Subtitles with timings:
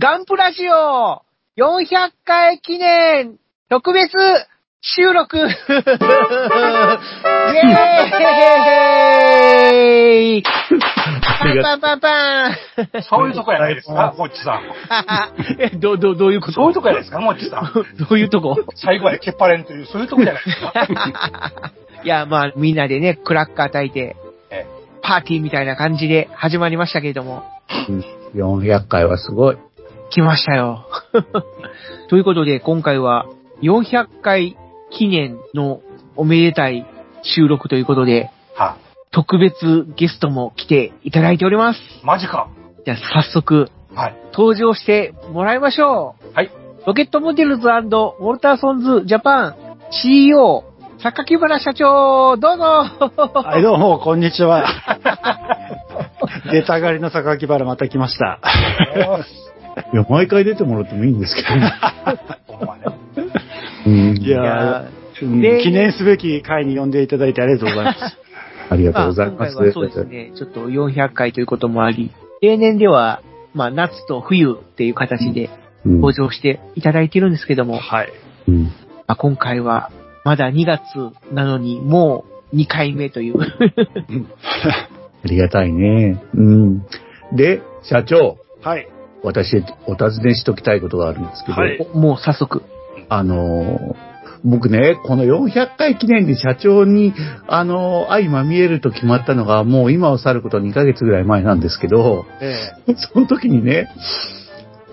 [0.00, 1.22] ガンプラジオ
[1.56, 3.36] 400回記念
[3.68, 4.12] 特別
[4.80, 5.36] 収録。
[5.42, 10.42] イェーイ。
[10.42, 12.54] パンパンパンパン。
[13.02, 14.62] そういうとこやないですか、もっちさん。
[15.58, 16.52] え、ど、ど、どういうこと？
[16.52, 17.72] そういうとこやないですか、もっちさん。
[17.98, 18.54] どういうとこ？
[18.76, 20.72] 最後までけっぱれんという、そういうとこじゃないですか？
[22.04, 24.14] いや、まあ、みんなでね、クラッカー焚いて
[24.50, 24.64] え、
[25.02, 27.42] パーティーみたいな感じで始まりましたけれども、
[28.36, 29.56] 400回はすごい。
[30.10, 30.86] 来ましたよ。
[32.08, 33.26] ということで、今回は
[33.62, 34.56] 400回
[34.90, 35.80] 記念の
[36.16, 36.86] おめでたい
[37.22, 38.76] 収録ということで、は
[39.10, 41.80] 特別ゲストも来ていただいております。
[42.02, 42.48] マジか。
[42.84, 44.16] じゃあ早速はい。
[44.32, 46.34] 登場してもらいましょう。
[46.34, 46.50] はい。
[46.86, 49.56] ロケットモデルズウォルターソンズジャパン
[49.90, 50.64] CEO、
[50.98, 54.64] 榊原社長、どうぞはい、どうも、こんにちは。
[56.50, 58.40] 出たがりの榊原また来ました。
[59.92, 61.72] いや、毎回出てもらってもいいんですけどね。
[62.46, 62.82] ほんまね。
[63.86, 64.86] うんいや
[65.18, 65.26] 記
[65.72, 68.18] 念すべき回に呼んでいただいてありがとうございます。
[68.70, 69.36] ありがとうまあございます。
[69.36, 72.10] 今回はそうですね、ちょっと400回ということもあり、
[72.40, 73.22] 例年では、
[73.54, 75.50] まあ夏と冬っていう形で
[75.84, 78.12] うん登場していただいてるんですけども、はい。
[78.46, 78.70] うんま
[79.06, 79.90] あ、今回は
[80.24, 80.82] まだ2月
[81.32, 83.36] なのにもう2回目という。
[83.40, 83.48] あ
[85.24, 86.22] りがたいね。
[86.34, 86.86] うん。
[87.32, 88.88] で、社長、はい。
[89.22, 91.78] 私、お尋ねしときたいことがあるんですけど、はい。
[91.92, 92.62] おもう早速。
[93.08, 94.08] あのー
[94.44, 97.12] 僕ね、この400回記念で社長に、
[97.48, 102.54] あのー相まみえると決まったのが、もう今を去ること2ヶ月ぐらい前なんですけど、え
[102.96, 103.88] その時にね、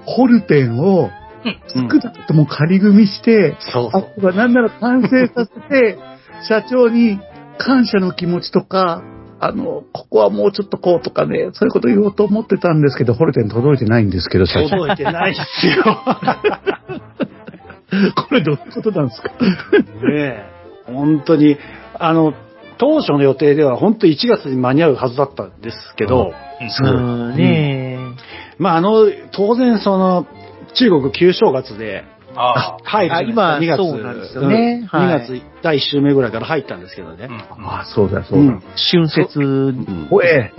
[0.05, 1.11] ホルテンを
[1.45, 5.97] え少なくとも仮組みして、そうあとはなんなら完成させて、
[6.47, 7.19] 社長に
[7.59, 9.03] 感謝の気持ちとか、
[9.39, 14.69] あの、ここはもうちょっとこうとかね、そういうこと言おうと思ってたんですけど、ホルテン届いてないんですけど、社長。
[14.69, 15.83] 届いてないっすよ。
[18.15, 19.29] これどういうことなんですか？
[19.29, 19.35] ね
[20.11, 20.45] え。
[20.87, 21.57] 本当に、
[21.97, 22.33] あの、
[22.77, 26.33] 当初の予定では本当1月に間に合うはずだったんですけど、
[26.81, 26.85] う
[27.33, 27.97] ん、ね
[28.57, 30.25] まああの、当然その、
[30.73, 32.03] 中国旧正月で
[32.35, 33.77] あい今2月。
[33.77, 37.55] そうなんですよねうんはい2月第1週目ぐらいから入ったんですけどねあ。。
[37.57, 37.65] うん。
[37.65, 38.59] あ、そうだそうだ。
[38.91, 39.75] 春節
[40.11, 40.51] おえ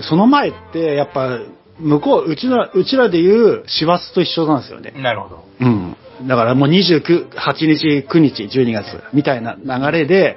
[0.00, 1.38] その前って、やっぱ、
[1.78, 4.92] 向こう、うちの、うちらで言う、師走と一緒なんですよね。
[4.96, 5.44] なるほど。
[5.60, 5.96] うん。
[6.26, 10.36] だからもう29、8日、9日、12月、みたいな流れで、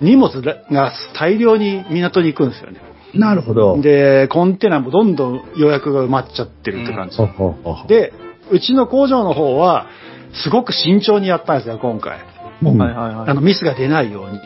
[0.00, 2.80] 荷物が大量に港に行くんですよね。
[3.14, 3.80] なるほど。
[3.80, 7.16] で、コンテナもどんどん予約が埋まっちゃってるって感じ。
[7.16, 8.12] ほほほほ、で、
[8.50, 9.86] うちの工場の方は、
[10.32, 12.20] すごく慎重にやったんですよ、今回。
[12.62, 13.30] うんはいはいはい。
[13.30, 14.38] あの、ミスが出ないように。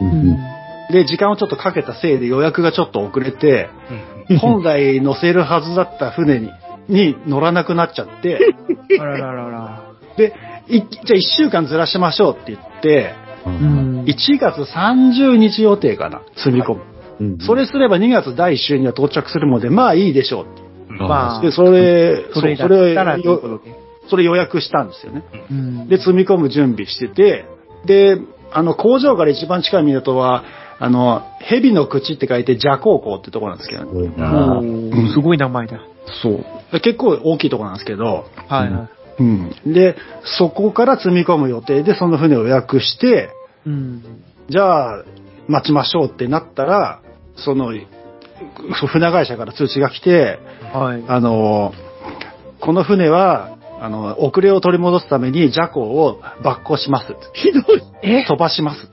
[0.00, 0.20] うんうん。
[0.20, 0.38] うんうん
[0.90, 6.50] で、時間をちょっとかけたせいで予約がちょっと遅れて、うん本来乗せるはずだった船に、
[6.88, 8.38] に乗らなくなっちゃって、
[9.00, 9.82] あらららら。
[10.18, 10.34] で、
[10.68, 13.14] いじゃあ1週間ずらしましょうって言って、
[13.46, 14.04] うん。
[14.06, 16.80] 1月30日予定かな、積み込む。
[17.20, 20.67] うんそれすれば2月第1週には到着するので、まあいいでしょうって。
[20.90, 22.94] うんまあで、それ、それだそれ。
[24.10, 25.22] それ予約したんですよね。
[25.50, 27.44] うんで、積み込む準備してて、
[27.84, 28.18] で、
[28.50, 30.44] あの、工場から一番近い港は、
[30.80, 35.12] あの、蛇の口って書いて、蛇高校ってとこなんですけどね。
[35.12, 35.80] すごい名前だ。
[36.22, 36.44] そう。
[36.72, 38.88] で結構大きいとこなんですけど、はいは
[39.18, 39.22] い。
[39.22, 39.52] うん。
[39.66, 39.96] で、
[40.38, 43.30] そこから積み込む予定で、その船を予約して、
[43.66, 44.02] うん。
[44.48, 45.04] じゃあ、
[45.48, 47.00] 待ちましょうってなったら、
[47.36, 47.72] その、
[48.86, 50.38] 船会社から通知が来て、
[50.72, 51.04] はい。
[51.08, 51.72] あの、
[52.60, 57.14] この船は、あの、遅れを取り戻すために、ジャコを抜港します。
[57.34, 57.82] ひどい。
[58.02, 58.24] え？
[58.26, 58.88] 飛ばします。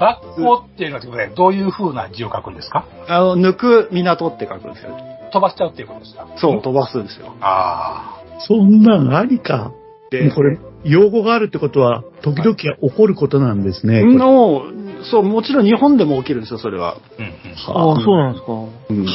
[0.00, 2.86] バッコっていうのはどういう風な字を書くんですか？
[3.08, 4.96] あの、抜く港って書くんですよ。
[5.32, 6.26] 飛ばしちゃうっていうことですか？
[6.36, 7.34] そう、飛ばすんですよ。
[7.40, 9.72] あそんなんありか？
[10.10, 14.02] で、これ、用語があるってことは、時々起こることなんですね。
[14.02, 14.62] の、
[15.04, 16.96] そう、もちろん日本でも起きるんですよ、それは。
[16.96, 17.00] あ。
[17.18, 17.32] うんうん。
[17.32, 18.52] ああ、そうなんですか。
[18.52, 19.06] うん。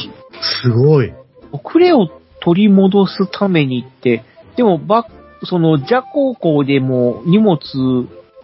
[0.62, 1.12] すごい。
[1.52, 2.08] 遅れを
[2.40, 4.24] 取り戻すためにって、
[4.56, 5.06] でも、ば、
[5.44, 7.58] その、蛇高校でも荷物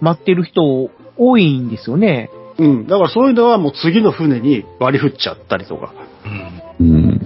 [0.01, 2.31] 待ってる人多いんですよね。
[2.59, 2.87] うん。
[2.87, 5.93] だからそういうのはもう次の船に割り振っちゃったりとか。
[6.81, 6.87] うん。
[6.87, 7.21] うん。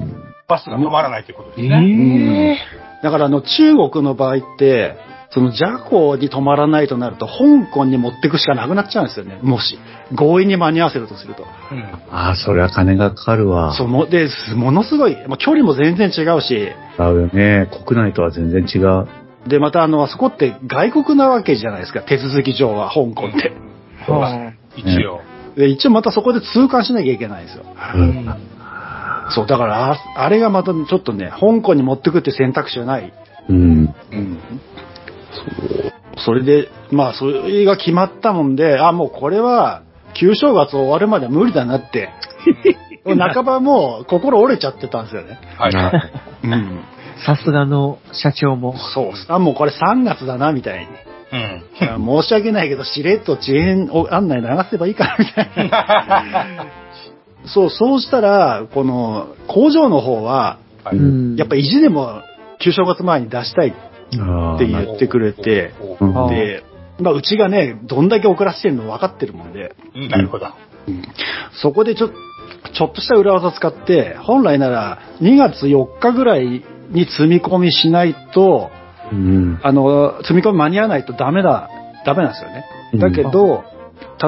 [0.48, 2.58] バスが止まらないということですえね。
[3.02, 4.96] えだからあの中国の場合って、
[5.30, 9.38] そのジャコに止まらないとなると、香港に持ってくしかなくなっちゃうんですよね。
[9.42, 9.78] もし。
[10.16, 11.44] 強引に間に合わせるとすると。
[11.72, 13.74] うんああ、それは金がかかるわ。
[13.74, 17.68] そう、もで、ものすごい、まあ距離も全然違うし、違うよね。
[17.86, 19.06] 国内とは全然違う。
[19.48, 23.52] で、またあの、あそこって外国なわけじゃないですか、手続き上は、香港って。
[24.10, 25.20] は一応。
[25.56, 27.64] で、一応またそこで通関しなきゃいけないんですよ。
[27.94, 28.26] うん
[29.28, 33.12] そう、だから、ああれがまたちょっとね、香港に持ってくって選択肢はない。
[33.48, 33.94] うん。
[34.12, 34.38] うん。
[35.36, 35.92] そう。
[36.18, 39.82] それで、まあ、それが決まったもんで、あ、もうこれは、
[40.14, 42.10] 旧正月終わるまでは無理だなって。
[43.04, 45.38] 半ばもう心折れちゃってたんですよね。
[45.58, 45.72] はい。
[46.42, 46.52] うん。
[46.52, 47.24] い。
[47.24, 48.76] さすがの社長も。
[48.76, 49.12] そう。
[49.28, 50.86] あ、もうこれ3月だな、みたいに。
[51.32, 52.06] うん。
[52.22, 56.66] 申し訳ないけど、しれっと遅延案内流せばいいかな、みたいな。
[57.46, 62.22] そう、そうしたら、この、工場の方は、はいうんやっぱ意地でも、
[62.58, 63.72] 旧正月前に出したいっ
[64.10, 65.72] てあ言ってくれて、
[66.30, 66.64] で、
[66.98, 70.46] まあ、うちがね、どんだけ遅らせてるの分かってるもんで、うんなるほど。
[71.52, 78.70] そこでちょ、ちょっとした裏技使って、本来なら2月4日ぐらいに積み込みしないと、
[79.12, 79.60] うん。
[79.62, 81.68] あの、積み込み間に合わないとダメだ、
[82.04, 82.64] ダメなんですよね。
[82.94, 83.64] だけど、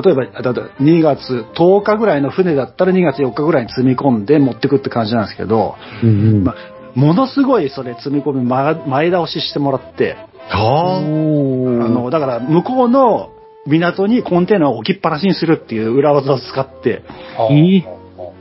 [0.03, 6.45] 例えば、だ2月10日ぐらいの船だったら2月4日ぐらいに積み込んで持ってくって感じなんですけど、うんうん。
[6.45, 6.55] ま
[6.99, 10.17] ものすごいそれ積み込み前前倒ししてもらって、
[10.49, 10.99] はあ。
[10.99, 13.31] おの、だから向こうの
[13.67, 17.05] 港にコンテナを置きっぱなしにするっていう裏技を使って、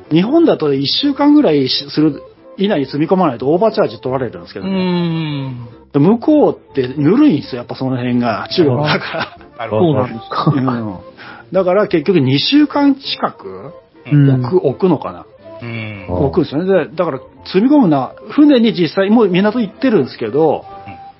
[0.09, 2.23] 日本だと1週間ぐらいしする
[2.57, 5.67] 以内に積み込まないとオーバーチャージ取られるんですけうど、ん。
[5.93, 11.03] 向こうってぬるいんですよ、やっぱその辺が、中国だかなるほど。
[11.51, 13.73] だから結局2週間近く
[14.11, 14.41] うん。
[14.41, 15.27] 置く、置くのかな。
[15.61, 16.31] うん。
[16.43, 16.89] ですよね。
[16.89, 20.65] でだから積み込むな、船に実際、もう港行ってるんですけど、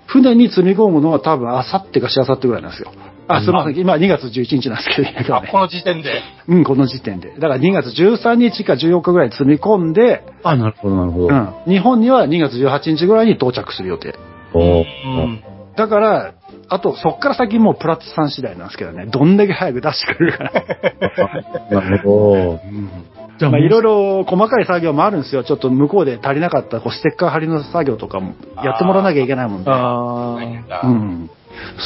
[0.06, 2.92] 船に積み込むのは多分あさってかしあさってぐらいなんですよ。
[3.28, 3.78] あ、すみません。
[3.78, 5.50] 今2月11日なんですけどあ、ね。
[5.52, 6.22] この時点で。
[6.48, 7.34] うん、この時点で。
[7.38, 10.52] だから2月13日か14日ぐらいに積み込んで、あ。
[10.52, 11.28] あ、なるほど、なるほど。
[11.28, 11.54] うん。
[11.68, 14.16] 日本には2月18日ぐらいに到着する予定。
[14.54, 15.40] おーうん。
[15.76, 16.34] だから、
[16.70, 19.06] あと、そっから先もうプラッツさん次第なんですけどね。
[19.06, 20.52] どんだけ早く出してくれるかな。
[21.82, 22.36] なるほど。
[22.36, 25.44] じゃあ、まあ、いろいろ細かい作業もあるんですよ。
[25.44, 29.70] ちょっと向こうで足りなかったこうステッカー貼りの作業とかもやってもらわなきゃいけないもんで。
[29.70, 30.82] あ大変だ。
[30.84, 30.88] う。
[30.88, 31.30] ん。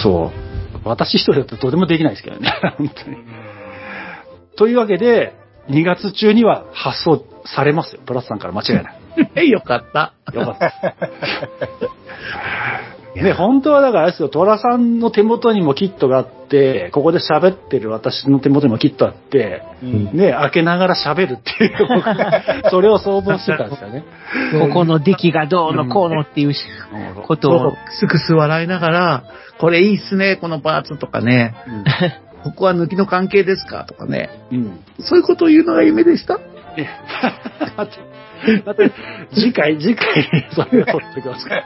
[0.04, 0.52] そう。
[0.84, 2.52] 私一人だととてもできないですけどね。
[2.78, 3.18] 本当に。
[4.56, 5.34] というわけで、
[5.70, 8.02] 2月中には発送されますよ。
[8.06, 8.74] プラスさんから間違い
[9.36, 9.50] ない。
[9.50, 10.14] よかった。
[10.34, 10.74] よかった。
[13.16, 21.78] ね、本当はだからあれですよ、トラさんの手元にもキットがあって、ここで喋ってる私の手元にもキットあって、んね、開けながら喋るっていう、
[22.72, 24.04] それを想像してたんですよね。
[24.60, 26.54] ここの出来がどうのこうのっていう
[27.28, 29.24] ことを。、クスクス笑いながら、
[29.60, 31.54] これいいっすね、このパーツとかね。
[32.44, 34.30] ここは抜きの関係ですかとかね。
[34.52, 34.80] うん。
[35.00, 36.40] そういうことを言うのが夢でした？
[38.48, 40.06] ね だって、だって次回、次回、
[40.52, 41.64] それを取ってください。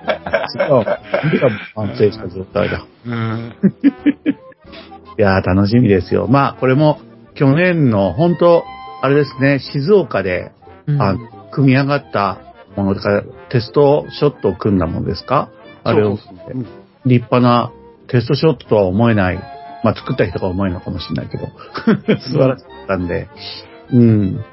[1.75, 2.85] 反省した状態だ。
[3.05, 3.55] うん。
[5.17, 6.27] いやー、楽しみですよ。
[6.27, 6.99] まあ、これも、
[7.35, 8.63] 去年の、本当
[9.01, 10.51] あれですね、静岡で、
[10.87, 11.01] うん。
[11.01, 11.15] あ
[11.51, 12.37] 組み上がった
[12.75, 15.49] ものだから、テストショットを組んだものですか？
[15.83, 16.65] あれを、そうん
[17.05, 17.71] 立派な
[18.07, 19.35] テストショットとは思えない、
[19.83, 21.47] まあ、作った人が思えないのかもしれないけど、
[22.19, 23.27] 素晴らしかったんで、
[23.93, 24.43] うん、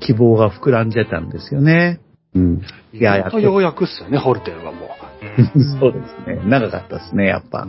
[0.00, 2.00] 希望が膨らんでたんですよね。
[2.34, 2.62] うん。
[2.92, 4.88] いや、やっとようやくっすよね、ホルテンはも
[5.80, 6.40] そうですね。
[6.46, 7.62] 長かったですね、やっぱ。
[7.62, 7.68] う。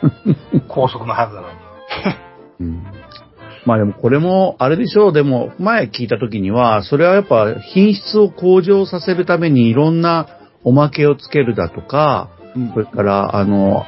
[0.68, 1.54] 高速のはずなのに。
[2.60, 2.82] うん
[3.66, 10.26] まあでもこれも、あれでしょう、でも前聞いた時には、それはやっぱ品質を向上させるためにいろんな
[10.64, 13.84] おまけをつけるだとか、うんそれから、あの、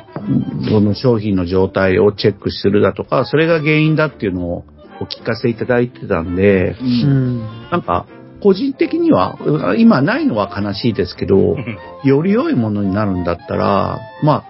[0.69, 4.65] その商品の状態をチェックするだとか、それが原因だっていうのを
[5.01, 7.41] お聞かせいただいてたんで、うん。
[7.71, 8.07] なんか、
[8.43, 9.39] 個人的には、
[9.79, 11.57] 今ないのは悲しいですけど、
[12.05, 14.45] より良いものになるんだったら、まあ、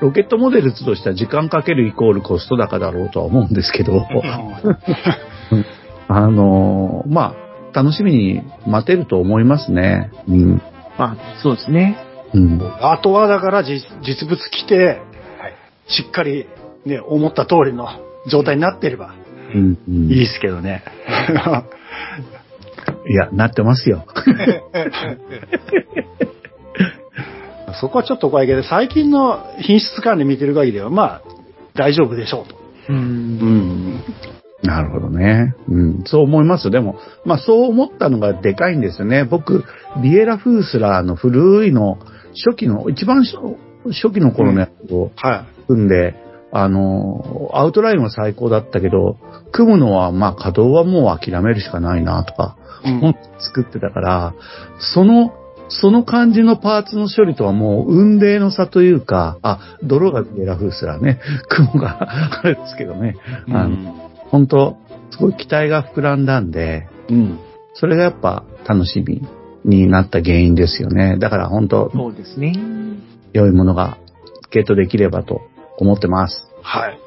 [0.00, 4.06] ロケットモデルとしては時間かけるイコールコスト高だろうとは思うんですけど、
[6.08, 7.34] あのーま
[7.72, 10.10] あ、楽しみに待てると思いますね。
[10.28, 10.62] うん。
[10.98, 11.96] まあ、そうですね。
[12.34, 12.60] うん。
[12.80, 14.98] あとはだから実実物来て、はい。
[15.88, 16.46] しっかり
[16.84, 17.88] ね、思った通りの
[18.30, 19.14] 状態になってれば
[19.54, 20.10] うん、うん。
[20.10, 20.82] いいですけどね。
[23.08, 24.04] いや、なってますよ。
[27.80, 31.22] そこはちょっと怖いけど、最近の品質管理見てる限りは、まあ、
[31.74, 32.56] 大丈夫でしょうと。
[32.88, 32.92] う。
[32.92, 34.04] うんん。
[34.62, 35.54] なるほどね。
[35.68, 36.02] うん。
[36.04, 36.70] そう思いますよ。
[36.70, 39.24] でも、まあそう思ったのがでかいんですよね。
[39.24, 39.64] 僕、
[40.02, 41.98] ビエラ・フースラーの古いの、
[42.44, 43.36] 初期の、一番初
[43.88, 46.14] 初期の頃のやつをは組んで、
[46.52, 49.18] あの、アウトラインは最高だったけど、
[49.56, 52.56] 組むのは、まあ稼働はもう諦めるしかないなとか、
[53.38, 54.34] 作ってたから、
[54.78, 55.32] その、
[55.68, 61.98] その感じのパーツの処理とはもう運命の差というか、あ、泥がビエラ・フースラーね、 雲が
[62.42, 63.16] あれですけどね、
[63.50, 64.76] あの、本当
[65.10, 67.38] すごい期待が膨らんだんで、うん。
[67.74, 69.22] それがやっぱ楽しみ
[69.64, 71.16] になった原因ですよね。
[71.18, 72.54] だから本当そうですね。
[73.32, 73.98] 良いものが
[74.50, 75.42] ゲットできればと
[75.78, 76.46] 思ってます。
[76.62, 77.05] はい。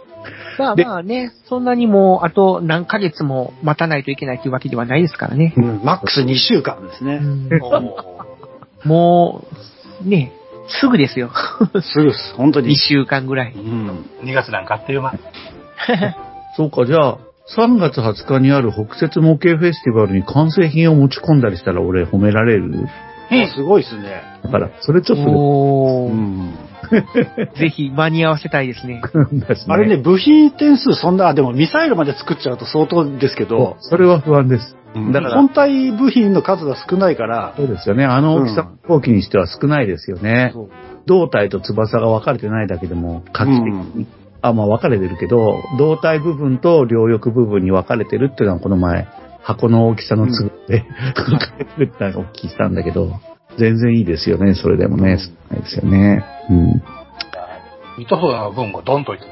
[0.59, 5.53] まあでまあね、そんなにもう、あと何ヶ月も待たないといけないというわけではないですからね。
[5.57, 5.81] うん。
[5.83, 7.15] マックス2週間ですね。
[7.21, 8.19] うんお
[8.87, 9.43] も
[10.05, 10.31] う、ね、
[10.67, 11.31] すぐですよ。
[11.81, 12.33] すぐです。
[12.35, 12.75] 本当2に。
[12.77, 13.53] 週間ぐらい。
[13.53, 14.05] うん。
[14.23, 15.13] 2月なんかあっという間。
[16.55, 17.17] そうか、じゃあ、
[17.57, 22.87] 3月20日にある北節模型フェスティバルに完成品を持ち込んだりしたら俺褒められる？
[23.31, 24.21] あすごいですね。
[24.43, 26.53] だから、それちょっとおーうん。
[27.59, 29.01] ぜひ間に合わせたいですね。
[29.31, 34.75] ですあれね、、部品点数そんな、あでもミサイルまで作っちゃうと相当ですけそど、うそれは不安です。
[34.95, 35.11] うん。
[35.11, 38.05] だから本体部品の数が少ないから、そうですよね。
[38.05, 40.53] あの大きさの飛行機にしては少ないですよね。
[41.05, 44.07] 胴体と翼が分かれてないだけでも画期的に、うん。
[44.41, 49.07] あ、まあ分かれてるけど、胴体部分と両翼部分に分かれてるっていうのはこの前、
[49.41, 53.13] 箱の大きさの都合で、 分かれてるってのをお聞きしたんだけど、
[53.57, 55.17] 全然いいですよね、それでもね。
[55.17, 56.23] 少ないですよね。
[56.49, 56.83] うん。
[58.01, 59.31] 糸風の分をドンと置いて、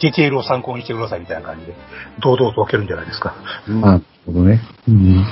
[0.00, 1.74] ディテールを参考にしてくださいみたいな感じで、
[2.22, 3.34] 堂々と置けるんじゃないですか。
[3.68, 4.60] うんあ、なるほどね。
[4.88, 5.24] うん。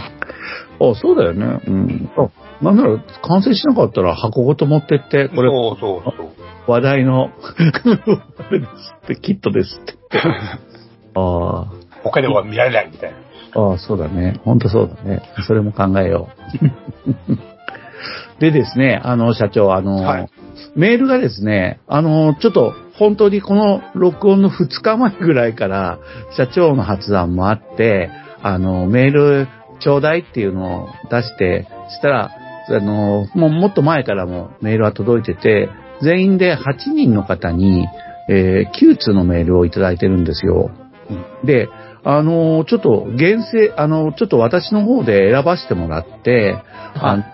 [0.81, 1.61] あ、そうだよね。
[1.67, 2.11] うん。
[2.17, 6.71] あ、なんなら完成しなかったら箱ごと持ってって、これそうそうそう。
[6.71, 9.95] 話題の、あれですって、キットですって。
[11.15, 11.67] あ
[12.03, 13.17] 他では見られないみたいな。
[13.55, 14.41] あ、ああ、そうだね。
[14.45, 15.23] ほんとそうだね。
[15.47, 16.29] それも考えよ
[17.31, 17.47] う。
[18.41, 20.31] でですね、あの、社長、あの、はい
[20.75, 25.99] メールがですね、あの、ちょっと、本当にこの録音の2日前ぐらいから、
[26.37, 28.11] 社長の発案もあって、
[28.43, 29.49] あの、メール
[29.81, 32.31] ちょうだいっていうのを出して、したら、
[32.69, 35.69] あの、もうもっと前からもメールは届いてて、
[36.03, 37.87] 全員で8人の方に、
[38.29, 40.71] えー9通のメールをいただいてるんですよ。
[41.45, 41.69] で、
[42.09, 46.57] あの、ちょっと厳正、あの、ちょっと私の方で選ばせてもらって、
[46.95, 47.25] あの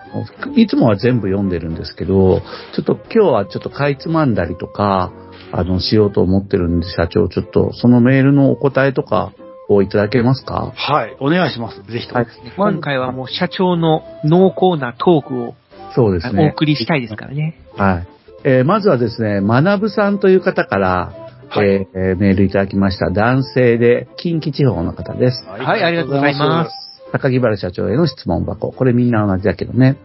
[0.55, 2.41] いつもは全部読んでるんですけど、
[2.75, 5.13] ちょっと今日はちょっとかいつまんだりとか、
[5.51, 9.31] あの、しようと思ってるんで、社長、ちょっとそのメールのお答えとか
[9.69, 10.73] をいただけますか？
[10.75, 11.15] はい。
[11.19, 11.77] お願いします。
[11.83, 12.21] ぜひとも。
[12.21, 12.27] はい
[12.57, 15.55] 今回はもう社長の濃厚なトークをお
[15.93, 16.51] そうですね。
[16.55, 17.59] 送りしたいですからね。
[17.77, 18.07] はい。
[18.43, 21.22] えーまずはですね、まなぶさんという方から、
[21.55, 23.09] はいえーえーメールいただきました。
[23.11, 25.45] 男性で近畿地方の方です。
[25.47, 26.71] はい、ありがとうございます。
[27.11, 28.71] 高木原社長への質問箱。
[28.71, 29.97] これみんな同じだけどね。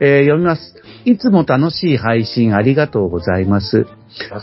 [0.00, 0.74] えー読みます。
[1.06, 3.86] いつも楽しい配信ありがとうございます。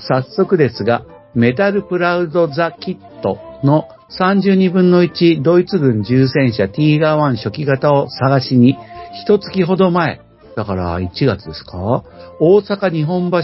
[0.07, 3.85] 早速ですが、メタルプラウドザキットの
[4.17, 8.77] 32分の1ドイツ軍重戦車ティーガー1初期型を探しに、
[9.25, 10.21] 一月ほど前、
[10.55, 12.03] だから1月ですか？
[12.39, 13.37] 大阪日本橋、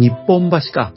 [0.00, 0.92] 日本橋か、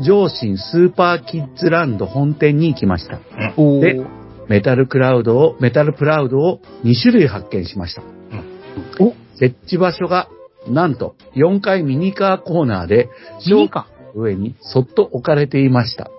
[0.00, 3.18] 上信スーパーキッズランド本店に行きました。
[3.56, 4.00] で
[4.48, 8.02] メタルクラウドを、メタルプラウドを2種類発見しました。
[9.00, 10.28] お設置場所が、
[10.68, 13.08] なんと、4階ミニカーコーナーで、
[13.46, 13.88] ミニか。
[14.14, 16.10] 上にそっと置かれていました。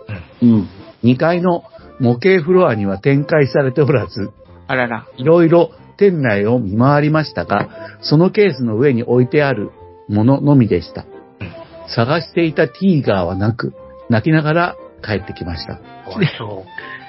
[0.42, 0.68] うん。
[1.04, 1.64] 2階の
[2.00, 4.32] 模型フロアには展開されておらず、
[4.68, 5.08] あらら。
[5.18, 7.70] いろいろ店内を見回りましたが、
[8.02, 9.70] そのケースの上に置いてある
[10.10, 11.06] もののみでした。
[11.96, 13.74] 探していたティーガーはなく、
[14.10, 15.76] 泣きながら帰ってきました。
[15.76, 16.66] かわいそ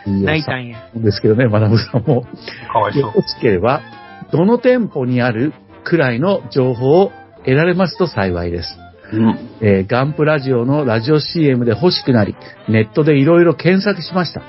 [0.06, 0.10] う。
[0.10, 0.78] 泣いたんや。
[0.96, 2.26] んですけどね、マナブさんも。
[2.72, 3.12] かわいそうよ。
[3.14, 3.82] ろしければ、
[4.30, 5.52] どの店舗にある
[5.84, 8.78] くらいの情報を得られますと幸いです。
[9.12, 9.38] うん。
[9.60, 12.36] えーガンプラジオのラジオ CM で欲しくなり、
[12.68, 14.42] ネットでいろいろ検索しました。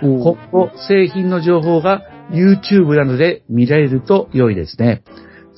[0.00, 5.02] 今後、製品の情報が YouTube などで見られると良いですね。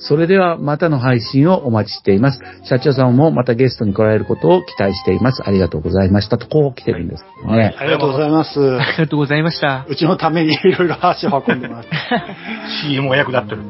[0.03, 2.39] それではまたの配信をお待ちしています。
[2.63, 5.43] 社長さんもまたゲストに来られることを期待しています。
[5.45, 6.39] ありがとうございました。
[6.39, 7.29] とこう来てるんですね。
[7.45, 8.59] はいありがとうございます。
[8.59, 9.85] ありがとうございました。
[9.87, 11.89] うちのためにいろいろ足を運んでもらって。
[12.83, 13.61] CM も役立ってる。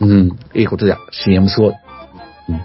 [0.00, 0.98] うん、いいことだ。
[1.10, 1.74] CM すごい。
[2.48, 2.60] うん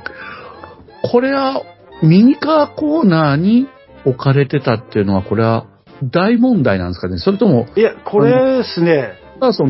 [1.11, 1.61] これは、
[2.01, 3.67] ミニカーコーナーに
[4.05, 5.67] 置かれてたっていうのは、これは
[6.03, 9.13] 大問題なんですかねそれとも、いや、これですね、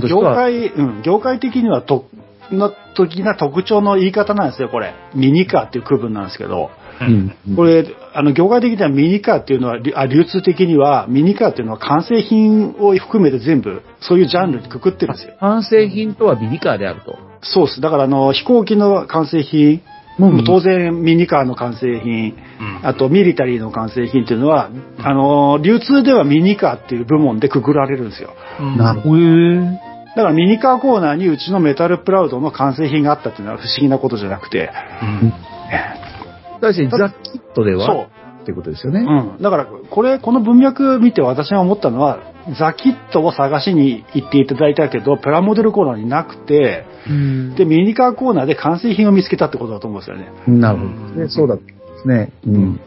[0.07, 2.05] 業は、界、うん、業界的にはと
[2.51, 4.93] の時な特徴の言い方なんですよ、これ。
[5.13, 6.69] ミニカーっていう区分なんですけど。
[7.01, 7.55] うん。
[7.55, 15.33] これ、あの、業界的にはミニカーっていうのは、りあ流通的には、ミニカーっていうのは完成品を含めて全部、そういうジャンルにくくってるんですよ。
[15.39, 17.17] 完成品とはミニカーであると。
[17.41, 17.81] そうです。
[17.81, 19.81] だから、あの、飛行機の完成品、
[20.17, 22.35] ももう当然ミニカーの完成品、
[22.83, 28.33] あとミリタリーの完成品っていうのは、あの、流通ではミニカーっていう部門でくくられるんですよ。
[28.77, 29.94] なるほへえ。
[30.15, 34.71] だからミニカーコーナーにうちのメタルプラウドの完成品があったっていうのは不思議なことじゃなくて、
[36.61, 36.67] ど。
[36.67, 37.85] 確かにザ・キットでは？
[37.85, 38.07] そう。
[38.43, 38.99] ってことですよね。
[39.01, 39.41] うん。
[39.41, 42.19] だから、これ、この文脈見て私が思ったのは、
[42.59, 47.55] ザ・キットを探しに行っていただいたけど、プラモデルコーナーになくて、うん。
[47.55, 50.29] で、ミニカーコーナーで完成品を見つけたってことだと思うんですよね。
[50.47, 50.91] なるほど
[51.23, 51.27] ね。
[51.29, 52.31] そうだったんですね。
[52.45, 52.79] うん。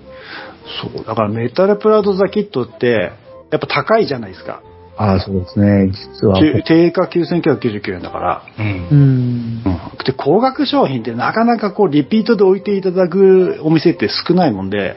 [0.81, 1.05] そう。
[1.05, 3.11] だからメタルプラウド・ザ・キットって、
[3.51, 4.63] やっぱ高いじゃないですか。
[4.99, 5.91] ああ、そうですね。
[5.93, 6.41] 実は。
[6.65, 8.43] 定価9999円だから。
[8.59, 9.61] ううん。
[9.61, 9.63] ん。
[10.05, 14.97] で、高額商品ってなかなかこう、リピートで置いていただくお店って少ないもんで、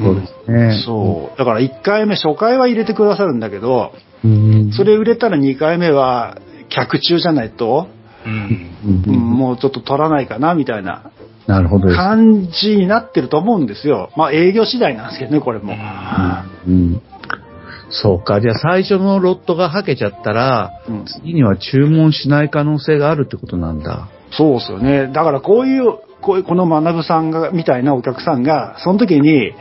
[0.00, 0.82] そうですね。
[0.84, 1.38] そう。
[1.38, 3.92] だから1回目、初回は入れてくださるんだけど、
[4.24, 4.72] うん。
[4.72, 7.88] それ売れたら2回目は、客中じゃないと、
[8.26, 8.70] うん
[9.06, 11.10] うんもうちょっと取らないかな、みたいな
[11.46, 11.88] なるほど。
[11.88, 14.10] 感じになってると思うんですよ。
[14.16, 15.74] まあ営業次第なんですけどね、これも。
[16.66, 17.00] うん。
[17.90, 18.40] そうか。
[18.40, 24.08] じゃあ最初のロットがはけちゃったら、うん次には注文しない可能性があるってことなんだ。
[24.30, 25.06] そうですよね。
[25.12, 29.52] だからこういう、こういうこの学さんが、みたいなお客さんが、その時に、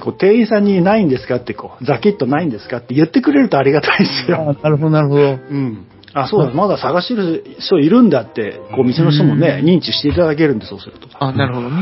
[0.00, 1.36] こう店員さんにないんですか？
[1.36, 2.78] って、こう、ザキットないんですか？
[2.78, 4.56] って言ってくれるとありがたいですよ。
[4.58, 5.20] あなるほど、なるほど。
[5.22, 5.86] うん。
[6.14, 11.08] あ、そうだ、まだ探してる人いるんだって、こう、店の人もね、認知していただけるんで、そうすると。
[11.24, 11.76] あ、なるほどね。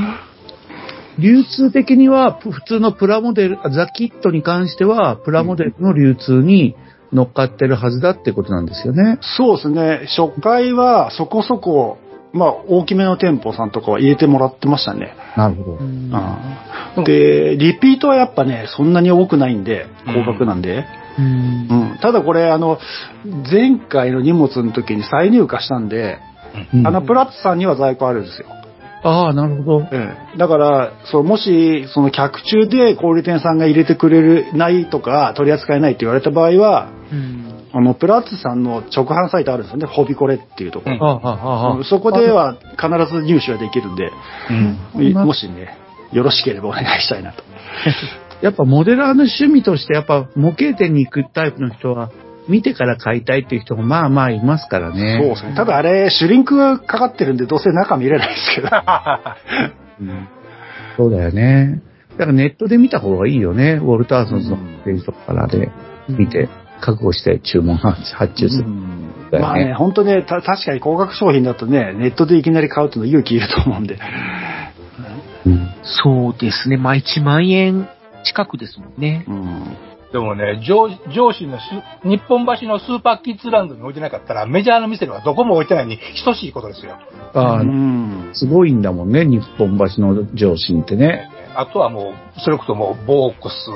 [1.20, 6.74] 流通的には、ぷ普通のプラモデル、あザ・キットに関しては、プラモデルの流通に
[7.12, 9.18] 乗っかってるはずだってことなんですよね。
[9.20, 10.00] そうですね。
[10.16, 11.98] 初回はそこそこ、
[12.32, 15.14] まあ、大きめの店舗さんとかは入れてもらってましたね。
[15.36, 15.72] なるほど。
[15.72, 16.12] うん
[16.96, 20.84] うんで、リピートはやっぱね、そんなに多くないんで、高額なんで。
[21.18, 21.98] うんうん。
[22.00, 22.78] ただこれ、あの、
[23.48, 26.18] 前回の荷物の時に再入荷したんで、
[26.74, 28.48] うんあの、プラッツさんには在庫あるんですよ。
[29.02, 29.88] ああ、なるほど。
[29.92, 30.38] ええ。
[30.38, 39.86] だから、そう、もし、その客中で小売店さんが入れてくれる、ないとか、取り扱いないって言われた場合は、うんあの、プラッツさんの直販サイトあるんですよね。
[39.86, 41.84] ホビコレっていうところ。
[41.84, 44.10] そこでは必ず入手はできるんで、
[44.50, 45.76] うんもしね、
[46.12, 47.42] よろしければお願いしたいなと。
[48.42, 52.10] やっぱモデラーの趣味として、やっぱ模型店に行くタイプの人は、
[52.50, 55.18] 見てから買いたいっていう人もまあまあいますからね。
[55.20, 55.54] そうですね。
[55.54, 58.68] ただあれ、シュリンクがかかってるんで、どうせ中見れないですけど。
[60.00, 60.28] うん
[60.96, 61.80] そうだよね。
[62.12, 63.74] だからネットで見た方がいいよね。
[63.74, 65.70] ウォルターソンズのページとかからで
[66.08, 66.48] 見て、
[66.80, 68.64] 覚悟して注文発発注する。
[69.30, 73.98] だよねまあね、本当ね、た確かに高額商品だとね、ネットでいきなり買うっていうの勇気いると思うんで。
[75.46, 76.76] うんそうですね。
[76.76, 77.88] まあ1万円
[78.24, 79.24] 近くですもんね。
[79.26, 79.76] うん。
[80.12, 81.62] でもね、上上司のス
[82.08, 86.96] 日本橋のスーパーキッズランドに置いてなかったら、メジャーの店ではどこも置いてないに等しいことですよ。
[87.32, 88.30] ああうん。
[88.32, 91.30] すごいんだもんね、日本橋の上司ってね。
[91.54, 93.68] あとはもう、それこそもう、ボークス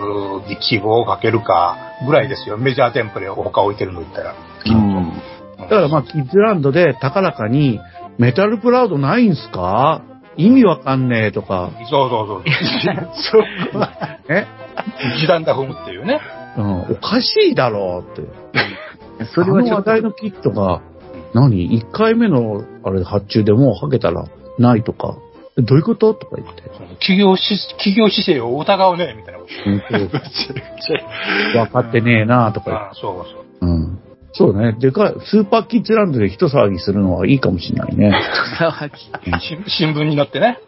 [0.49, 2.57] に記号をかけるか、ぐらいですよ。
[2.59, 4.35] メジャーテンプレを他置いてるの言ったら。
[4.67, 5.13] うん
[5.57, 7.81] だからまあ、キッズランドで高らかに、
[8.19, 10.03] メタルプラウドないんすか？
[10.37, 12.43] 意味わかんねえとか、そうそうそう。
[13.15, 13.45] そう。
[14.29, 14.47] え、
[15.19, 16.21] 時短だ踏むっていうね。
[16.57, 19.25] うん、おかしいだろうって。
[19.27, 20.81] それはちょっとあの話題のキットが、
[21.35, 24.27] 何 ?1 回目のあれ発注でもうはけたら
[24.59, 25.17] ないとか、
[25.57, 26.15] どういうこと？
[26.15, 26.63] とか言って。
[27.01, 29.71] 企業し、企業姿勢を疑うね、みたいなこと。
[29.71, 29.83] うん
[31.53, 32.85] 分かってねえなとか言って。
[32.87, 33.25] ああそう
[33.61, 33.67] そう。
[33.67, 33.94] うん。
[34.35, 34.77] そうね。
[34.79, 38.13] でかい、スーパーキッズランドで一騒ぎするのはいいかもしれないね。
[39.41, 40.59] し 新聞に載ってね。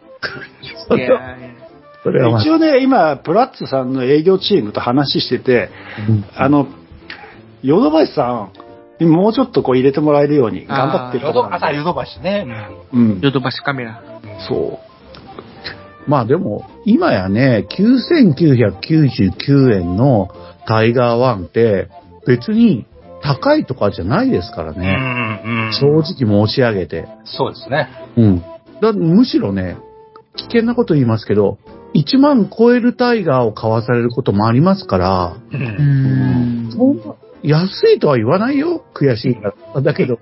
[2.02, 5.70] それはまあ一応ね、今、プラッツさんの営業チームと話してて、
[6.09, 6.68] うんあの、
[7.62, 8.50] ヨドバシさ
[9.00, 11.42] んにもうちょっとこう入れてもらえるように頑張ってるヨド
[11.92, 12.46] バシね。
[12.92, 13.18] うん。
[13.20, 14.00] ヨドバシカメラ。
[14.48, 14.79] そ
[16.07, 20.29] まあでも、今やね、9999円の
[20.68, 21.88] タイガーワンって、
[22.26, 22.87] 別に
[23.22, 24.79] 高いとかじゃないですからう。
[24.79, 24.92] ね。
[24.92, 25.72] ん、うん。
[25.72, 27.07] 正直申し上げて。
[27.24, 27.88] そうですね。
[28.16, 28.42] うん。
[28.81, 29.76] だむしろね、
[30.37, 31.59] 危険なこと言いますけど、
[31.94, 35.57] 1万超えるタイガーを買わされることもありますから、う。
[35.57, 36.72] うんん。
[36.72, 38.85] そんな安いとは言わないよ。
[38.92, 39.81] 悔しいから。
[39.81, 40.18] だけど、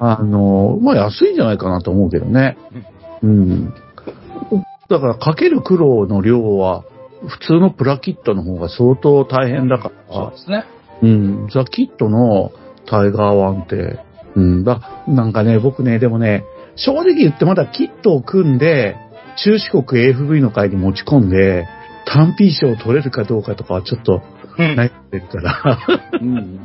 [0.00, 2.58] あの、まあ安いんじゃないかなと思うけどね。
[3.22, 3.74] うん。
[4.88, 6.84] だからかける苦労の量は、
[7.26, 10.64] 普通のプラキットの方が相当大変だからそうで、すね。
[11.02, 11.48] うん。
[11.52, 12.52] ザ・キットの
[12.86, 14.00] タイガーワンって、
[14.34, 16.44] うん、だ、なんかね、僕ね、でもね、
[16.76, 18.96] 正直言ってまだキットを組んで、
[19.36, 21.66] 中四国 AFV の会に持ち込んで、
[22.06, 24.22] 単品賞を取れるかどうかとかはちょっと
[24.58, 24.74] うん。
[24.74, 25.78] 悩んでるから。
[26.20, 26.60] うん。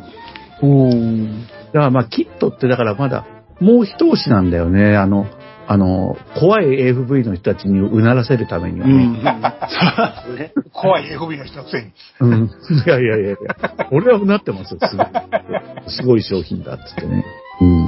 [0.62, 1.46] お ー。
[1.74, 3.26] だからまあ、キットってだからまだ、
[3.60, 4.98] もう一押しなんだよね。
[4.98, 5.28] あの、
[5.67, 8.93] あの、怖い AFV の人たちにうならせるためにはね。
[8.93, 10.71] うん。
[10.73, 11.91] 怖い AFB の人のくせに。
[12.19, 12.43] うん。
[12.43, 12.49] い
[12.86, 13.38] やいやいやいや。
[13.91, 15.08] 俺はうなってますよ、すごい。
[15.88, 17.26] すごい商品だっつってね。
[17.62, 17.69] うん。
[17.69, 17.86] い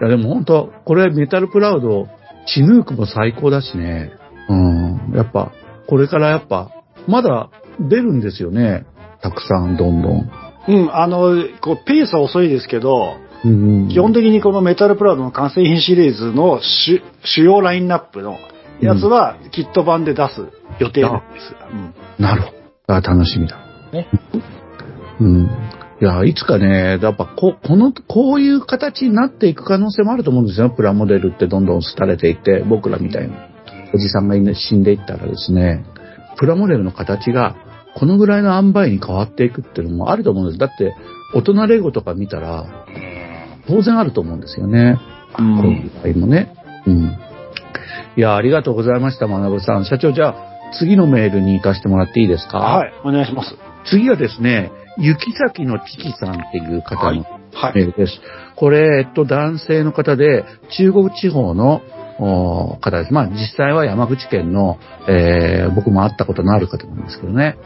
[0.00, 2.08] やでも本当これメタルプラウド、
[2.46, 4.12] チヌークも最高だしね。
[4.48, 5.12] うん。
[5.14, 5.52] やっぱ、
[5.88, 6.70] これからやっぱ、
[7.06, 8.86] まだ出るんですよね。
[9.22, 10.30] たくさん、どんどん。
[10.68, 18.38] うん、あの、こう、ペースは遅いですけど、うん、基本的にこのメタルプラウドの完成品シリーズの主主要ラインナップの
[18.80, 20.46] やつはキット版で出す
[20.78, 21.54] 予定なんです。
[21.72, 22.94] うんなるほど。
[22.94, 23.58] あ楽しみだ。
[23.92, 24.08] ね。
[25.20, 25.50] うん。
[26.00, 30.68] いや、いつかね、やっぱこ、この、こういう形になっていく可能性もあると思うんですよ。
[30.68, 33.32] プラモデルってどんどん廃れていって、僕らみたいに。
[33.94, 35.84] おじさんがい死んでいったらですね、
[36.38, 37.54] プラモデルの形が、
[37.94, 40.58] このぐらいの塩梅に変わっていくっていうのもあると思うんです。
[40.58, 40.94] だって、
[41.34, 42.66] 大人レゴとか見たら、
[43.68, 44.98] 当然あると思うんですよね。
[45.36, 46.52] こういう場合もね。
[46.86, 47.16] うん。
[48.16, 49.84] いや、ありがとうございました、学さん。
[49.84, 50.34] 社長、じゃあ、
[50.78, 52.58] 次のメールに行かせてもらっていいですか？
[52.58, 53.56] はいい、お願いします。
[53.90, 57.74] 次はですね、雪崎のチキさんっていう方のはい。
[57.74, 58.20] メールです。
[58.56, 60.44] これ、えっと、男性の方で、
[60.76, 61.82] 中国地方の
[62.18, 63.12] お方です。
[63.12, 67.56] まあ、実際は山口県の、えー僕も会ったことのある方なんですけどね。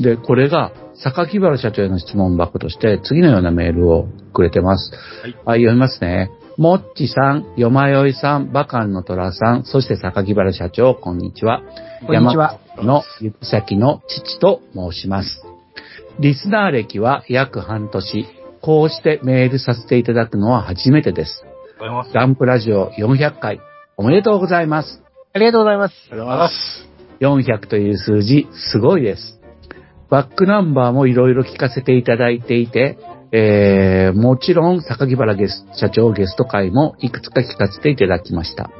[0.00, 4.92] で、これが、榊原社長への質問箱として、次のようなメールをくれてます。
[5.44, 6.30] はい、読みますね。
[6.56, 11.62] もっちさん、よまよいさん、バカンの虎さん、そして榊原社長、こんにちは。
[12.06, 12.58] こんにちは。
[12.76, 15.42] 山の行き先の父と申します。
[16.18, 18.26] リスナー歴は約半年。
[18.60, 21.44] こうしてメールさせていただくのは初めてです。
[21.78, 22.12] ございます。
[22.12, 23.60] ガンプラジオ400回。
[23.96, 25.02] おめでとうございます。
[25.32, 25.94] ありがとうございます。
[26.10, 26.90] ありがとうございます。
[27.20, 29.39] 400という数字、すごいです。
[30.10, 32.98] バックナンバーもいろいろ聞かせていただいていて、
[33.32, 38.70] えー、もちろん、榊原ゲス社長ゲスト会もいくつか聞かせていただきました。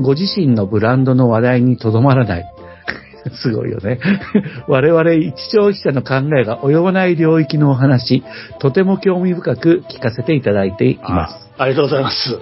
[0.00, 2.44] ご自身のブランドの話題にとどまらない。
[3.40, 4.00] すごいよね。
[4.66, 8.24] 我々一消費者の考えが及ばない領域のお話、
[8.58, 11.50] とても興味深く聞かせていただいています。
[11.56, 12.38] あありがとうございます。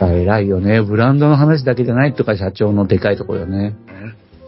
[0.00, 0.82] 偉いよね。
[0.82, 3.74] ブランドの話だけじゃないとか社長のでかいところよね。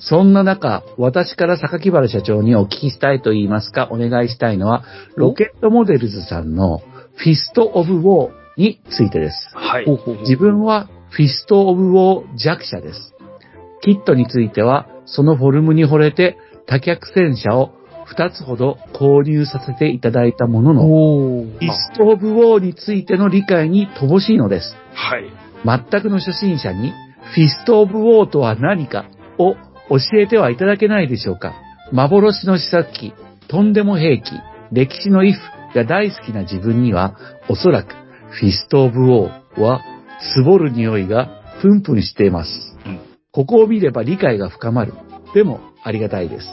[0.00, 4.82] そんな中、私から榊原社長にお聞きしたいと言いますか、お願いしたいのは、
[5.14, 6.78] ロケットモデルズさんの
[7.16, 9.50] Fist of War についてです。
[9.54, 9.86] はい。
[10.22, 13.14] 自分は Fist of War 弱者です。
[13.82, 17.72] キットについては、そのフォルムに惚れて、多脚戦車を
[18.06, 24.74] 2つほど購入させていただいたものの、 Fist of War についての理解に乏しいのです。
[24.94, 25.24] はい。
[25.90, 26.92] 全くの初心者に、
[27.34, 29.04] Fist of War とは何か
[29.38, 29.56] を
[29.90, 31.54] 教えてはいただけないでしょうか。
[31.92, 33.12] 幻の試作機、
[33.48, 34.32] とんでも兵器、
[34.72, 35.40] 歴史のイフ
[35.74, 37.16] が大好きな自分には、
[37.48, 37.94] おそらく、
[38.30, 39.82] Fist of Warーは、
[40.34, 41.28] つぼる匂いが
[41.60, 42.50] プンプンしています。
[42.86, 43.00] うん
[43.32, 44.92] ここを見れば理解が深まる。
[45.34, 46.46] でも、ありがたいです。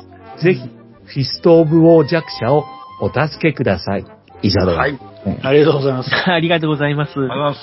[0.43, 0.61] ぜひ、
[1.05, 2.65] Fist of War 弱者を
[3.01, 4.05] お助けください。
[4.43, 4.77] 以上です。
[4.77, 4.93] はい
[5.25, 6.11] ね ありがとうございます。
[6.29, 7.13] ありがとうございます。
[7.17, 7.55] ありがとうございま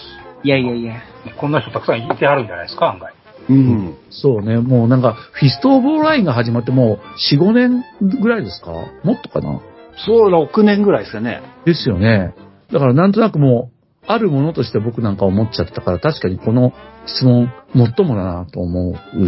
[0.43, 0.95] いやいやいや。
[1.29, 1.37] す。
[1.37, 3.14] こんな人たくさんいてはるんじゃないですか、案外。
[3.49, 3.95] うん。
[4.11, 7.85] そうね、もうなんか、 Fist of War ラインが始まってもう4、5年
[8.21, 8.71] ぐらいですか？
[9.03, 9.61] もっとかな？
[10.07, 11.43] そう、6年ぐらいですよね。
[11.65, 12.35] ですよね。
[12.73, 13.75] だからなんとなくもう、
[14.07, 16.73] あるものとして僕なんか思っちゃったから、確かにこの
[17.07, 19.19] 質問、もっともだなと思う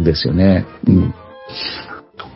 [0.00, 0.66] んですよね。
[0.86, 1.14] うん。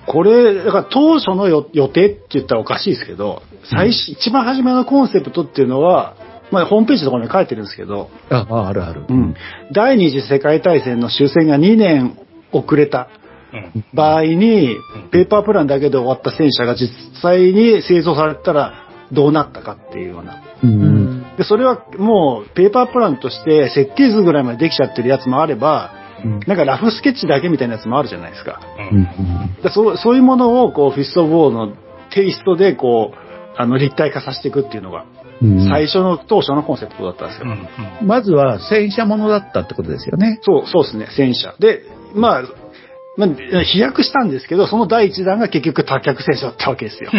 [0.07, 6.17] これ、だから当初のよ予定って言ったらおかしいですけど、最初、一番初めのコンセプトっていうのは、
[6.51, 9.05] まあ、ホームページのところに書いてるんですけど、あ、ああるある。
[9.09, 9.35] うん。
[9.73, 12.19] 第二次世界大戦の終戦が2年
[12.53, 13.09] 遅れた
[13.53, 13.85] うん。
[13.93, 14.77] 場合に、
[15.11, 18.75] ペーパープランだけで終わった戦車が実際に製造されたら
[19.13, 20.43] どうなったかっていうような。
[20.63, 20.67] う。
[20.67, 21.37] うんん。
[21.37, 25.93] で、それはもうペーパープランとして設計図ぐらいまでできちゃってるやつもあれば、
[26.25, 26.41] うん。
[26.47, 28.61] なんかラフスケッチだけみたいなやつもあるじゃないですか。
[28.93, 28.95] う。
[28.95, 29.57] うんん。
[29.63, 31.77] でそうそういうものをこう Fist of War の
[32.11, 37.47] テイストでこう、あの立体化させていくっていうのが、うん最初の当初のコンセプトだったんですよ。
[38.01, 38.07] うん。
[38.07, 40.39] まずは戦車ものだったってことですよね。
[40.43, 41.55] そう、そうですね、戦車。
[41.59, 41.83] で、
[42.15, 42.43] まあ、
[43.17, 47.11] まあ、飛躍したんですけど、その第一弾が結局多脚戦車だったわけですよ。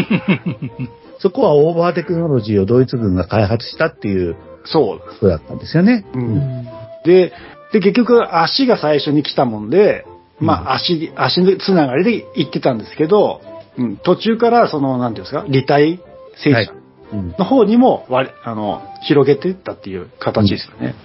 [1.20, 5.28] そこはオーバーテクノロジーをドイツ軍が開発したっていうそう。
[5.28, 6.06] だったんですよね。
[6.14, 6.20] う。
[6.20, 6.66] うんん
[7.06, 7.34] で、
[7.74, 10.06] で、結局足が最初に来たもんで、
[10.40, 13.42] まあ足、足つながりで行ってたんですけど、
[13.78, 16.00] うん、途中からその、なんていうんですか、立体
[16.36, 16.81] 戦車。
[17.14, 20.96] の方にも割れ、あの、広げていったっていう形ですよね。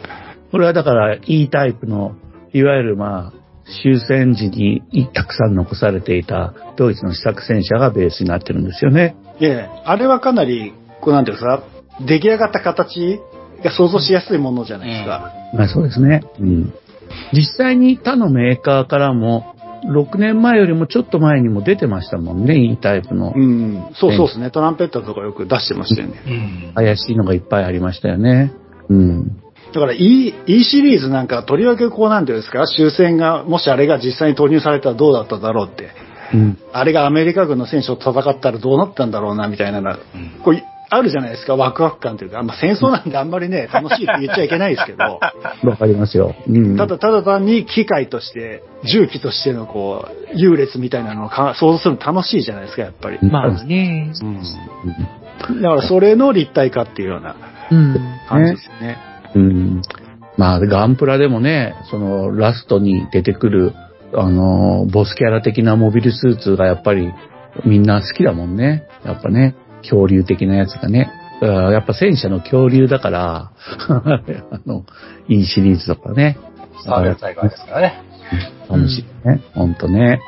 [0.51, 2.17] これはだから E タイプの、
[2.53, 3.33] いわゆるまあ、
[3.83, 9.17] 終戦時にたくさん残されていたドイツの試作戦車がベースになってるんですよね。
[9.41, 11.65] ええ、あれはかなり、こうなんていうんですか、
[12.07, 13.21] 出来上がった形
[13.65, 15.33] が想像しやすいものじゃないですか。
[15.55, 16.23] まあそうですね。
[16.39, 16.75] うん。
[17.33, 19.56] 実際に他のメーカーからも、
[19.87, 24.51] 6年前よりもちょっと前にも出てましたもんね、E タイプのうん、そうそうですね。
[24.51, 26.23] トランペットとかよく出してましたよね。
[26.27, 26.75] うん。
[26.75, 28.53] 怪しいのがいっぱいありましたよね。
[28.89, 29.43] うん。
[29.73, 35.91] だから E, E シリーズなんかとりわけこうなんていうんですか、終戦が、もしあれが実際に投入されたらどうだっただろうって。
[36.35, 36.59] うん。
[36.73, 39.99] あれがアメリカ軍の戦車と戦ったらどうなったんだろうな、みたいなのが
[40.43, 40.55] こう
[40.97, 42.43] あるじゃないですか、ワクワク感というか。
[42.43, 45.21] まあ、戦争なんであんまりね、 楽しいって言っちゃいけないですけど、
[45.69, 46.35] わかりますよ。
[46.49, 46.77] うん。
[46.77, 53.19] ただただ単に機械として、重機としてのこう、優劣みたいなのをか想像するの楽しいじゃないですか、やっぱり。
[53.21, 54.13] うんまあね。
[55.63, 57.37] だからそれの立体化っていうような
[57.71, 57.97] うん。
[58.29, 58.99] 感じですね。
[59.35, 59.83] うん。
[60.37, 63.73] まあ、ガンプラでもね、その、ラストに出てくる、
[64.15, 67.13] あの、ボスキャラ的なモビルスーツがやっぱり、
[67.65, 68.87] みんな好きだもんね。
[69.05, 71.11] やっぱね、恐竜的なやつがね。
[71.41, 73.51] やっぱ戦車の恐竜だから、
[73.89, 74.85] あの、
[75.29, 76.39] いいシリーズとかね。
[76.85, 78.03] サーベルタイガーですからね。
[78.71, 79.43] 楽しいね。
[79.55, 80.21] ほんとね。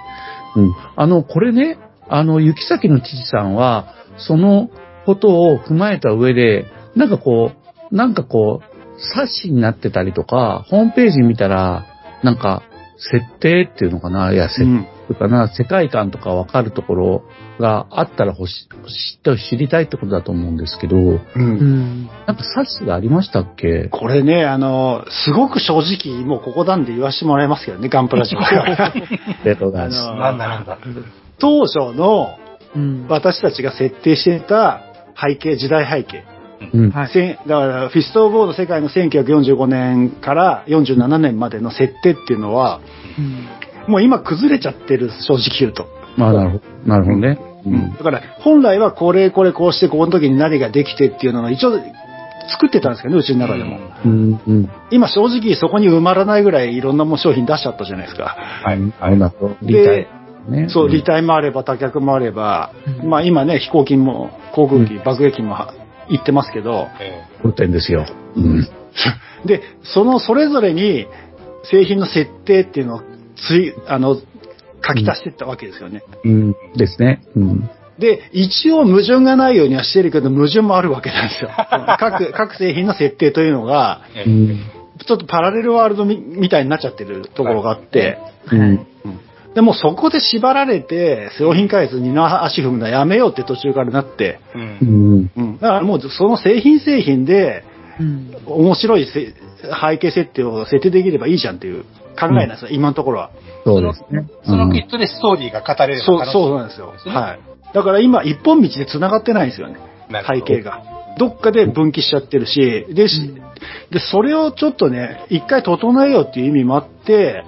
[0.56, 0.74] うん。
[0.96, 4.70] あの、これね、あの、行崎の父さんは、その
[5.06, 7.52] ことを踏まえた上で、なんかこ
[7.90, 11.86] う、なんかこう、冊子になってたりとか、ホームページ見たら、
[12.22, 12.62] なんか、
[12.98, 14.64] 設定っていうのかな、いや、設
[15.08, 17.22] うん定かな、世界観とかわかるところ
[17.58, 22.10] があったら欲し、知って知りたいってことだと思うんですけど、うんうん。
[22.26, 23.88] なんか冊子がありましたっけ？
[23.90, 28.92] これね、あの、すごく正直、もうここなんで言わせてもらいますけどね、ガンプラジオは。
[29.44, 29.98] レトガース。
[29.98, 30.78] あのなんだなんだ。
[31.38, 32.36] 当初の
[32.76, 33.06] うん。
[33.08, 34.82] 私たちが設定していた
[35.18, 36.24] 背景、時代背景。
[36.74, 36.90] うん。
[36.90, 37.06] だか
[37.46, 42.80] ら、フィストボード世界の1945年から47年までの設定っていうのは、
[43.18, 43.46] うん
[43.88, 45.86] もう今崩れちゃってる、正直言うと。
[46.16, 46.64] まあ、なるほど。
[46.86, 47.38] なるほどね。
[47.66, 51.72] うんだから、本来はこれ、これ、こうして、この時に何ができてっていうのが一応
[52.48, 53.78] 作ってたんですけどね、うちの中でも。
[54.04, 54.40] うん。
[54.46, 54.70] うん。
[54.90, 58.36] 今正直そこに埋まらないぐらいいろんなもん商品出しちゃったじゃないですか。
[58.64, 58.92] はい。
[59.00, 59.18] はい。
[59.18, 59.56] なるほど。
[59.62, 60.08] 理で
[60.48, 60.62] 解。
[60.62, 60.68] ね。
[60.68, 61.20] そう、離体。
[61.20, 62.72] 体もあれば多脚もあれば、
[63.02, 65.74] うんまあ今ね、飛行機も、航空機、う爆撃機もは
[66.08, 68.06] 行ってますけど、え古典ですよ。
[68.36, 68.68] うん。
[69.44, 71.06] で、そのそれぞれに
[71.64, 73.02] 製品の設定っていうのを
[73.46, 76.02] つい、あの、書き足していったわけですよね。
[76.24, 76.56] うん。
[76.76, 77.22] ですね。
[77.34, 77.70] うん。
[77.98, 81.50] で、一応矛盾がないようにはしてるけど、矛盾もあるわけなんですよ。
[81.98, 84.02] 各、各製品の設定というのが。
[85.06, 88.18] ちょっとパラレルワールドみみたいになっちゃってるところがあって、
[88.50, 88.86] うん。
[89.54, 94.58] でもそこで縛られて、製品開発にの足踏むのはやめようって途中からなって、う。
[94.58, 95.30] うんん。
[95.36, 97.64] うん、だからもうその製品製品で
[98.00, 98.36] うん。
[98.46, 101.84] 面白いせ背景設定を設定できればいいじゃんっていう
[102.18, 103.30] 考えなんですよ、今のところは。
[103.64, 104.26] そうですね。
[104.44, 106.94] そのキットでストーリーが語れるそう、そうなんですよ。
[107.06, 107.40] はい。
[107.74, 109.78] だから今一本道で繋がってないんですよね。
[110.10, 110.82] なるほど背景が。
[111.18, 113.34] どっかで分岐しちゃってるし、で、し
[113.90, 117.44] で、それをちょっとね、一回整えようっていう意味もあって、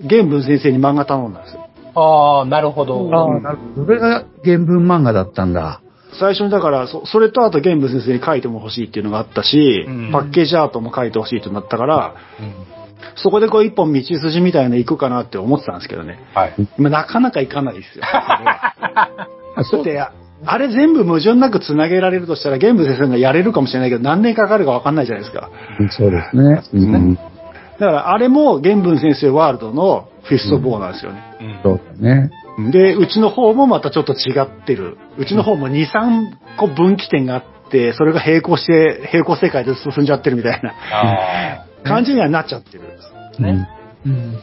[0.00, 1.68] 玄文先生に漫画頼んだんですよ。
[1.94, 3.08] ああ、なるほど。
[3.12, 3.86] ああ、なるほど。
[3.86, 5.80] それが原文漫画だったんだ。
[6.18, 12.42] 最初にだから、そそれとあと玄武先生に書いても欲しいっていうのがあったし、うんパッケージアートも書いて欲しいとなったから、う
[12.78, 12.81] ん
[13.16, 16.18] そこでこう一本道筋みたいなの行くかなって思ってたんですけどね。
[16.34, 16.54] はい。
[16.78, 18.04] 今なかなか行かないですよ。
[18.06, 19.18] あ、
[19.56, 20.06] だって、
[20.44, 25.50] あれ全部矛盾なく繋げられるとしたら、玄武先生がやれるかもしれないけど、何年かかるかわかんないじゃないですか。
[25.90, 26.62] そうですね。
[26.72, 27.14] うん。
[27.14, 27.20] だ
[27.78, 31.22] から、あれも玄武先生ワールドのフィストボーなんですよね。
[31.40, 32.30] うんそうだね。
[32.70, 34.98] で、うちの方もまたちょっと違ってる。
[35.16, 42.82] うちの方も2、3個分岐点があって、それが並行して、並行世界で進んじゃってるみたいなあ感じにはなっちゃってる。
[43.38, 43.68] ね
[44.04, 44.38] うん。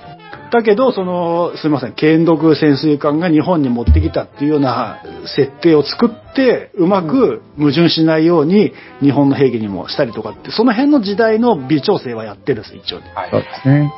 [0.52, 5.04] だけど、その、すいません、剣毒潜水艦が日本に持ってきたっていうような
[5.36, 12.98] 設定を作って、うまく矛盾しないように日本の兵器にもしたりとかって、その辺の時代の微調整はやってるんです、一応。
[13.14, 13.42] はいそう。
[13.42, 13.94] ですね。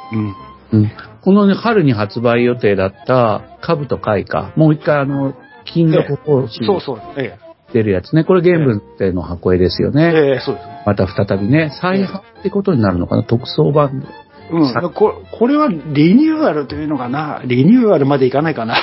[0.71, 0.79] うん。
[0.81, 0.91] うん。
[1.21, 4.51] このね、春に発売予定だった、株と開花。
[4.55, 5.33] もう一回あの、
[5.65, 7.01] 金属方針そうそう。
[7.17, 7.37] え
[7.73, 8.23] 出るやつね。
[8.23, 9.97] これ原文っての箱絵ですよえ。
[9.97, 10.13] ね。
[10.15, 10.67] ええそうです。
[10.85, 14.07] また再びね、再販ってことになるのかな特装版で。
[14.51, 14.73] うん。
[14.73, 17.41] さここれはリニューアルというのかな？
[17.45, 18.75] リニューアルまでいかないかな？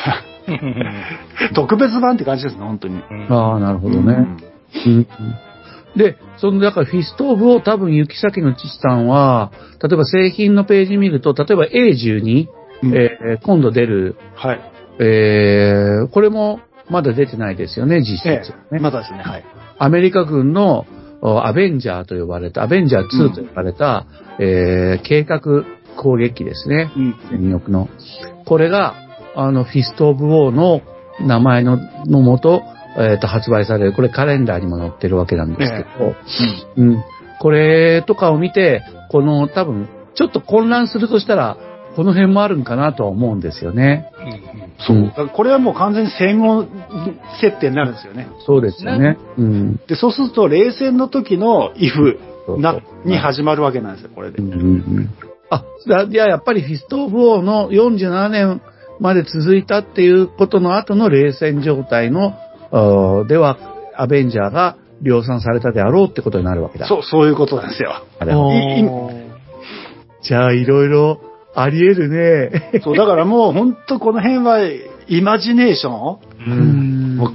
[1.55, 3.01] 特別版って感じですね、本当に。
[3.29, 4.27] ああ、なるほどね。
[4.87, 5.07] うんうん
[5.97, 9.51] で、その、だからフィストーブを多分、行き先の父さんは、
[9.83, 12.47] 例えば製品のページ見ると、例えば A12、
[12.83, 14.61] うんえー今度出る、はい。
[15.01, 18.75] えーこれもまだ出てないですよね、実え質、え。
[18.75, 18.81] ね。
[18.81, 19.45] まだですね、はい。
[19.79, 20.87] アメリカ軍の
[21.21, 24.07] おアベンジャーと呼ばれた、アベンジャー2と呼ばれた、
[24.39, 25.41] えー計画
[25.97, 26.93] 攻撃機ですね。
[26.97, 27.51] うん。
[27.69, 27.89] の。
[28.47, 28.95] これが、
[29.35, 30.81] あの、フィスト・オブ・ウォーの
[31.21, 32.63] 名前の、のもと、
[32.97, 33.93] えっ、と、発売される。
[33.93, 36.15] これカレンダーにも載ってるわけなんですけど、
[36.77, 37.05] うん。
[37.41, 41.57] これとかを見て、この多分、ちょっと混乱するとしたら、
[41.99, 44.13] この辺もあるんかなとは思うんですよね。
[44.21, 46.65] うんうんそうこれはもう完全に戦後
[47.41, 48.29] 設定になるんですよね。
[48.47, 49.19] そうですよね。
[49.37, 49.81] うん。
[49.89, 54.43] で、そうすると、冷戦の時の if そうな、に始まるわけなんですよ、これでう。
[54.43, 54.65] んうんう
[55.01, 55.15] ん
[55.51, 58.63] あ、だいや、やっぱりフィスト・オブ・ウォーの47年
[59.01, 62.37] まで続いたっていうことの後の冷戦状態の、
[63.27, 63.59] では、
[63.97, 66.87] アベンジャーが量産されたであろうってことになるわけだ。
[66.87, 68.05] そう、そういうことなんですよ。
[68.21, 68.55] あれは。
[68.55, 68.89] いい
[70.23, 71.28] じゃあ、いろいろ
[71.63, 72.81] あり得るね。
[72.83, 74.59] そう、だからもう本当この辺は、
[75.09, 76.19] イマジネーション？
[76.47, 76.51] う。
[76.51, 77.33] うんんもう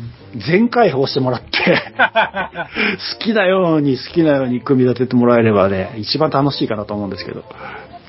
[0.47, 1.47] 全開放してもらって、
[3.19, 7.43] 好きなように好きなように組み立ててもらえればね、一番楽しいかなと思うんですけど。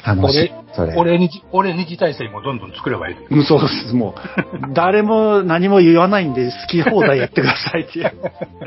[0.07, 0.53] 楽しい。
[0.75, 0.95] それ。
[0.97, 3.17] 俺に、俺二次体制もどんどん作ればいい。
[3.31, 4.73] うんそうです、もう。
[4.75, 8.13] 誰も何も言わないんで、好き放題やってくださいっていう。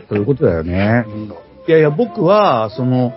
[0.09, 1.05] そういうことだよね。
[1.67, 3.13] いやいや、僕は、その、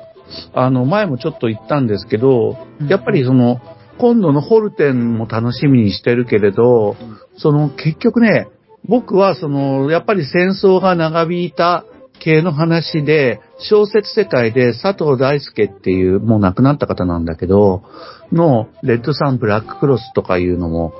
[0.54, 2.56] あの、前もちょっと言ったんですけど、
[2.88, 3.60] やっぱりその、
[4.00, 6.96] 今度のホルテンも楽しみにしてるけれど、
[7.36, 8.48] その、結局ね、
[8.88, 11.84] 僕はその、やっぱり戦争が長引いた
[12.18, 17.82] 系の話で、小説世界で佐藤大輔っていう、もう亡くなった方なんだけど、
[18.32, 20.94] の、レッドサンブラッククロスとかいうのも、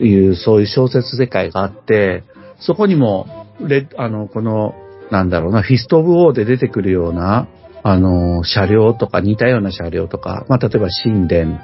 [0.00, 2.24] いう、そういう小説世界があって、
[2.58, 4.74] そこにも、レあの、この、
[5.12, 7.46] なんだろうな、フィスト・オブ・ウォーで出てくるような、
[7.84, 11.60] あの、車両とか、似たような車両とか、まあ、例えば震電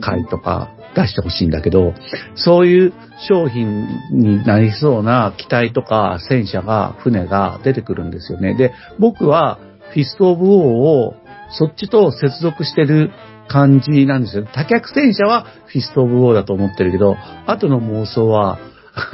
[0.00, 1.94] 改とか出してほしいんだけど、
[2.34, 2.92] そういう
[3.28, 8.54] 商品になりそうな機体とか戦車が、船が出てくるんですよね。
[8.54, 9.58] で、僕は、
[9.92, 11.14] フィスト・オブ・ウォーを、
[11.50, 13.10] そっちと接続してる
[13.48, 14.46] 感じなんですよ。
[14.52, 17.16] 多脚戦車はフィスト・オブ・ウォーだと思ってるけど、
[17.46, 18.58] 後の妄想は、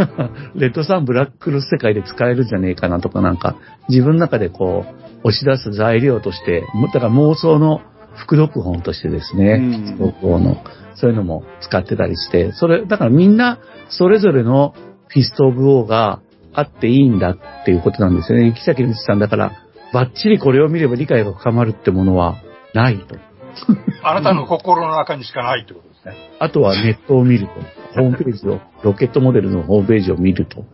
[0.57, 3.57] レッドサンブラッククロス世界で使えるんじゃねえかなとかなんか、
[3.89, 4.85] 自分の中でこ
[5.23, 7.81] う、押し出す材料として、もだから妄想の
[8.17, 14.75] 副読本としてですね、うんフィスト・オブ・ウォーの、そういうのも使ってたりして、それ、だからみんな、それぞれの
[15.09, 16.21] フィスト・オブ・ウォーが
[16.53, 18.53] あっていいんだっていうことなんですよね。
[18.53, 19.53] 木崎道さんだから、
[19.93, 22.37] バッチリこれを見れば理解が深まるってものは
[22.75, 23.17] ないと。
[24.03, 26.15] あなたの心の中にしかないってことですね。
[26.39, 27.53] あとはネットを見ると、
[27.95, 30.65] ホームページを、ロケットモデルのホームページを見ると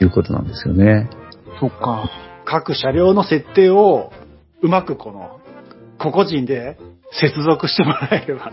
[0.00, 1.08] いうことなんですよね。
[1.60, 2.10] そっか。
[2.44, 4.12] 各車両の設定を、
[4.62, 5.40] うまくこの、
[5.98, 6.76] 個々人で
[7.12, 8.50] 接続してもらえれば。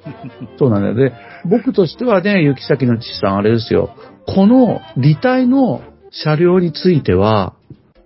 [0.58, 0.94] そうなんだよ。
[0.94, 1.12] で、
[1.44, 3.90] 僕としてはね、雪崎の父さんあれですよ。
[4.26, 7.54] この履体の車両については、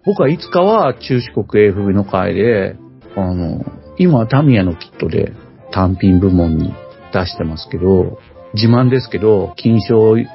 [0.04, 2.76] 僕はいつかは中四国 AFB の会で、
[3.16, 3.64] あの、
[3.98, 5.32] 今はタミヤのキットで
[5.72, 6.72] 単品部門に
[7.12, 8.18] 出してますけど、
[8.54, 10.26] 自慢ですけど、金賞4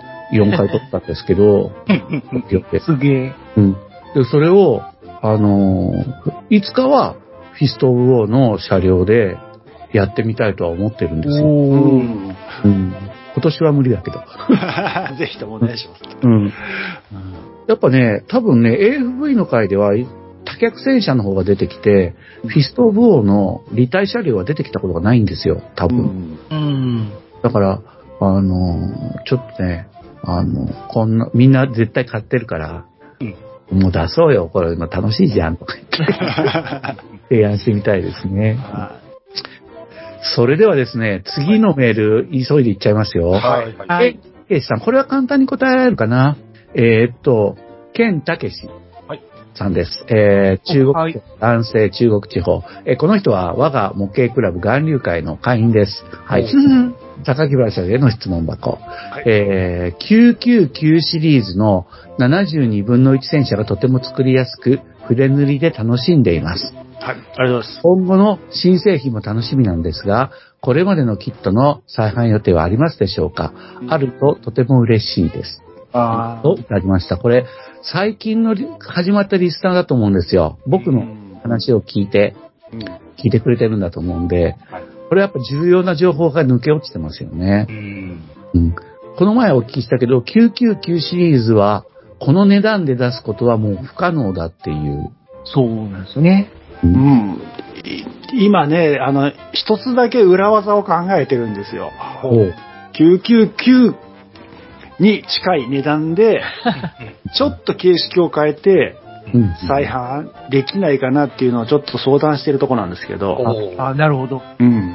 [0.55, 1.71] 回取ったんですけど、
[2.85, 3.33] すげえ。
[3.57, 3.73] うん。
[4.13, 4.81] で、それを、
[5.21, 7.15] あのーいつかは、
[7.61, 9.37] フィスト・オブ・ウォーの車両で
[9.93, 11.45] やってみたいとは思ってるんですよ。
[11.45, 11.47] う。
[11.47, 12.35] ん。
[12.65, 12.93] うん。
[13.35, 14.17] 今年は無理だけど。
[15.19, 16.01] ぜひともお願いします。
[16.23, 16.51] うん。
[17.67, 19.91] やっぱね、多分ね、AFV の回では、
[20.43, 22.15] 多脚戦車の方が出てきて、
[22.47, 26.39] フィスト・オブ・ウォーの履帯車両は出てきたことがないんですよ、多分。
[26.49, 26.57] うん。
[26.57, 27.11] うん。
[27.43, 27.79] だから、
[28.19, 29.87] あのーちょっとね、
[30.23, 32.85] あの、こんな、みんな絶対買ってるから、
[33.71, 38.55] もう出そうよ、これ今楽しいじゃん、とか言って、提案してみたいですね。
[38.55, 38.99] は
[40.35, 43.29] それではですね、次のメール、急いでいっちゃいますよ。
[43.29, 43.41] はい。
[43.41, 43.87] はい。
[43.87, 44.19] はい。
[44.49, 46.35] ケイシさん、これは簡単に答えられるかな？
[46.75, 47.57] えーっと、
[47.93, 48.67] ケンタケシ
[49.07, 49.21] はい
[49.55, 50.05] さんです。
[50.09, 52.63] えー、中国、はい男性中国地方。
[52.85, 56.03] えーこの人は我が模型クラブ岩流会の会員です。
[56.25, 56.45] はい。
[57.23, 58.79] 高木原社への質問箱。
[59.25, 61.87] いえー、999シリーズの
[62.19, 66.73] 72分の1戦車がとても作りやすく、筆塗りで楽しんでいます。
[67.01, 67.15] はい。
[67.15, 67.81] ありがとうございます。
[67.81, 73.53] 今後の新製品も楽しみなんですが、これまでのキットの再販予定はありますでしょうか、
[73.89, 75.61] あるととても嬉しいです。
[75.93, 77.17] あといただきました。
[77.17, 77.45] これ、
[77.81, 80.59] 最近のリ始まったリスナーだと思うんですよ。
[80.67, 81.03] 僕の
[81.41, 82.35] 話を聞いて、
[83.17, 87.71] 聞いてくれてるんだと思うんで、はいこれやっぱ重要な情報が抜け落ちてますよねう。
[87.73, 88.23] ん。
[88.53, 88.75] うん
[89.17, 91.85] この前お聞きしたけど、999シリーズは、
[92.19, 95.11] この値段で出すことはもう不可能だっていう。
[95.43, 96.49] そうなんですよね。
[96.83, 97.41] うん。
[97.83, 101.91] い今ね、あの、一つだけ裏技を考えてるんですよ。
[102.21, 102.55] ほう。
[102.93, 103.95] 999
[104.99, 106.43] に近い値段で、
[107.35, 108.97] ちょっと形式を変えて、
[109.33, 109.53] うん。
[109.67, 113.37] 再販できないかなっていうのをちょっと相談してるとこなんですけど、
[113.77, 114.41] あ、なるほど。
[114.59, 114.93] うん。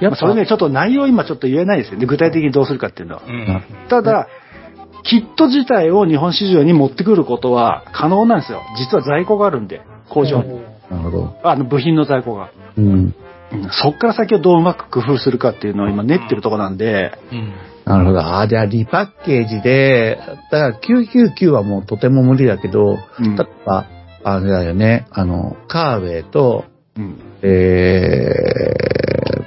[0.00, 2.06] やっぱまあそれね、ちょっと内容今ちょっと言えないですよね。
[2.06, 3.30] 具体的にどうするかっていうのはう。
[3.30, 3.62] ん。
[3.88, 4.28] ただ、
[5.04, 8.62] キット自体を日本市場に持ってくることは可能なんですよ。
[8.78, 10.71] 実は在庫があるんで、工場に。
[10.90, 11.36] なるほど。
[11.42, 12.50] あの、部品の在庫が。
[12.76, 12.86] うん。
[12.86, 13.14] うん
[13.70, 17.52] そっから先をどううまく工夫するかっていうのを今練ってるとこなんで、うん。
[17.84, 18.20] なるほど。
[18.20, 20.18] あ、じゃあリパッケージで、
[20.50, 23.86] だから999はもうとても無理だけど、うん例えば、
[24.24, 26.64] あれだよね、あの、カーウェイと、
[26.96, 28.34] うんえ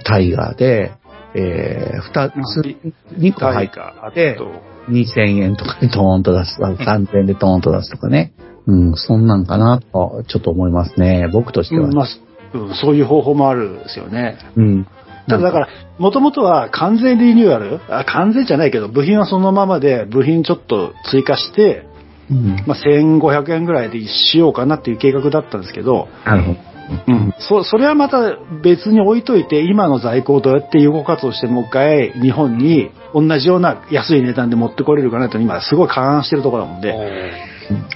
[0.02, 0.92] ー、タイガーで、
[1.36, 2.78] えー、二つ、
[3.18, 4.48] 二個入っタイガー、あでと、
[4.90, 8.34] 2000円とかでトーンと出す、3000円でトーンと出すとかね。
[8.68, 11.28] うん、そんなんかなと、ちょっと思いますね。
[11.32, 11.88] 僕としては。
[11.88, 12.08] うんまあ
[12.54, 14.38] うんそういう方法もあるんですよね。
[14.56, 14.88] うん。
[15.28, 15.68] ただだから、
[15.98, 21.86] もともとは完全リニューアルあ完全じゃないけど、部品はそのままで、部品ちょっと追加して、
[22.32, 22.64] うん。
[22.66, 26.75] まあ、1500円ぐらいでしようかなっていう計画だったんですけど、なるほど。
[27.08, 36.94] うん、そそれはまた別に置いといて、今の在庫をどうやって有効活用してもう一回日本に同じような安い値段で持ってこれるかなと今すごい勘案してるところなので、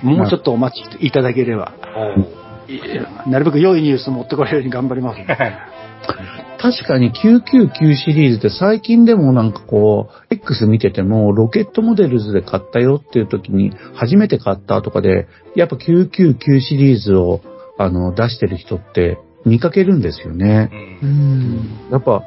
[0.01, 1.73] もうちょっとお待ちいただければ、
[2.67, 5.19] いなるべく良いニュース持ってこれるように頑張ります。
[6.61, 17.39] 確かに999シリーズって最近でもなんかこう、X 見てても、ロケットモデルズで買ったよっていう時に、初めて買ったとかで、やっぱ999シリーズを、
[17.79, 20.69] あの、出してる人って見かけるんですよね。
[21.01, 21.89] うん。
[21.89, 22.23] やっぱ、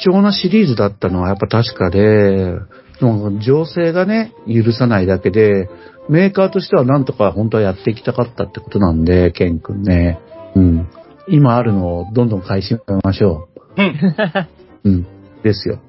[0.00, 2.54] 貴重なシリーズだったのはやっぱ確かで、
[3.02, 5.68] もう情勢がね、許さないだけで、
[6.08, 10.18] メーカーとしてはなんとか本当はやっていきたかったってことなんで、ケン君ね。
[10.54, 10.88] うん。
[11.28, 13.84] 今あるのをどんどん買い占めましょうん。
[13.84, 14.48] う。
[14.84, 15.06] うん。
[15.42, 15.80] ですよ。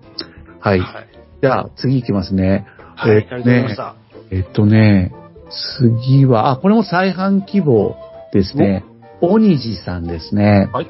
[0.60, 0.80] はい。
[0.80, 1.08] はい。
[1.42, 2.66] じゃあ、次行きますね。
[2.96, 3.96] はい、あえりがとうございました。
[4.32, 5.14] えっとね、
[5.88, 7.96] 次は、あ、これも再販希望
[8.34, 8.84] ですね。
[9.32, 10.70] おにじさんですね。
[10.74, 10.88] はい。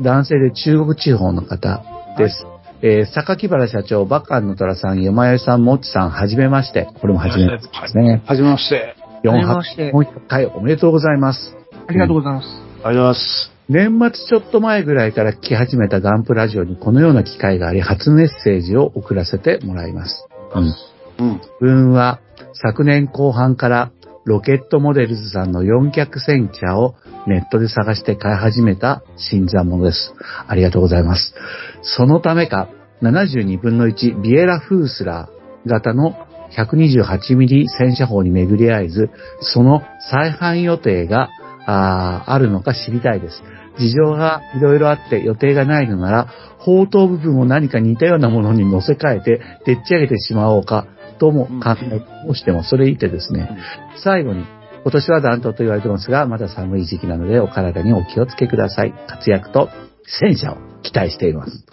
[0.00, 1.82] 男性で中国地方の方
[2.18, 2.46] です。
[2.82, 6.88] えー、榊原社長、バカンの虎さん、よまよさん、もっちさん、はじめまして。
[7.00, 8.22] これもはじめましてですね。
[8.26, 8.96] はじめまして。
[9.22, 11.56] 4はじめましてもう一回おめでとうございます。
[11.86, 12.46] ありがとうございます。
[12.46, 13.50] ありがとうございます。
[13.66, 20.26] 年末ちょっと前ぐらいから聞き始めたガンプラジオにこのような機会があり、初メッセージを送らせてもらいます。
[20.54, 21.26] うん。
[21.26, 21.34] うん。
[21.36, 22.20] 自分は
[22.52, 23.90] 昨年後半から
[24.24, 26.94] ロケットモデルズさんの4脚戦車を
[27.26, 30.14] ネットで探して買い始めた新参者です。
[30.46, 31.34] ありがとうございます。
[31.82, 32.68] そのためか、
[33.02, 36.16] 72分の1ビエラフースラー型の
[36.56, 39.10] 128mm 戦車砲に巡り合えず、
[39.40, 41.28] その再販予定が
[41.66, 43.42] ああるのか知りたいです。
[43.78, 50.86] 事情がいろいろあって予定がないのなら、砲塔部分を何か似たようなものに乗せ替えて、でっち上げてしまおうか、
[51.18, 53.50] とも考えをしても、それいてですね。
[53.96, 54.44] 最後に、
[54.82, 58.92] 今年は暖冬と言われてますが、まだ寒い時期なので、お体にお気をつけください。
[59.06, 59.70] 活躍と
[60.06, 61.64] 戦車を期待しています。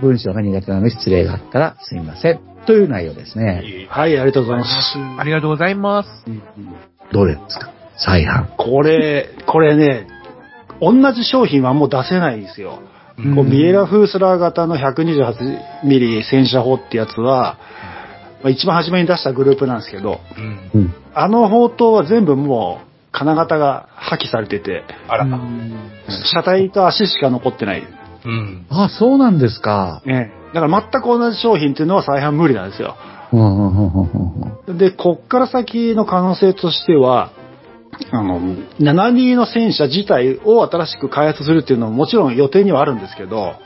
[0.00, 2.40] 文章が苦手なので失礼があったらすみません。
[2.66, 3.86] という内容ですね。
[3.90, 4.98] はい、ありがとうございます。
[5.18, 6.08] ありがとうございます。
[7.12, 7.70] どれですか？
[7.96, 8.46] 再販。
[8.56, 10.06] これ、これね、
[10.80, 12.78] 同じ商品はもう出せないんですよ。
[13.18, 17.58] うんこうビエラフースラー型の 128mm 戦車砲ってやつは、
[18.42, 20.20] まあ一番初めに出したグループなんですけど、
[20.74, 20.80] うん。
[20.80, 20.94] うん。
[21.14, 25.26] あの砲塔は全部もう金型が破棄されてて、あら。
[26.32, 27.82] 車体と足しか残ってない。
[28.24, 28.66] うん。
[28.70, 30.02] あ、そうなんですか。
[30.04, 30.32] ね。
[30.54, 32.96] だから全く同じ商品っていうのは再販無理なんですよ。
[34.78, 37.32] で、こっから先の可能性としては、
[38.10, 38.40] あの、
[38.80, 43.58] 72の戦車自体を新しく開発するっていうのももちろん予定にはあるんですけど、はい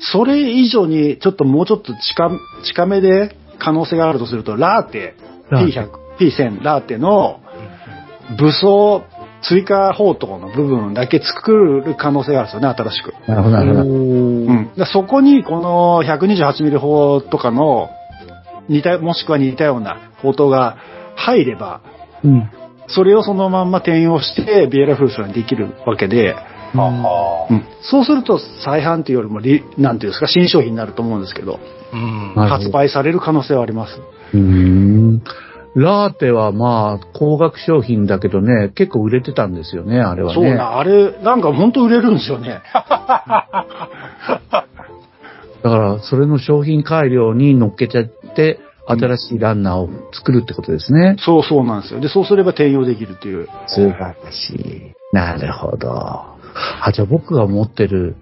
[0.00, 2.30] それ以上にちょっともうちょっと近
[2.64, 5.14] 近めで可能性があるとすると、ラーテ、
[5.50, 5.80] ラーテ。
[5.80, 7.40] P100、P1000、ラーテの
[8.38, 9.04] 武装
[9.42, 13.14] 追加砲塔の部分だけ作る可能性があるんですよね、新しく。
[13.28, 13.82] なるほど、なるほど。
[13.82, 17.88] うん、でそこにこの 128mm 砲とかの
[18.68, 20.76] 似た、もしくは似たような砲塔が
[21.14, 21.80] 入れば、
[22.24, 22.50] うん。
[22.88, 26.34] それをそのまんま転用してビエラフースにできるわけで、
[27.50, 31.60] うん、そうすると再販っていうよりもリ、なんていうんですか、新商品になると思うんですけど、
[31.92, 32.48] うん。
[32.48, 34.00] 発売される可能性はあります。
[34.34, 35.22] うーん。
[35.74, 40.34] ラーテはまあ、高額商品だけどね、結構売れてたんですよね、あれはね。
[40.34, 42.60] そうな、あれ、なんか本当売れるんですよね。
[45.62, 51.16] だから、それの商品改良に乗っけちゃって、新しいランナーを作るってことですね。
[51.18, 52.00] そうそうなんですよ。
[52.00, 53.48] で、そうすれば転用できるっていう。
[53.66, 54.94] 素晴らしい。
[55.12, 55.92] なるほど。
[55.92, 56.36] あ、
[56.92, 58.16] じゃあ僕が持ってる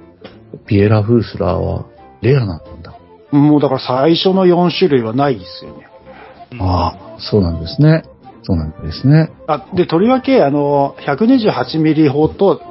[0.67, 1.87] ビエラフースラーは
[2.21, 2.65] レアなんだ。
[3.31, 5.87] もうだから最初の4種類はないですよね。
[6.61, 8.05] ああ、そうなんですね。
[8.43, 9.33] そうなんですね。
[9.49, 12.63] あ、で、とりわけ、あの、128ミリ砲と、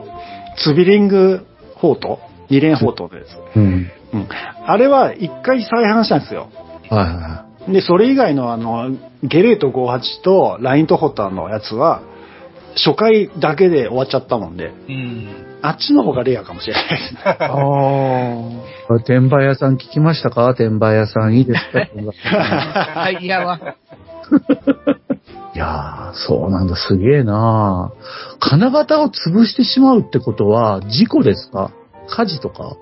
[0.63, 1.45] ツビリング
[1.75, 3.37] 砲と、二連砲とです。
[3.57, 3.91] うん。
[4.13, 4.27] うん。
[4.65, 6.47] あれは一回再販したんですよ。
[6.89, 8.91] はいはで、それ以外のあの、
[9.23, 12.01] ゲレート58とライントホッターのやつは、
[12.75, 15.44] 初回だけで終わっちゃったもんで、うん。
[15.67, 17.19] あっちの方がレアかもしれないですね。
[17.25, 17.47] ああ。
[17.47, 17.49] い。
[18.87, 20.47] これ転売屋さん聞きましたか？
[20.49, 21.79] 転売屋さんいいですか？
[23.01, 23.59] はい、いやわ。
[25.53, 27.91] いやー、そうなんだ、すげえな
[28.39, 31.71] 金型を潰してしまうってことは、事故ですか？
[32.09, 32.75] 火事とか？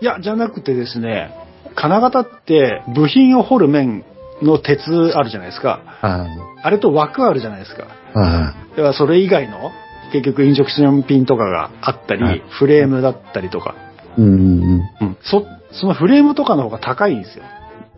[0.00, 1.34] いや、じゃなくてですね、
[1.74, 4.04] 金型って部品を掘る面
[4.42, 5.80] の鉄あるじゃないですか。
[6.00, 6.26] は
[6.62, 7.82] あれと枠あるじゃないですか。
[7.82, 7.86] い。
[8.18, 9.70] はだからそれ以外の、
[10.10, 13.74] 結局インジェクションピンとかがあったり、はいフレームだったりとか、
[14.18, 14.20] い。
[14.20, 14.80] うんうんうん。
[15.00, 17.44] うん、そ、そのフレームとかの方が高いんですよ。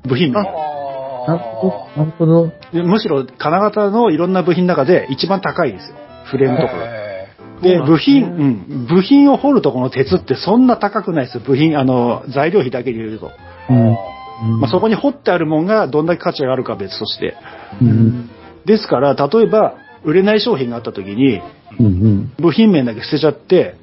[0.04, 0.42] 部品面。
[0.42, 2.52] なるほど、なるほど。
[2.72, 5.96] でむしろ金型のいろんな部品の中で一番高いんですよ。
[6.30, 6.84] フレームとかが。
[6.84, 7.12] へ
[7.62, 11.44] で、部品、うん、部品を掘るとこの鉄ってそんな高くないですよ。
[11.46, 13.30] 部品、あの、材料費だけで言うと。
[13.70, 14.60] うん。
[14.60, 17.36] まあ、そこに掘ってあるもんがどんだけ価値があるかは別として。
[17.80, 18.30] うん。
[18.66, 19.74] ですから、例えば、
[20.04, 21.40] 売れない商品があった時に。
[22.38, 23.76] 部品面だけ捨てちゃって、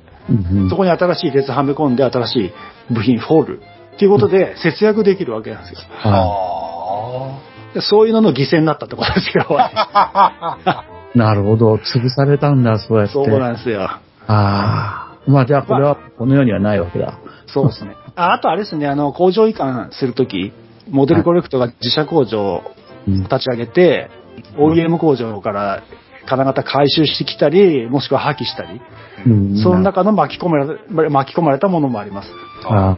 [0.70, 3.62] そこに新しい鉄はめ込んで新しい部品掘る。
[3.96, 5.80] っていうことで節約できるわけなんですよ。
[5.90, 9.46] はあでそういうのの犠牲になったってことですよ。
[11.16, 11.76] なるほど。
[11.76, 13.14] 潰されたんだ、そうやって。
[13.14, 13.82] そうなんですよ。
[13.82, 15.10] ああ。
[15.28, 17.20] まあじゃあこれはこの世にはないわけだ。
[17.48, 17.96] そうですね。
[18.16, 20.52] ああとあれですね、あの、工場移管するとき、
[20.90, 22.64] モデルコレクトが自社工場を
[23.08, 23.24] うん。
[23.24, 24.10] 立ち上げて、
[24.58, 25.84] OEM 工場から
[26.28, 28.82] 金型回収してきたり、もしくは破棄したり、
[29.26, 32.30] うんその中の巻き込まれ巻き込まれたものもあります。
[32.66, 32.98] ああ。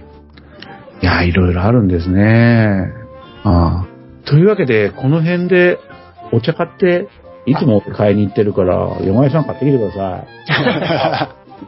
[1.01, 2.91] いや、いろいろあるんですね。
[3.43, 4.27] ああ。
[4.27, 5.79] というわけで、この辺で
[6.31, 7.07] お茶買って、
[7.47, 10.25] いつも買いに行ってるから、山井さん買ってきてくださ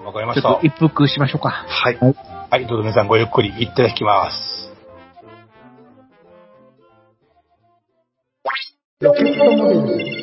[0.01, 0.04] い。
[0.06, 0.68] わかりましたちょっと。
[0.68, 1.49] 一服しましょうか。
[1.49, 2.16] はいはい。
[2.51, 4.72] はい、どうぞ皆さんごゆっくりいただきます。
[9.01, 10.23] ロケットモデル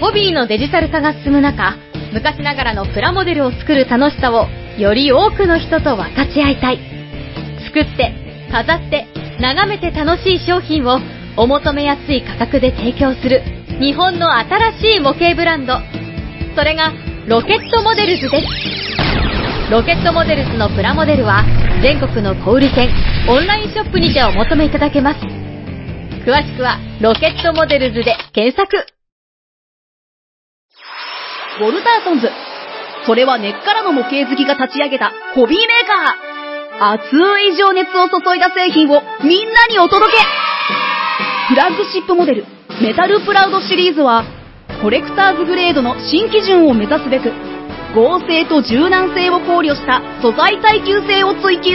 [0.00, 1.76] ホビーのデジタル化が進む中、
[2.14, 4.46] 昔ながらのプラモデルを作る楽しさを
[4.78, 6.78] より多くの人と分かち合いたい。
[7.66, 8.14] 作って、
[8.50, 9.06] 飾って、
[9.38, 10.98] 眺めて楽しい商品を
[11.36, 13.42] お求めやすい価格で提供する
[13.78, 15.74] 日本の新しい模型ブランド。
[16.56, 16.94] それが
[17.26, 18.46] ロケットモデルズです。
[19.70, 21.44] ロケットモデルズのプラモデルは
[21.82, 22.88] 全国の小売店、
[23.28, 25.37] オンラインショップにてお求めいただけます。
[26.28, 28.76] 詳しくはロケットモデルズで検索。
[31.58, 32.28] ウォルターソンズ。
[33.06, 35.86] それは根っからの模型好きが立ち上げたホビーメー
[36.76, 36.92] カー。
[37.00, 37.16] 熱
[37.48, 40.18] い情熱を注いだ製品をみんなにお届け
[41.48, 42.44] フラッグシップモデル、
[42.82, 44.22] メタルプラウドシリーズは、
[44.82, 47.32] コレクターズグレードの新基準を目指すべく、
[47.96, 51.72] 合成と柔軟性を考慮した素材耐久性を追求。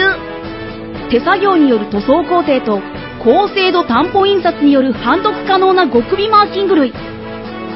[1.09, 6.91] 手作業による塗装工程と、高精度担保印刷による判読可能な極微マーキング類。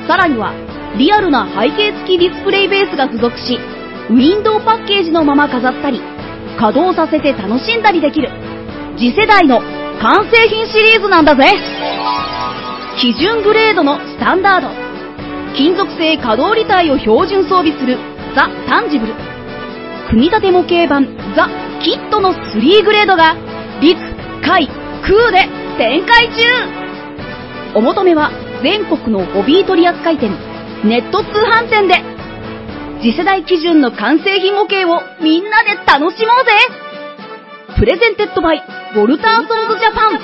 [0.05, 0.53] さらには、
[0.97, 3.57] リアルな背景付きディスプレイベースが付属し、
[4.09, 6.01] ウィンドウパッケージのまま飾ったり、
[6.59, 8.29] 稼働させて楽しんだりできる、
[8.97, 9.61] 次世代の
[10.01, 11.45] 完成品シリーズなんだぜ。
[12.99, 14.67] 基準グレードのスタンダード、
[15.55, 17.97] 金属製可動履帯を標準装備する
[18.35, 19.13] ザ・タンジブル、
[20.09, 21.47] 組み立て模型版ザ・
[21.81, 23.35] キットの3グレードが
[23.79, 23.97] 陸、
[24.41, 24.69] 海、
[25.05, 26.41] 空で展開中。
[27.75, 28.31] お求めは
[28.63, 30.31] 全国のホビー取扱店、
[30.83, 32.01] ネット通販店で。
[33.01, 36.51] 次世代基準の完成品模型をみんなで楽しもうぜ。
[37.77, 38.63] Presented by、
[38.95, 40.19] ウォルターソンズジャパン。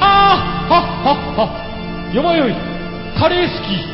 [0.00, 0.36] あ
[0.68, 2.12] あはっはっは。
[2.12, 2.54] よまよい。
[3.16, 3.93] カレー好き。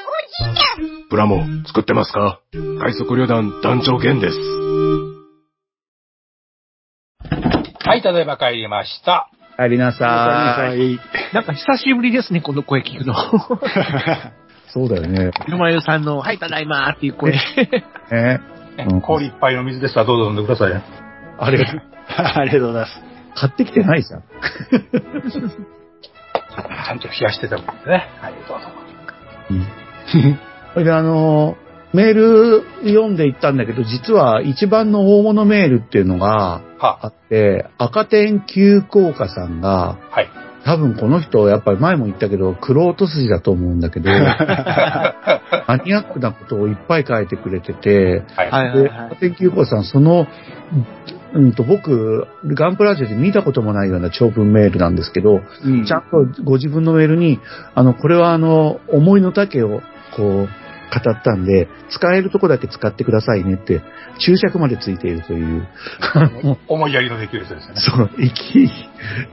[1.09, 2.39] プラモ作ってますか？
[2.79, 4.37] 快速旅団団長源です。
[7.83, 9.29] はい、ただいま帰りました。
[9.57, 10.93] 帰りなさい。
[10.93, 10.99] い。
[11.33, 13.13] なんか久しぶりですね、この声聞くの。
[14.73, 15.31] そうだよね。
[15.49, 17.33] 山湯さんの、はい、ただいまーっていう声。
[17.33, 17.41] ね
[18.89, 20.83] うん氷いっぱいの水ですわ、どうぞ飲んでください。
[21.39, 21.81] ありがとう。
[22.17, 23.01] ありがとうございます。
[23.35, 24.21] 買ってきてないじゃん。
[24.21, 28.09] ちゃんと冷やしてたもんね。
[28.21, 28.67] はい、どうぞ。
[30.73, 31.57] それであの、
[31.93, 40.29] メール読んでいったんだけど、実は一番の大物メールっていうのがあって、赤点急降下さんが、はい。
[40.63, 44.11] 多分この人、やっぱり前も言ったけど、クロート筋だと思うんだけど、
[45.67, 48.73] マニアックなことをいっぱい書いてくれてて、はい。
[48.77, 50.27] で、赤点急降下さん、その、
[51.33, 55.85] うんと、僕、ガンプラジオで見たこともないような長文メールなんですけど、うん。
[55.85, 57.39] ちゃんとご自分のメールに、
[57.73, 59.81] あの、これはあの、思いの丈を、
[60.15, 60.49] こう、
[60.91, 63.81] 語ったんで、使えるとこだけ使ってくださいねって、
[64.19, 65.67] 注釈までついているという、
[66.67, 67.79] 思いやりのできる人ですよね。
[67.79, 68.69] そう、生き、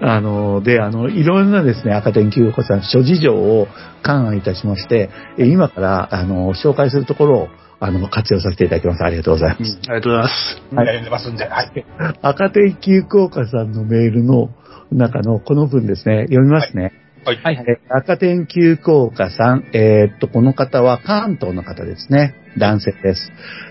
[0.00, 3.66] あの、で、あの、いろんなですね、赤点救子さん、諸事情を
[4.02, 7.48] 勘案いたしまして、え今から、あの、紹介するところを、
[7.80, 9.04] あの、活用させていただきます。
[9.04, 9.78] ありがとうございます。
[9.88, 10.62] ありがとうございます。
[10.70, 11.44] みんな読んでますんで。
[11.44, 11.86] はい。
[12.22, 14.50] 赤点急降下さんのメールの
[14.90, 16.82] 中のこの文ですね、読みますね。
[16.82, 17.07] はい。
[17.36, 17.56] はい。
[17.56, 22.34] えー赤点急降下さん、えーっと、この方は関東の方ですね。
[22.58, 23.30] 男性です。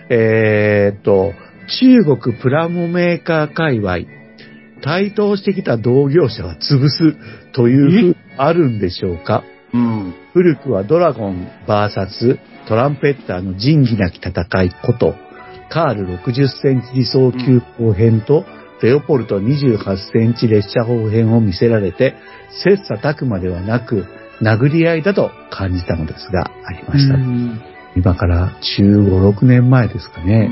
[0.10, 1.34] えーっと、
[1.68, 4.00] 中国プラモメーカー界隈、
[4.84, 7.16] 台頭してきた同業者は潰す
[7.54, 9.44] というふうあるんでしょうか
[9.74, 10.14] うん。
[10.34, 12.38] 古くはドラゴン VS
[12.68, 15.16] トランペッターの仁義なき戦いこと、
[15.70, 18.46] カール60センチ理想級砲編と、
[18.82, 22.16] レオポルト28センチ列車砲編を見せられて、
[22.64, 24.06] 切磋琢磨ではなく、
[24.42, 27.16] 殴り合いだと感じたのですが、ありました。
[27.16, 27.62] うん
[27.96, 30.52] 今から15、6年前ですかね。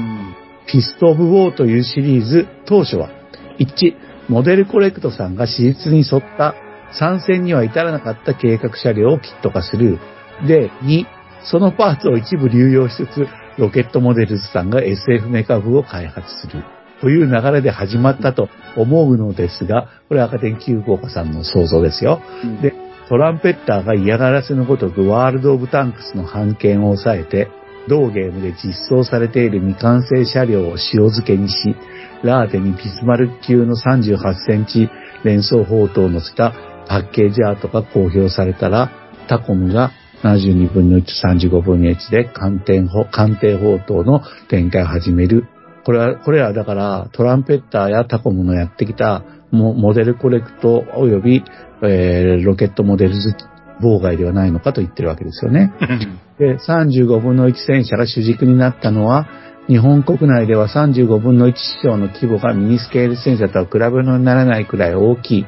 [0.65, 3.11] ピスト・オブ・ウォーというシリーズ当初は、
[3.59, 3.93] 1、
[4.29, 6.55] モデルコレクトさんが史実に沿った
[6.91, 9.99] 参戦には至らなかった計画車両をキット化する。
[10.47, 11.05] で、2、
[11.43, 13.27] そのパーツを一部流用しつつ、
[13.59, 16.63] ロケットモデルズさんが SF メカ部を開発する。
[17.01, 22.21] という流れで始まったと思うのですが、これ赤点9号家さんの想像ですよ。
[22.61, 22.73] で、
[23.09, 27.49] トランペッターが嫌がらせのごとくワールド・オブ・タンクスの版権を抑えて、
[27.87, 31.75] 同ゲームで実装されている未完成車両を塩漬けにし、
[32.23, 34.17] ラーテにビスマルク級の38
[34.47, 34.89] センチ
[35.23, 36.53] 連装砲塔を乗せた
[36.87, 38.89] パッケージアートが公表されたら、
[39.27, 39.91] タコムが
[40.23, 41.03] 72分の1、
[41.49, 45.47] 35分の1で艦艇砲艦艇砲塔の展開を始める。
[45.85, 51.43] これは、これはだからトランペッターやタコムのやってきたモモデルコレクト及び、
[51.83, 53.35] えーロケットモデルズ
[53.81, 55.71] 妨害ではないのかと言ってるわけですよね。
[56.39, 59.27] で、35分の1戦車が主軸になったのは、
[59.67, 65.45] 日本国内では35分の1市場の規模がミニスケール戦車とは比べ物にならないくらい大きい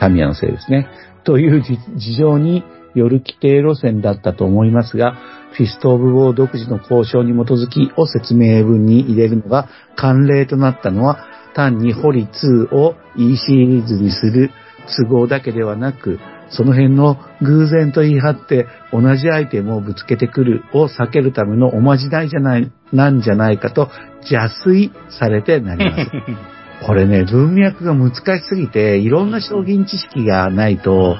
[0.00, 0.88] タミヤのせいですね。
[1.24, 2.64] という事事情に
[2.94, 5.16] よる既定路線だったと思いますが、
[5.52, 14.50] フィスト・オブ・ウォー独自の考証に基づきを説明文に入れるのが慣例となったのは、単にホリ2を E シリーズにする
[14.96, 16.18] 都合だけではなく、
[16.50, 23.88] その辺の偶然と言い張って同じアイテムをぶつけてくるを避けるためのおまじないじゃない、なんじゃないかと
[24.30, 26.10] 邪推されてなります。
[26.86, 31.16] これね、文脈が難しすぎて、いろんな商品知識がないと、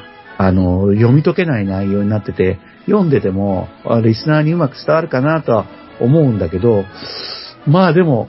[0.47, 5.66] あの、読み解けない内容になってて、読んでても、あリスナーにうまく伝わるかなとは
[6.01, 6.84] 思うんだけど、
[7.66, 8.28] まあでも、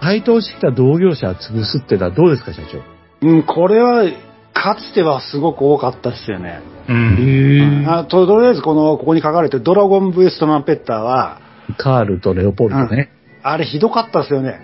[0.00, 2.82] 対等してきた同業者を潰すってのはどうですか、社長？
[3.26, 4.04] うん、これは、
[4.52, 6.60] かつてはすごく多かったですよね。
[6.88, 7.84] うん。
[7.88, 11.40] あととりあえずこの、ここに書かれてるドラゴン VS トランペッターは、
[11.78, 13.10] カールとレオポルトね。
[13.42, 14.60] あれひどかったですよね。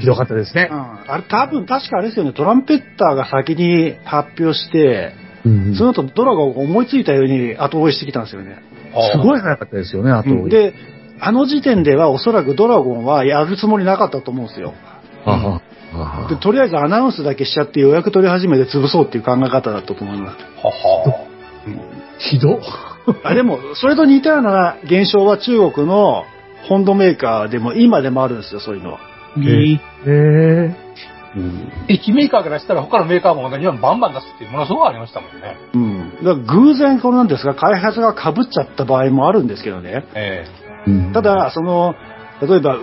[0.00, 0.74] ひどかったですねう。
[0.74, 1.12] ん。
[1.12, 5.12] あれ多分確かあれですよね、トランペッターが先に発表して、
[5.48, 8.62] うんその後ドラゴンが思いついたように後追いしてきたんですよね。
[9.12, 10.30] すごい早かったですよね、あと。
[10.30, 10.74] うんで、
[11.20, 14.74] あの時点ではおそらくドラゴンはやるつもりなかったと思うんですよ。
[16.28, 20.38] で、とりあえずアナウンスだけしちゃって予約取り始めて潰そうっていう考え方だったと思います。
[20.62, 21.26] はは。
[22.18, 22.60] ひど。
[23.24, 26.24] あでも、それと似たような現象は中国の
[26.68, 29.00] 本土メーカーでも今でもあるんですよ、そういうのは。
[30.06, 30.87] へえ。
[31.88, 35.56] 駅メーカーからしたら他のメーカーも同じようにバンバン出すっていうものすごくありましたもんね。
[35.74, 36.10] うん。
[36.16, 40.04] だから偶然これなんですが、開発が被っちゃった場合もあるんですけどね。
[40.14, 40.46] え
[40.86, 41.94] うんた、だ、その、
[42.40, 42.78] 例えば、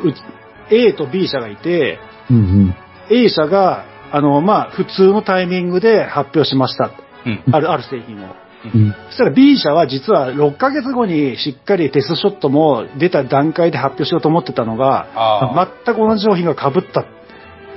[0.69, 2.75] A と B 社がいて、うんうん。
[3.09, 6.91] A 社が、あの、まあ、普通のタイミングで発表しました。
[7.25, 7.55] えうん。
[7.55, 8.35] ある、ある製品を。
[8.73, 15.71] うんそしたら B 社は実は6ヶ月後にしっかりテストショットも出た段階で発表しようと思ってたのが、ああ。
[15.85, 17.05] 全く同じ商品が被った。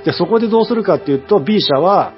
[0.05, 2.13] で、そこでどうするかっていうと、B 社は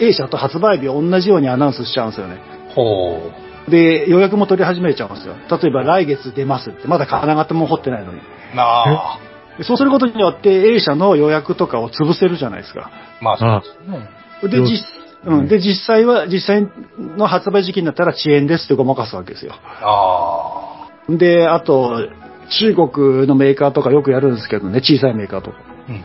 [0.00, 2.40] A 社と発売日を同じようにアナウンスしちゃうんですよね。
[2.74, 3.32] ほ
[3.68, 3.70] う。
[3.70, 5.34] で、予約も取り始めちゃうんですよ。
[5.50, 8.18] 例えば来月出ますって、まだ金型も掘ってないのに。
[8.54, 9.18] なあ。
[9.62, 12.90] そうすることによって A 社の予約とかを潰せるじゃないですか。
[13.20, 14.50] まあそうですね。
[14.50, 15.48] で、よ実、うん。
[15.48, 19.54] で、実際は、実際の発売時期になったら遅延ですってごまかすわけですよ。
[19.62, 22.08] あで、あと、
[22.48, 25.58] 中国のメーカーとかよくやるんですけどね、小さいメーカーとか。
[25.58, 25.90] あ。
[25.90, 26.02] うんうん。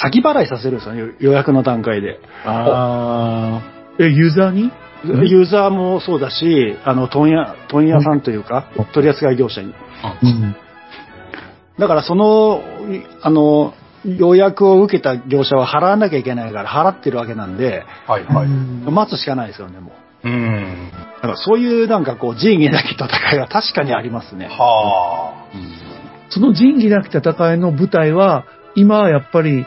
[0.00, 2.20] 先払いさせるんですよね、予約の段階で。
[2.44, 3.60] あ
[3.98, 4.70] え、ユーザーに？
[5.04, 9.74] ユーザーもそうだし、あの、問屋、問屋さんというか、取り扱い業者に。
[10.22, 10.56] うん。
[11.78, 13.74] だからその、いあの、
[14.04, 18.48] 予約を受けた業者は払わなきゃいけないから払ってるわけなんで、はいはい。
[18.48, 19.92] 待つしかないですよね、も
[20.24, 20.28] う。
[20.28, 20.90] うん。
[21.16, 24.46] だからそういうなんかこう、仁義なき戦いは確かにありますね。
[24.46, 25.34] は
[26.30, 29.66] その仁義なき戦いの舞台は、今はやっぱり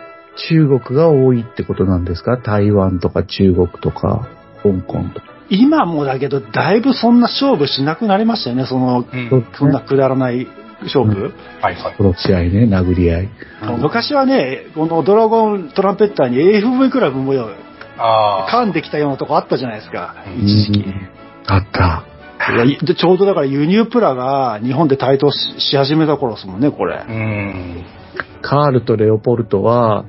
[0.50, 2.38] 中国が多いってことなんですか？
[2.38, 4.28] 台湾とか中国とか、
[4.64, 5.26] 香港とか。
[5.50, 9.16] 今もだけど、だいぶそんな勝負しなくなりましたよね、その、あ。
[9.16, 9.46] うん。
[9.54, 10.48] そんなくだらない
[10.82, 11.34] 勝負。
[11.62, 11.96] はいはい。
[11.98, 13.30] 殺し合いね、殴り合い。
[13.80, 17.50] 昔はね、このドラゴントランペッターに AFV クラブもよ
[17.98, 18.52] ああ。
[18.52, 20.86] 噛んできたようなとこあったじゃないですか、うん一時期。
[21.48, 22.04] あった。
[22.48, 27.06] いやでちょうどだから輸入プラが日本で台頭しし始めた頃ですもんね、これ。
[27.08, 27.84] うん。
[28.42, 30.06] カールとレオポルトは、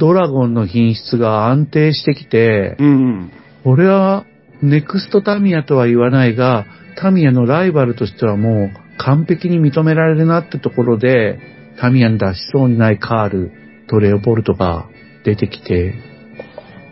[0.00, 3.30] ドラゴンの品質が安定してきて、うん。
[3.62, 4.24] これは、
[4.62, 6.64] ネクストタミヤとは言わないが、
[6.96, 11.38] タミヤのライバルとしてはもう完璧に認められるなってところで、
[11.78, 13.52] タミヤに出しそうにないカール
[13.88, 14.88] とレオポルトが
[15.24, 15.94] 出てきて、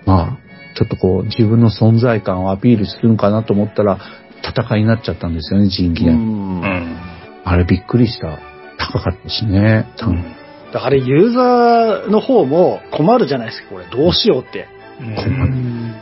[0.04, 0.38] まあ、
[0.76, 3.98] ちょっとこう自分の存在感をアピールするのかなと思ったら、
[4.42, 6.12] 戦いになっちゃったんですよね、人気で。
[7.44, 8.38] あれびっくりした。
[8.78, 9.86] 高かったしね。
[10.72, 13.86] だからユーザーの方も困るじゃないですか、これ。
[13.86, 14.68] どうしようって。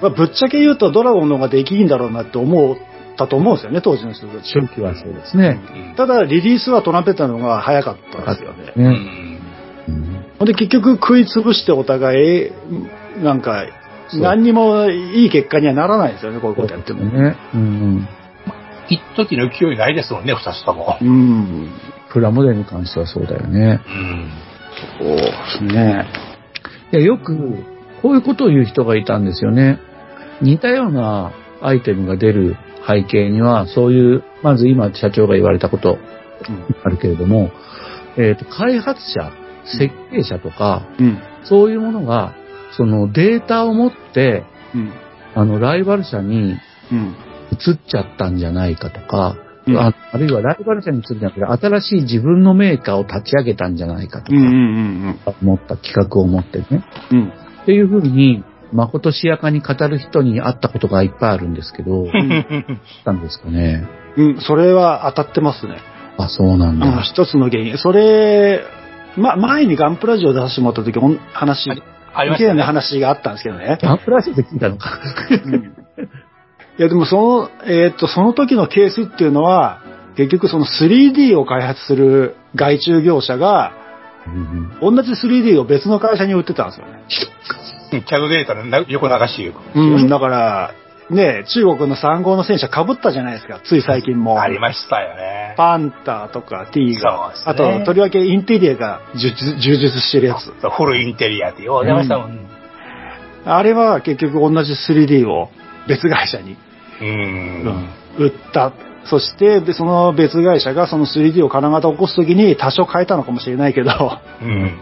[0.01, 2.77] まあ、ぶっちゃけ言うとドラゴンの方ができいいんだろうなって思っ
[3.17, 4.59] たと思うんですよね、当時の人たち。
[4.59, 5.61] 初期はそうですね。
[5.97, 8.73] ただ、リリースはトランペットの方が早かったですよね。
[8.77, 8.89] うね。
[8.89, 8.91] ん。
[8.91, 9.37] うん
[10.39, 12.51] ほんで結局食い潰してお互い、
[13.23, 13.65] なんか、
[14.15, 17.05] 何にもいい結果にはならないですよね、こういうことやっても。
[17.05, 17.37] ね。
[17.55, 18.09] うん。
[18.89, 20.97] 一時の勢いないですもんね、二つとも。
[21.01, 21.71] うん。
[22.13, 23.81] プラモデルに関してはそうだよね。
[23.87, 24.31] うん。
[24.99, 26.07] そうですね。
[26.93, 27.37] いや、よく、
[28.03, 29.79] こういうことを言う人がいたんですよね。
[30.41, 32.57] 似たようなアイテムが出る
[32.87, 35.99] 背景には、そういう、まず今社長が言われたこと
[36.85, 37.51] あるけれども、
[38.17, 39.33] えっ、と、開発者、
[39.79, 41.19] 設計者とか、うん。
[41.45, 42.35] そういうものが、
[42.77, 44.93] そのデータを持って、うん。
[45.35, 46.57] あの、ライバル社に
[46.93, 47.17] うん。
[47.53, 55.17] 移っちゃったんじゃないかとか、うんああるいはライバル社に移るんじゃなくて、新しい自分のメーカーを立ち上げたんじゃないかとうん。
[55.19, 55.35] うか、ん。
[55.43, 56.85] 思った企画を持ってね。
[57.11, 57.33] うん。
[57.63, 62.07] っていうふうに、まことしやかに語る人に会ったことがいっぱいあるんですけど、
[63.05, 63.87] たんですかね。
[64.17, 64.41] うん。
[64.41, 65.79] それは当たってますね。
[66.19, 67.03] あ、そうなんうんだ。
[67.03, 67.77] 一つの原因。
[67.79, 68.63] それ、
[69.17, 71.71] ま、前にガンプラジオ出させてもらった時、おん話、
[72.15, 72.63] ありましたね。
[72.63, 73.79] 話があったんですけどね。
[73.83, 75.01] アンプラジオで聞いたのか。
[76.79, 79.81] いや、でもその、えーっと、その時のケースっていうのは、
[80.17, 83.73] 結局その 3D を開発する外注業者が、
[84.81, 87.05] 同じ 3D を別の会社に売ってたんですよね。
[88.05, 89.53] キャドデータのな横流し。
[89.75, 90.75] うん、だから、
[91.09, 94.41] ね、中国の3号の戦車被ったじゃないですか、つい最近も。
[94.41, 95.55] ありましたよね。
[95.57, 100.53] パンターとか T が、そうですねあと、とりわけインテリアが充実してるやつ。
[100.69, 102.31] フルインテリアってよう出ましたもん。
[102.31, 102.47] うん。
[103.45, 105.51] あれは結局同じ 3D を
[105.89, 106.57] 別会社に
[107.01, 107.89] うん。
[108.19, 108.73] 売った。
[109.09, 113.93] そして、でその別会社がその 3D を金型を起こすときに多少変えたのかもしれないけど、
[114.43, 114.79] うん。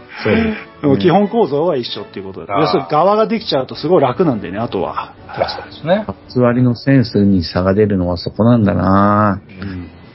[0.81, 2.51] でも基本構造は一緒っていうことで。
[2.51, 5.13] あー要するに側ができちゃうとすごい楽なんでね、あとは。
[5.27, 6.05] そうですね。
[6.29, 9.41] 座りのセンスに差が出るのはそこなんだな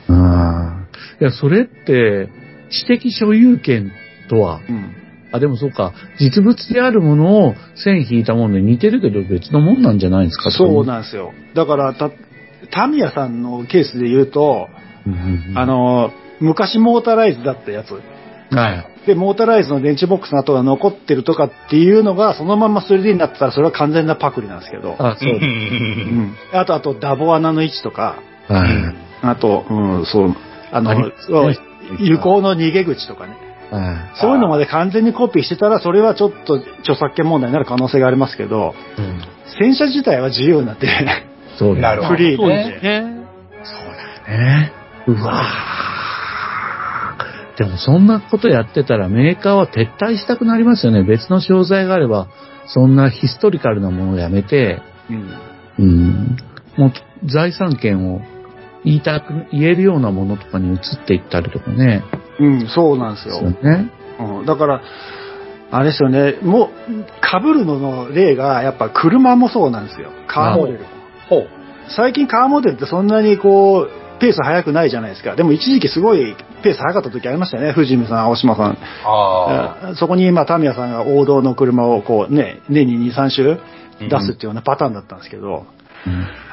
[0.09, 0.87] うん。
[1.21, 2.31] いや、それって、
[2.71, 3.93] 知的所有権
[4.29, 4.97] とは、うん。
[5.33, 10.51] あ、でもそうか、実物であるものを線引いたもので似てるけど別のもんなんじゃないですか？
[10.51, 11.33] そうなんですよ。
[11.55, 12.11] だから、た、
[12.71, 14.69] タミヤさんのケースで言うと、
[15.07, 18.01] うんあの、昔モータライズだったやつ。
[18.55, 19.07] はい。
[19.07, 24.97] で、モータライズの電池ボックスの跡が残ってるとかっていうのが、そのまま 3D になってたら、それは完全なパクリなんですけど。
[24.99, 25.37] あ、そうう。
[25.37, 26.35] うんん。
[26.53, 28.19] あと、あと、ダボ穴の位置とか、
[28.49, 28.71] はい。
[29.23, 30.35] あと、うん、そう、
[30.73, 31.55] あの、ありそう
[31.99, 33.37] 有効の逃げ口とかね。
[33.71, 34.19] はい。
[34.21, 39.21] そういうのまで完全にコピーしてたら、それはちょっと著作権問題になる可能性がありますけど、うん
[39.59, 40.87] 戦車自体は自由になって、
[41.59, 42.17] そうだよなる。
[42.17, 43.01] フリーそうでですね。
[44.29, 44.73] ね。
[45.09, 45.81] うわぁ
[47.59, 51.03] でもそんなことやってたらメーカーは撤退したくなりますよね。
[51.03, 52.29] 別の商材があれば、
[52.67, 55.39] そんなヒストリカルなものをやめて、うん。
[55.79, 56.37] うん、
[56.79, 58.23] もう財産権を
[58.83, 62.03] 言いたく、言えるようなものとかに移っていったりとかね。
[62.41, 63.43] うん、そうなんですよ。
[63.43, 63.91] ね。
[64.19, 64.81] うん、だから、
[65.71, 66.93] あれですよね、もう、
[67.25, 70.11] 被るのの例が、やっぱ車もそうなんですよ。
[70.27, 70.87] カーモデルも。
[71.29, 71.49] ほう。
[71.89, 75.35] 最近カーモデルってそんなにこう、ペース速くないじゃないですか。
[75.35, 77.73] でも一時期すごいペース速かった時ありましたよね。
[77.73, 78.79] 藤見さん、青島さん。
[79.05, 83.59] あそこに、まあ、タミヤさんが王道の車をこうね、年に2、3週
[84.01, 85.67] 出すっていうようなパターンだったんですけど、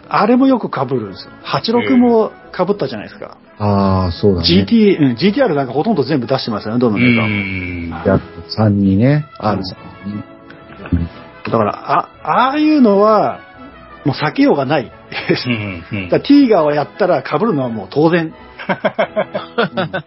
[0.09, 1.31] あれもよく被るんですよ。
[1.43, 3.37] 86も被ったじゃないですか。
[3.59, 4.65] ああ、そうだね。
[4.67, 8.07] GT、うん GTR なんかほとんど全部出してますよね、どのメーカーも。
[8.07, 10.23] やっと3にね、R3 に。
[11.45, 13.39] だから、あ、ああいうのは、
[14.05, 14.85] もう避けようがない。
[14.87, 18.25] だからティーガーをやったら被るのはもう当然。
[18.27, 18.33] うん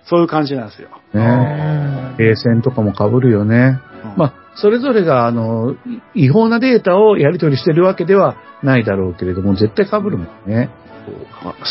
[0.05, 0.89] そういう感じなんですよ。
[1.15, 2.35] ねえ。
[2.37, 3.79] 戦とかも被るよね。
[4.17, 5.77] まあ、それぞれが、あの、
[6.15, 10.71] 違法なデータをやり取りしてるわけではないだろうけれども、絶対被るもんね。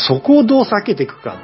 [0.08, 1.36] そこをどう避けていくか。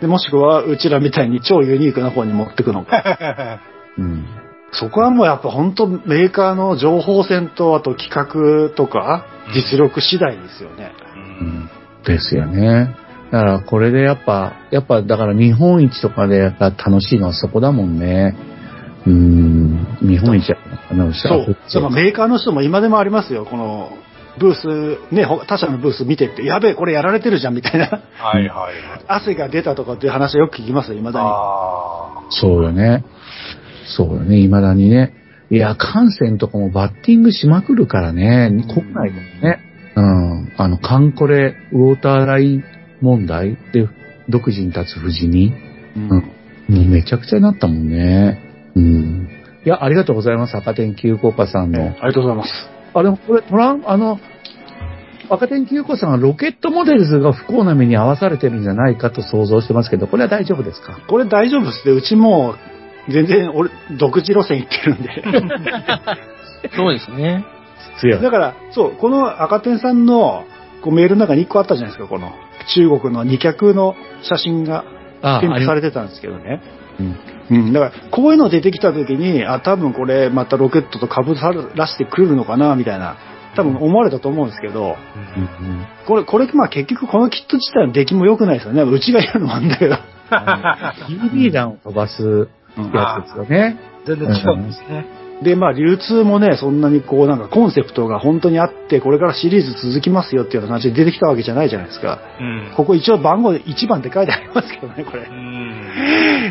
[0.00, 3.60] でもしくは、うちらみたいに超ユニークな方に持っていくのか。
[3.98, 4.24] うん。
[4.72, 9.24] そこはもうやっぱ本当メーカーの情報戦と、あと企画とか、
[9.54, 10.92] 実力次第ですよね。
[12.04, 12.94] ですよね。
[13.30, 18.36] だからこれでやっぱ、やっぱだから日本一とかでやっぱ楽しいのはそこだもんね。
[19.06, 21.56] うーん、日本一やったのそう。
[21.68, 23.46] そのメーカーの人も今でもありますよ。
[23.46, 23.90] この、
[24.38, 27.86] ブース、ね、ほ他社のブース見てって、やべえ、これやられてるじゃん、みたいな。
[28.18, 28.72] はいはいはい。
[29.06, 31.28] 汗が出たとかっていう話はよく聞きますよ、未だに。
[32.30, 33.04] そうよね。
[33.86, 35.14] そうよね、未だにね。
[35.50, 39.60] いや、感染とかもバッティングしまくるからね、国内でもね。
[39.94, 40.52] うん。
[40.56, 42.64] あの、カンコレ、ウォーターライン
[43.00, 43.88] 問題で、
[44.28, 45.54] 独自に立つ富士に。
[45.96, 46.08] うん。
[46.08, 46.22] も
[46.68, 48.45] うめちゃくちゃになったもんね。
[48.76, 49.28] うん。
[49.64, 51.82] いや、ありがとうございます、赤点急降下さんの。
[51.82, 52.50] ありがとうございます。
[52.94, 54.20] あれ、これ、トラン、あの、
[55.28, 61.00] 赤点急行さんがロケットモデルズが不幸な目に遭わされてるんじゃないかと想像してますけど、これは大丈夫ですか？
[61.08, 61.94] これ大丈夫ですね。
[61.94, 62.54] うちも
[63.08, 65.22] う、全然俺、独自路線行ってるんで。
[66.76, 67.44] そうですね。
[68.00, 68.22] 強い。
[68.22, 70.44] だから、そう、この赤点さんの
[70.82, 72.32] こうメールの中に1個あったじゃないですか、この
[72.74, 74.84] 中国の二脚の写真が
[75.22, 76.60] あ添付されてたんですけどね。
[77.00, 77.16] うん。
[77.50, 81.22] うん、だから、こういうの出てきた時に、あ、多分これまたロケットと被
[81.76, 83.16] らしてくるのかな、みたいな、
[83.54, 84.96] 多分思われたと思うんですけど、
[86.06, 88.82] これ、これ、まあ結局このキット自体の出来も良くないですよね。
[88.82, 89.96] うちがやるのもあるんだけど。
[90.30, 93.78] BB 弾を飛ばすやつですよね。
[94.06, 94.68] 全然違うん。
[94.68, 95.25] ですね。
[95.42, 102.20] で、まあ流通もね、そんなにこうなんかコンセプトが本当にあって、これからシリーズ続きますよっていうような感じで出てきたわけじゃないじゃないですか。
[102.40, 102.72] うん。
[102.76, 105.28] ここ一応番号で1番って書いてありますけどね、これ。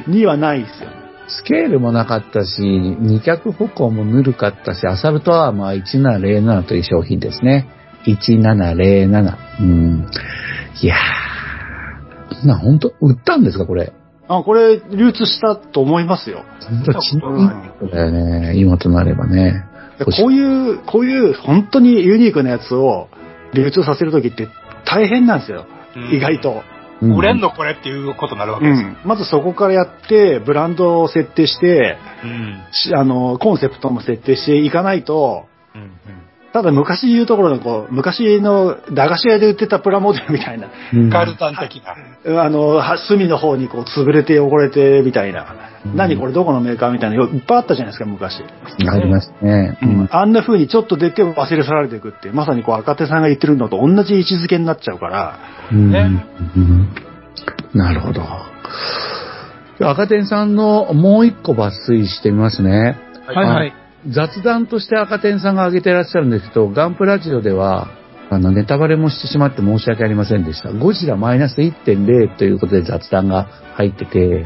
[0.08, 0.90] 2はないですよ。
[1.28, 7.68] スケールもなかったし、二脚歩行もぬるかったし、アサルトアーマー1707という商品ですね。
[8.06, 9.36] 1707。
[9.62, 10.08] うん。
[10.82, 12.48] いやー。
[12.48, 13.94] な、本当売ったんですか、これ。
[14.28, 16.44] あ、これ流通したと思いますよ。
[16.68, 18.54] 本当ちんだよね。
[18.58, 19.66] 今となればね。
[20.00, 23.08] でこういう、こういう本当にユニークなやつを
[23.54, 24.48] 流通させるときって
[24.86, 25.66] 大変なんですよ。
[26.12, 26.64] 意外と。
[27.02, 28.88] 売れんのこれっていうことになるわけですよ。
[28.88, 28.98] うん。
[29.04, 32.64] まずそこからやって、ブランドを設定して、うん。
[32.72, 35.46] しあの、コンセプトも設定していかないと、
[35.76, 35.92] うん。
[36.56, 42.42] ただ昔言うところのこう、昔の駄菓子屋で売ってたプラモデルみたいな、うんガルタン的な。
[42.42, 45.54] あの、は隅の方にこう潰れて汚れてみたいな、
[45.94, 48.42] 何これどこのメーカーみたいなのいっぱいあったじゃないですか、昔。
[48.88, 49.78] ありましたね。
[49.82, 55.40] うんあんな風にちょっと出て忘れ去られていくって、まさにこう赤手さんが言ってるのと同じ位置づけになっちゃうから、
[55.74, 56.26] うんね
[56.56, 56.90] うん
[57.74, 58.22] なるほど。
[59.82, 62.98] 赤点さんのもう一個抜粋してみますね。
[63.28, 63.85] はいはい。
[64.12, 67.90] 雑談として赤点さんが挙げてらっしゃるんですけど、ガンプラジオでは、
[68.30, 70.72] あの、ネタバレもしてしまって申し訳ありませんでした。
[70.72, 73.46] ゴジラマイナス1.0ということで雑談が
[73.76, 74.46] 入ってて、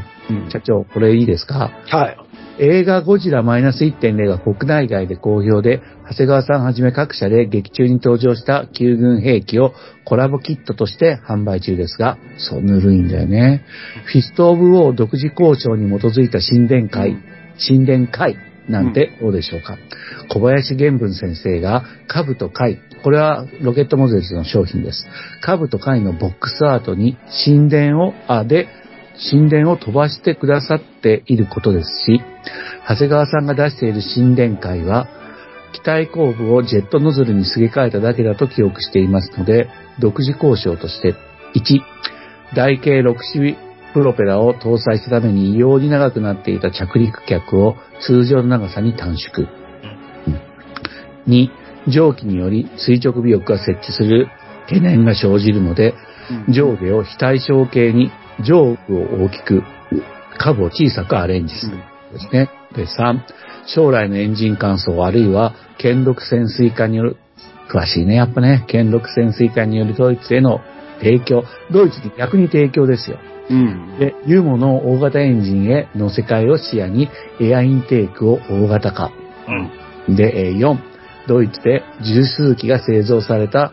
[0.50, 1.70] 社長、これいいですか？
[1.86, 2.16] はい。
[2.62, 5.80] 映画ゴジラマイナス1.0が国内外で好評で、
[6.10, 9.72] 長谷川さんはじめ各社で劇中に登場した救軍兵器を
[10.04, 13.64] コラボキットとして販売中ですが、そうぬるいんだよね。
[14.12, 17.16] フィスト・オブ・ウォー独自考証に基づいた震電改、
[17.66, 18.36] 震電改
[18.70, 19.76] なんてどうでしょうか？
[20.28, 25.06] 小林源文先生が、カブと貝、これはロケットモデルズの商品です。
[25.42, 28.68] カブと貝のボックスアートに震電を、あ、で、
[29.30, 32.22] 震電を飛ばしてくださっていることですし、
[32.88, 35.08] ハセガワさんが出している震電改は、
[35.72, 39.68] 機体後部をジェットノズルにすげ替えただけだと記憶していますので、
[39.98, 41.14] 独自交渉として、
[41.54, 41.80] 1、
[42.54, 43.56] 台形6種
[43.92, 49.48] プロペラを搭載したために異様に長くなっていた着陸脚を通常の長さに短縮。
[51.26, 51.48] 2、
[51.88, 54.28] 蒸気により垂直尾翼が設置する
[54.68, 55.94] 懸念が生じるので、
[56.48, 58.10] 上下を非対称系に
[58.44, 59.62] 上部を大きく、
[60.38, 61.78] 下部を小さくアレンジする。
[62.12, 62.48] ですね。
[62.74, 63.20] で、3、
[63.66, 67.16] 将来のエンジン乾燥あるいは、剣力潜水艦による、
[67.72, 70.60] 詳しいね、やっぱね、剣力潜水艦によるドイツへの
[70.98, 73.18] 提供、ドイツに逆に提供ですよ。
[73.50, 73.98] うん。
[73.98, 79.10] で、ユーモの大型エンジンへの世界を視野にエアインテークを大型化。
[80.08, 80.16] うん。
[80.16, 80.78] で、えー4、
[81.26, 83.72] ドイツで十数機が製造された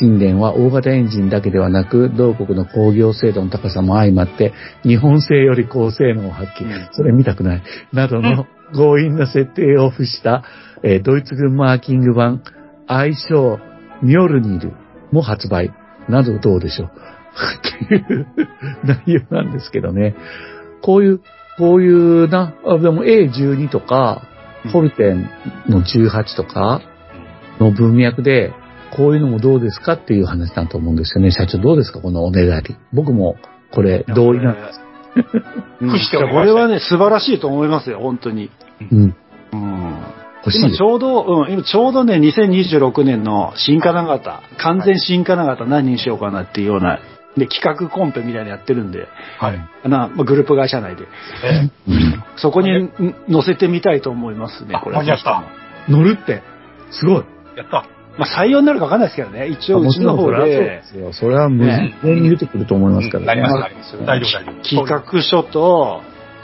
[0.00, 4.52] 神殿は大型エンジンだけではなく、同国の工業精度の高さも相まって、
[4.82, 6.88] 日本製より高性能を発揮。
[6.92, 7.62] それ見たくない。
[7.92, 10.44] などの強引な設定を付した、
[10.82, 12.42] えードイツ軍マーキング版、
[12.86, 13.58] 愛称
[14.02, 14.72] ミョルニル
[15.12, 15.72] も発売。
[16.08, 16.90] などどうでしょう。
[17.36, 18.26] っていう
[18.84, 20.14] 内容なんですけどね。
[20.82, 21.20] こういう、
[21.58, 24.22] こういうな、あでも A12 とか、
[24.72, 25.30] ホルテン
[25.68, 26.80] の18とか
[27.60, 28.52] の文脈で、
[28.96, 31.30] こういうのもどうですかっていう話だと思うんですよね。
[31.30, 32.76] 社長どうですかこのおねだり。
[32.92, 33.36] 僕も
[33.72, 34.80] これ同意なんです。
[34.80, 34.86] うん
[35.80, 38.50] 屈しておりましたこれはね、素晴らしいと思いますよ、本当に。
[38.92, 39.16] うん。
[39.52, 40.16] うん。
[40.54, 40.82] 今ち。
[40.82, 47.00] ょうど、うん、今ちょうどね、2026年の新金型、完全新金型何にしようかなっていうような、
[47.36, 49.08] で、企画コンペみたいなのやってるんで、
[49.38, 49.88] はい。
[49.88, 51.02] な、まあ、グループ会社内で。
[51.44, 51.70] え
[52.36, 52.90] そこにん
[53.30, 54.96] 載せてみたいと思いますね、あこれ。
[54.96, 55.44] 間に合った。
[55.88, 56.42] 乗るって、
[56.90, 57.24] すごい。
[57.56, 57.86] やった。
[58.18, 61.12] まあ、採用になるかわかんないですけどね、一応うちの方もちろんそれはそうでで、すよ。
[61.12, 63.92] それは無ね事に出てくると思いますからなります、なります。
[63.92, 64.62] 大丈夫、大丈夫。
[64.62, 66.02] 企画書と、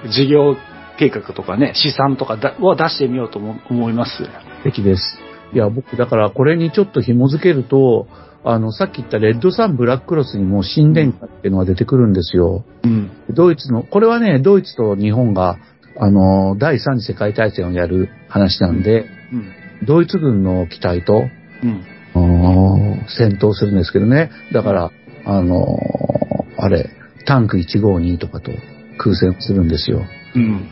[0.08, 0.56] 事業
[0.98, 4.24] 計画とかね、試算とかだを出してみようと思思います。
[4.24, 4.28] 素
[4.64, 5.18] 敵です。
[5.54, 8.06] いや、僕、だからこれにちょっと紐づけると、
[8.44, 12.64] あの、さっき言ったレッドサンブラックロスにも神殿下っていうのが出てくるんですよ。
[12.82, 13.10] うん。
[13.30, 15.58] ドイツの、これはね、ドイツと日本が、
[15.98, 19.86] あの、第三次世界大戦をやる話なんで、うん。
[19.86, 21.24] ドイツ軍の機体と、
[21.62, 21.84] うん。
[23.08, 24.30] 戦闘するんですけどね。
[24.52, 24.90] だから、
[25.24, 26.02] あのー
[26.62, 26.90] あれ、
[27.26, 28.52] タンク152とかと
[28.96, 30.02] 空戦するんですよ。
[30.36, 30.70] うん。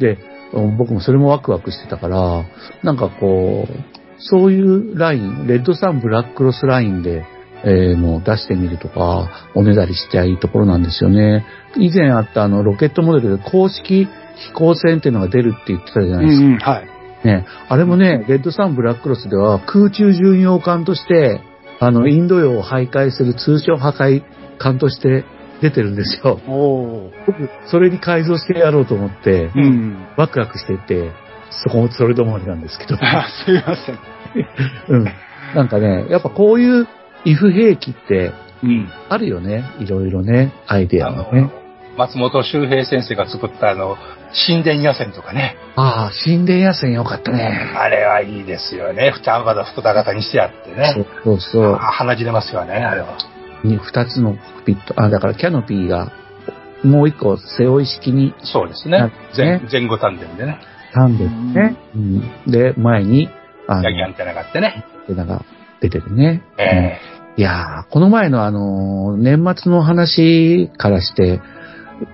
[0.00, 0.18] で、
[0.52, 2.44] 僕もそれもワクワクしてたから、
[2.82, 7.24] なんかこう、そういうライン、レッドサンブラックロスラインで、
[7.64, 11.44] えーもう出してみるとか、おねだりしていいところなんですよね。
[11.76, 16.72] 以前あったあの、ロケットモデルで公式飛行船っていうのが出るって言ってたじゃうないですか。
[16.72, 16.74] ん。
[16.74, 16.88] はい。
[17.24, 21.40] ね、あれもね、レッドサンブラックロスでは空中巡洋艦として、
[21.80, 24.22] あの、インド洋を徘徊する通称破壊
[24.58, 25.24] 艦として
[25.60, 26.40] 出てるんですよ。
[26.46, 27.12] おお。
[27.26, 30.06] 僕、それに改造してやろうと思って、うん。
[30.16, 31.10] ワクワクしてて、
[31.50, 32.96] そこもそれ止まりなんですけど。
[33.00, 33.98] あすいません。
[34.88, 35.04] うん。
[35.54, 36.86] なんかね、やっぱこういう
[37.24, 38.32] if 兵器って
[38.62, 38.90] うん。
[39.08, 39.64] あるよね。
[39.78, 41.50] いろいろね、アイデアあのがね。、
[41.96, 43.96] 松本周平先生が作ったあの、
[44.46, 45.56] 神殿野戦とかね。
[45.76, 47.72] ああ、神殿野戦よかったね。
[47.76, 49.10] あれはいいですよね。
[49.10, 51.06] 二型、二型にしてあってそうね。
[51.24, 51.74] そうそう。
[51.74, 53.16] あ鼻血出ますよね、あれは。
[53.64, 54.36] に二つの
[54.66, 54.94] ピット。
[55.00, 56.12] あ、だからキャノピーが
[56.84, 59.12] もう一個背負い式にそうですね。
[59.36, 60.58] 前ね前後丹田でね。
[60.92, 61.76] たんですね。
[61.94, 62.50] うん。
[62.50, 63.28] で、前に、
[63.66, 64.84] あの、ヤギアンテナがあってね。
[65.00, 65.44] アンテナが
[65.80, 66.42] 出てるね。
[66.58, 66.98] え
[67.36, 71.40] いやー、この前のあのー、年末の話からして、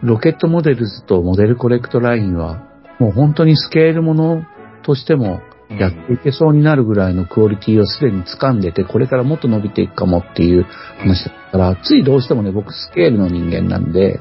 [0.02, 2.62] ロケットモデルズとモデルコレクトラインは、
[2.98, 4.44] もう本当にスケールもの
[4.82, 10.64] としてもえやっていけそうになるぐらいのクオリティをすでに掴んでて、これからもっと伸びていくかもっていう
[10.98, 14.20] 話だったから、ついどうしてもね、僕スケールの人間なんで、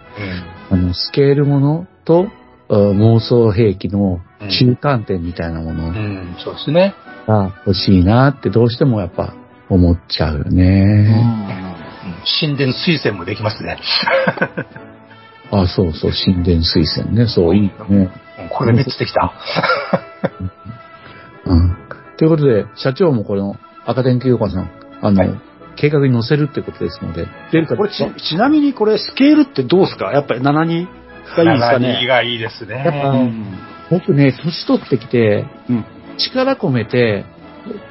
[0.69, 2.27] あの、スケールものと
[2.69, 6.95] あ妄想兵器の中間点みたいなものうん、うん、そうですね。
[7.27, 9.33] が欲しいなってどうしてもやっぱ
[9.69, 11.43] 思っちゃうよね。
[11.47, 11.53] うん
[12.41, 13.77] 神殿推薦もできますね。
[15.51, 17.27] あ、そうそう、神殿推薦ね。
[17.27, 17.73] そう、いいね。
[17.89, 18.09] うん
[18.49, 19.31] これで3つできた。
[21.45, 21.75] うん。
[22.17, 24.69] ということで、社長もこの赤点休暇さん、
[25.01, 25.33] あの、はい
[25.75, 30.11] 計画に載せるってことですので、出るかこれち、ちなみにこれスケールってどうですか？
[30.13, 30.85] やっぱり7-2
[31.35, 33.33] がいいですか？7ねがいいですやっぱね。
[33.89, 35.85] 僕ね、年取ってきて、うん
[36.17, 37.25] 力込めて、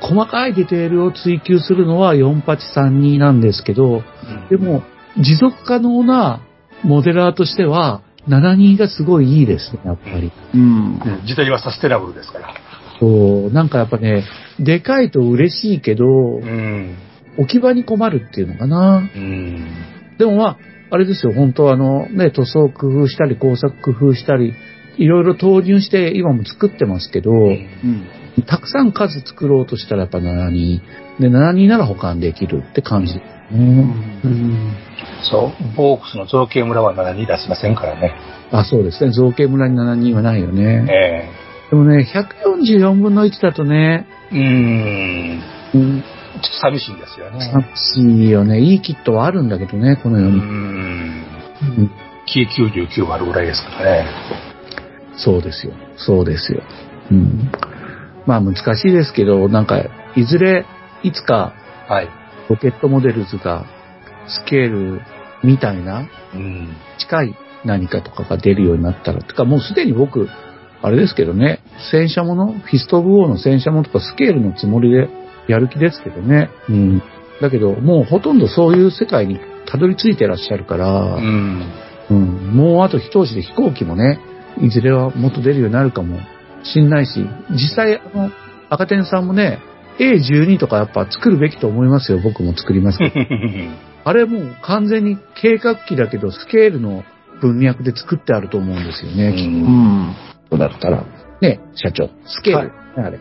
[0.01, 4.03] 細かいディテールを追求するのは4832なんですけど、
[4.51, 4.82] でも、
[5.16, 6.40] 持続可能な
[6.84, 10.30] モデラーとしては、72がすごいいいですね、やっぱり。
[10.55, 10.61] うん。
[10.61, 12.55] うん自体はサステナブルですから。
[13.01, 14.24] そう、なんかやっぱね、
[14.61, 16.97] でかいと嬉しいけど、うん。
[17.38, 18.99] 置き場に困るっていうのかな。
[18.99, 19.66] うん。
[20.18, 20.57] でもまあ、
[20.93, 24.53] あれですよ、本当あの、ね、塗装工夫したり、工作工夫したり、
[24.99, 28.07] いろいろ投入して今も作ってますけど、うん。
[28.47, 30.80] たくさん数作ろうとしたらやっぱ72。
[31.18, 33.32] で、72なら保管できるって感じですね。
[33.55, 34.76] うん
[35.22, 35.76] そう。
[35.76, 38.12] ボークスの造形村は7に出しませんからね。
[38.51, 39.12] あ、そうですね。
[39.12, 40.86] 造形村に72はないよね。
[40.90, 45.43] えでもね、144分の1だとね、えうん。
[45.74, 46.05] うん、
[46.61, 47.41] 寂しいんですよね。
[47.53, 48.61] 寂しいよね。
[48.61, 50.37] いいキットはあるんだけどね、このう世に。
[50.37, 50.41] ん。
[50.41, 51.91] うん
[52.26, 54.07] キー99もあるぐらいですからね。
[55.16, 55.74] そうですよ。
[55.97, 56.62] そうですよ。
[57.11, 57.51] うん。
[58.26, 59.83] まあ難しいですけど、なんか、
[60.16, 60.64] いずれ、
[61.03, 61.53] いつか、
[61.89, 62.09] はい。
[62.49, 63.66] ロケットモデルズが、
[64.26, 65.03] スケール
[65.43, 66.76] みたいな、うん。
[66.99, 70.28] 近い何かとかが出るようになったら、てかもうすでに僕、
[70.80, 71.61] あれですけどね、
[71.91, 75.09] 戦車もの、フィスト・オブ・ウォーの戦車ものとかスケールのつもりで
[75.49, 76.51] やる気ですけどね。
[76.68, 77.03] うん。
[77.40, 81.72] だけど、もうほとんどそういう世界にたどり着いてらっしゃるから、うん。
[82.11, 84.20] うん、もうあと一押しで飛行機もね、
[84.61, 86.18] いずれはもっと出るようになるかも
[86.62, 88.30] しんないし、実際、あの、
[88.70, 89.61] 赤点さんもね、
[89.99, 92.18] A12 とかやっぱ作るべきと思いますよ。
[92.22, 93.14] 僕も作りますけど。
[94.05, 97.05] あれもう完全に計画機だけど、スケールの
[97.40, 99.32] 文脈で作ってあると思うんですよね。
[99.36, 100.14] きっとうん。
[100.51, 101.05] そうだったら。
[101.43, 103.18] ね、社長、スケール、ねあれ。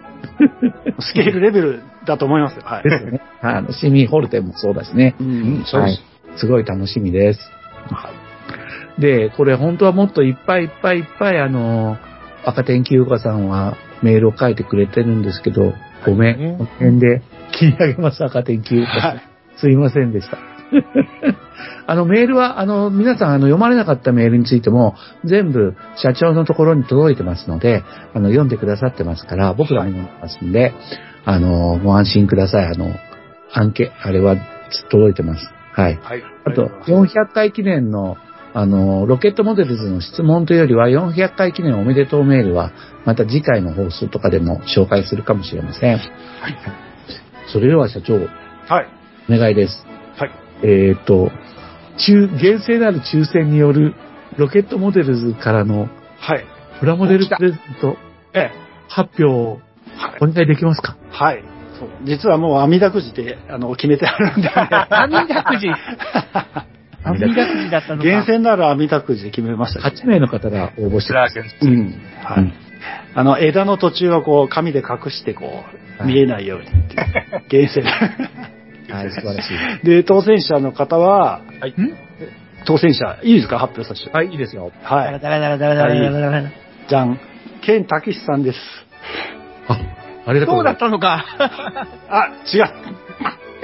[0.99, 2.61] スケールレベルだと思いますよ。
[2.63, 2.83] はい。
[2.83, 3.21] ですよね。
[3.41, 5.15] あの、シミホルテンもそうだしね。
[5.19, 5.99] うんはい。
[6.37, 7.51] すごい楽しみです。
[8.99, 11.97] で、これ本当はもっといっぱいいっぱいいっぱいあの、
[12.45, 15.73] 赤点休暇さんはメールを書いてくれてるんですけど、
[16.05, 19.15] ごめん、この辺で切り上げます、赤点休暇さん。
[19.15, 20.39] はいすいませんでした。
[21.87, 24.95] あの、メールは、あの、皆さん、あの、読まれなかったメールについても、
[25.25, 30.73] 全部、社長のところに届いてますので、あの、読んでくださってますから、僕らも読んでますんで、
[31.25, 32.65] あの、ご安心ください。
[32.65, 32.95] あの、
[33.53, 34.37] 案件、あれは
[34.89, 35.51] 届いてます。
[35.73, 35.99] はい。
[36.01, 36.23] はい。
[36.45, 38.17] あと、400回記念の、
[38.53, 42.71] あの、ロケットモデルズの質問というよりは、400回記念おめでとうメールは、
[43.05, 45.97] また次回の放送とかでも紹介するかもしれません。
[45.97, 46.01] はい。
[47.47, 48.87] それでは社長、はい。
[49.29, 49.90] お願いです。
[50.61, 50.69] はい。
[50.89, 51.31] えっ、と、
[51.97, 53.95] 中、厳正なる抽選による
[54.37, 55.89] ロケットモデルズからの
[56.19, 56.45] はい。
[56.79, 57.97] プラモデルプレゼント
[58.33, 58.51] ええ。
[58.87, 59.59] 発表を
[59.97, 60.95] はいお願いできますか？
[61.11, 61.43] はい。
[61.79, 64.49] そう実はもう網だくじで、あの、決めてあるんで。
[64.89, 65.67] 網だくじ？
[67.03, 67.33] 網だく
[67.63, 68.03] じだったのか。
[68.03, 69.79] 厳選なる網だくじで決めました。
[69.81, 71.39] ?8 名の方が応募してます。
[71.61, 71.93] うん。
[72.23, 72.43] はい。
[72.43, 72.53] うん
[73.13, 77.43] あの、枝の途中はこう、紙で隠してこう、はい見えないようにっていう。
[77.47, 77.83] 厳選。
[78.93, 79.57] はい、素晴らしい。
[79.85, 81.73] で、当選者の方は、はい。
[82.65, 83.57] 当選者、いいですか？
[83.59, 84.11] 発表させて。
[84.15, 84.71] はい、いいですよ。
[84.83, 85.19] はい。
[85.19, 86.43] だらだらだらだらだらだらだら。
[86.87, 87.19] じゃん。
[87.61, 88.59] ケンタキシさんです。
[89.67, 89.77] あ、
[90.27, 90.89] ありがとうそうだっございます。
[90.89, 91.25] たのか。
[92.09, 92.63] あ、違う。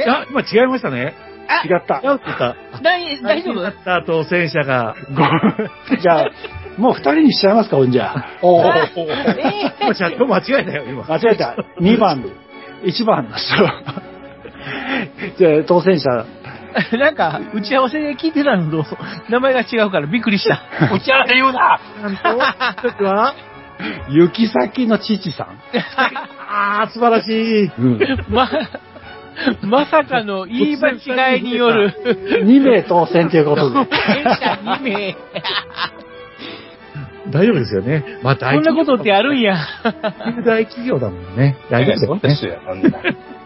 [0.09, 1.13] あ、今違いましたね。
[1.65, 2.01] 違った。
[2.03, 2.55] 違うった。
[2.81, 6.31] 大大丈夫だった当選者が、ごじゃあ、
[6.77, 8.25] もう二人にしちゃいますか、ほんじゃあ。
[8.41, 8.65] おー。
[9.79, 11.03] えもう社長間違えたよ、今。
[11.05, 11.55] 間違えた。
[11.79, 12.23] 2番、
[12.83, 13.63] 1番の人。
[15.37, 16.47] じゃあ、当選者、ー
[16.97, 18.85] なんか、打ち合わせで聞いてたのと、
[19.29, 20.61] 名前が違うからびっくりした。
[20.93, 23.33] 打ち合わせ言うななんと、時は、
[24.09, 25.47] 行き先の父さん。
[26.49, 27.71] あー、素晴らしい。
[28.29, 28.49] ま、
[29.61, 31.93] まさかの言い間違いによる、
[32.43, 33.75] 2名当選ということで。
[33.75, 35.15] 電車2名。
[37.29, 38.19] 大丈夫ですよね。
[38.23, 39.57] まあ、大こんなことってあるんや。
[40.45, 41.57] 大企業だもんね。
[41.69, 42.61] 大丈夫ですよね。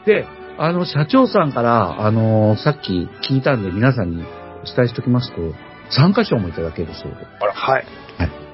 [0.05, 0.26] ですよ。
[0.58, 4.24] あの、社長さんから、あの、さっき聞いたんで皆さんに
[4.64, 5.41] お伝えしておきますと、
[5.89, 7.18] 参加賞もいただけるそうで。
[7.54, 7.86] はい。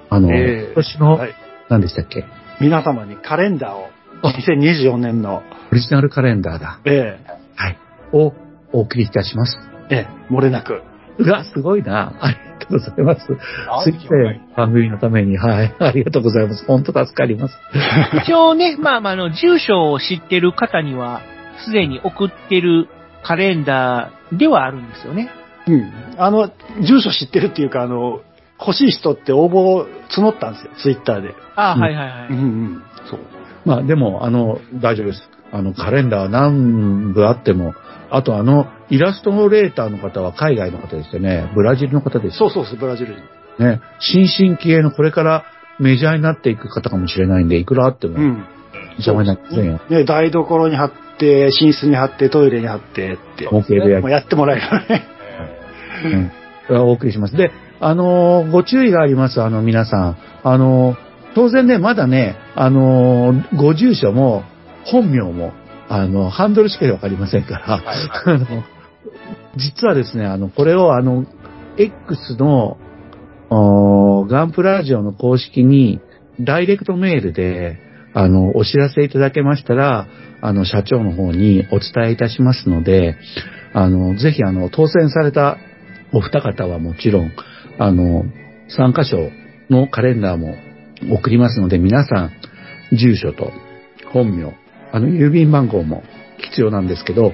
[0.10, 1.36] あの、えー今年の、はい
[1.70, 2.24] 何でしたっけ？
[2.62, 3.90] 皆様にカレンダーを、
[4.24, 6.80] あ2024年の、オリジナルカレンダーだ。
[6.86, 7.20] え
[7.56, 7.78] はい。
[8.14, 8.34] を
[8.72, 9.58] お送りいたします。
[9.90, 10.82] えええ漏れなく。
[11.18, 12.14] うわ、すごいな。
[12.22, 13.26] ありがとうございます。
[13.26, 14.42] すいません。
[14.56, 15.38] 番組のために。
[15.38, 15.76] はい。
[15.80, 16.66] ありがとうございます。
[16.66, 17.58] 本当助かります。
[18.24, 21.22] 一応ね、まあまあ、あの、住所を知ってる方には、
[21.66, 22.88] すでに送ってる
[23.24, 25.30] カレンダーではあるんですよね。
[25.68, 25.92] うん。
[26.18, 26.50] あの、
[26.82, 28.22] 住所知ってるっていうか、あの、
[28.60, 31.36] 欲しい人って応募を募ったんですよ、ツイッターで。
[31.56, 32.30] ああ、うんはいはいはい。
[32.30, 32.84] うんうん。
[33.10, 33.20] そう。
[33.66, 35.30] まあでも、あの、大丈夫です。
[35.52, 37.74] あの、カレンダー何部あっても、
[38.10, 41.52] あとあの、イラストレーターの方は海外の方ですよね。
[41.54, 43.16] ブラジルの方ですよそうそうそう、ブラジル
[43.58, 43.64] 人。
[43.64, 43.82] ね。
[44.00, 45.46] 新進気鋭のこれから
[45.80, 48.46] メジャーになっていく方かもしれないんで、いくらあってもうん。
[48.98, 49.80] 邪魔になりませんよ。
[49.90, 53.50] ね、台所に貼って、寝室に貼って、トイレに貼ってって。
[53.52, 56.32] 模型でやもうやってもらえるよね。
[56.70, 56.78] うん。
[56.82, 57.36] お送りします。
[57.36, 60.18] で、あのーご注意があります、あの、皆さん。
[60.44, 64.44] あのー当然ね、まだね、あのーご住所も、
[64.86, 65.54] 本名も、
[65.90, 68.64] あの、ハンドルしかわかりませんから、はいあの、
[69.56, 71.26] 実はですね、あの、これをあの、
[71.78, 72.78] X の、
[73.50, 76.00] ガンプラジオの公式に、
[76.40, 77.80] ダイレクトメールで、
[78.18, 80.08] あの、お知らせいただけましたら、
[80.42, 83.16] あの、社長の方にお伝えいたしますので、
[83.74, 85.60] あの、ぜひ、あの、当選された
[86.12, 87.32] お二方はもちろん、
[87.78, 88.24] あの、
[88.70, 89.30] 参加賞
[89.70, 90.56] のカレンダーも
[91.16, 92.32] 送りますので、皆さん、
[92.92, 93.52] 住所と
[94.12, 94.52] 本名、
[94.92, 96.02] あの、郵便番号も
[96.40, 97.34] 必要なんですけど、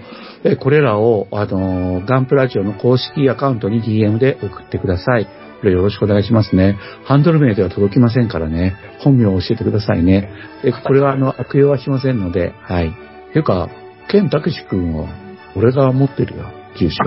[0.59, 5.42] これらを、あの、ガンプラジオの公式アカウントに DM で送ってください。
[5.71, 6.77] よろしくお願いしますね。
[7.05, 8.75] ハンドル名では届きませんからね。
[8.99, 10.29] 本名を教えてくださいね。
[10.63, 12.93] え、これはあの、悪用はしませんので、はい。
[13.33, 13.69] ていうか、
[14.09, 15.07] ケンタクシ君は、
[15.55, 16.45] 俺が持ってるよ、
[16.77, 16.97] 住所。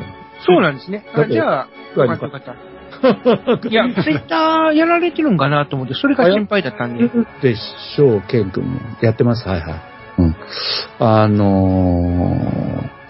[0.47, 1.05] そうなんですね。
[1.15, 2.55] あじゃあ、よかったよかった。
[3.69, 7.09] いや、ツイッターやられてるんかなと思って、それが心配だったんで。
[7.43, 8.81] でしょう、ケン君も。
[9.03, 9.81] やってます、はいはい。
[10.19, 10.37] うん。
[10.99, 12.41] あの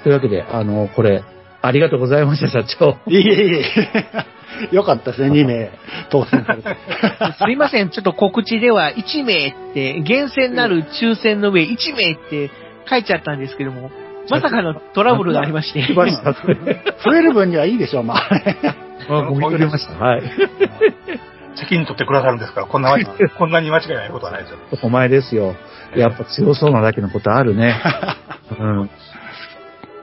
[0.01, 1.23] ー、というわけで、あのこれ、
[1.62, 2.97] ありがとうございました、社長。
[3.06, 3.24] いえい
[3.60, 4.36] え。
[4.73, 5.70] よかったですね、 2名
[6.11, 6.77] 当選されて。
[7.39, 12.51] すいません、ちょっと告知では1名って、厳選なる抽選の上1名って
[12.89, 13.91] 書いちゃったんですけども、
[14.31, 15.83] まさかのトラブルがありまして。
[15.83, 16.33] した。
[16.33, 18.28] 増える分にはいいでしょう、まあ。
[19.09, 19.95] あ、ごみ取りました。
[20.05, 20.23] はい。
[21.55, 22.97] 責任取ってくださるんですから、こんな
[23.39, 24.59] こんなに間違いないことはないですよ。
[24.83, 25.55] お前ですよ。
[25.95, 27.81] やっぱ強そうなだけのことあるね。
[28.59, 28.91] うん。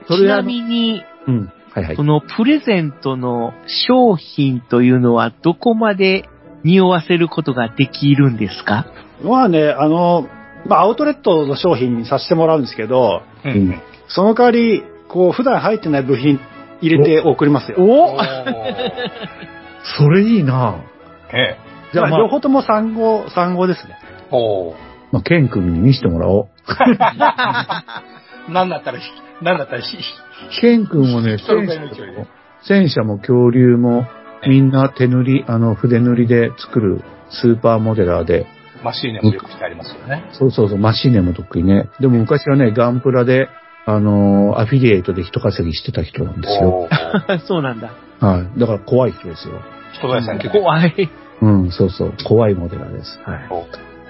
[0.08, 1.52] そちなみに、うん。
[1.74, 2.04] はいはいそ。
[2.04, 3.54] のプレゼントの
[3.90, 6.30] 商品というのはどこまで
[6.64, 8.86] 匂わせることができるんですか？
[9.24, 10.28] まあね、あの、
[10.68, 13.82] まあ、アウトレットの商品にさせてもらうんですけど、ううんん。
[14.08, 16.40] その代わり、こう、普段入ってない部品
[16.82, 17.78] 入れて送りますよ。
[17.80, 18.24] おおー
[19.98, 20.76] それいいな
[21.34, 21.58] ええ。
[21.94, 23.96] じゃあ、まあ、まあ両方とも産後、産後ですね。
[24.32, 24.74] おー
[25.12, 26.48] まあ、ケン君に見せてもらおう。
[28.50, 29.00] なんだったら、
[29.42, 29.98] なんだったらし、
[30.62, 32.28] ケン君もね、 戦車も、
[32.62, 34.06] 戦車も恐竜も、
[34.48, 38.46] みんな手塗り、あの、筆塗りで作るスーパーモデラーで、
[38.84, 40.26] マシーネもよくしてありますよね。
[40.34, 41.88] そうそうそう、マシーネも得意ね。
[42.02, 43.48] でも昔はね、ガンプラで、
[43.86, 46.88] あのーアフィリエイトで人稼ぎしてた人なんですよ。
[47.46, 47.92] そうなんだ。
[48.20, 48.60] はい。
[48.60, 49.56] だから怖い人ですよ。
[49.94, 50.60] 人材さん結構。
[50.60, 51.10] 怖い。
[51.42, 52.14] うん、そうそう。
[52.24, 53.20] 怖いモデラーです。
[53.26, 53.40] はい。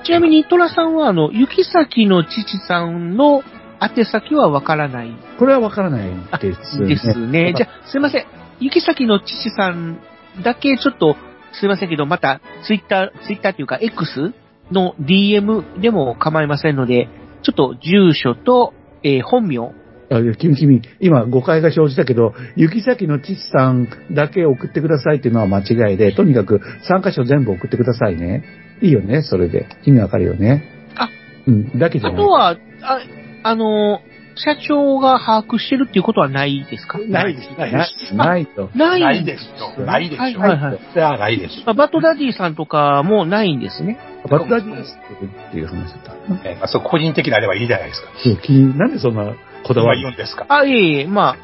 [0.04, 3.42] ちなみに、トラさんは、あの、行き先の父さんの
[3.84, 6.88] 宛先はわからないこれはわからないですね。
[6.88, 7.54] ですね。
[7.58, 8.26] じゃあ、すいません。
[8.60, 10.00] 行き先の父さん
[10.44, 11.18] だけちょっと、
[11.52, 14.34] すいませんけど、また、ツイッター、ツイッターっていうか、X
[14.72, 17.10] の DM でも構いませんので、
[17.44, 18.74] ちょっと住所と、
[19.04, 19.74] えー本名、
[20.10, 28.44] あいや君、君、今誤解が生じたけど、行き先の父さんだけ送ってくださいっていうのは間違いで、とにかく3箇所全部送ってくださいね。
[28.82, 29.68] いいよね、それで。
[29.86, 30.64] 意味わかるよね。
[30.96, 31.10] あ、
[31.48, 32.22] うん、だけじゃない。
[32.22, 33.00] あとは、あ、
[33.44, 36.98] あのー社長が把握してるっていうことはないですか？
[36.98, 38.16] ないです、ないでなす。
[38.16, 38.68] ないと。
[38.74, 39.44] ないないです
[39.78, 39.86] よ。
[39.86, 40.22] ないでしょ。
[40.24, 40.80] はいはいはい。
[40.92, 41.58] じゃあないです。
[41.68, 44.00] まあバトダディさんとかもないんですね。
[44.28, 46.14] バトダディっていう話だった。
[46.50, 48.08] ええまあ、そう個人的なあればいいじゃないですか。
[48.24, 49.36] そう気になんでそんな
[49.68, 50.48] こだわ今り言うんですか？
[50.50, 51.36] あ、いえいえ、ま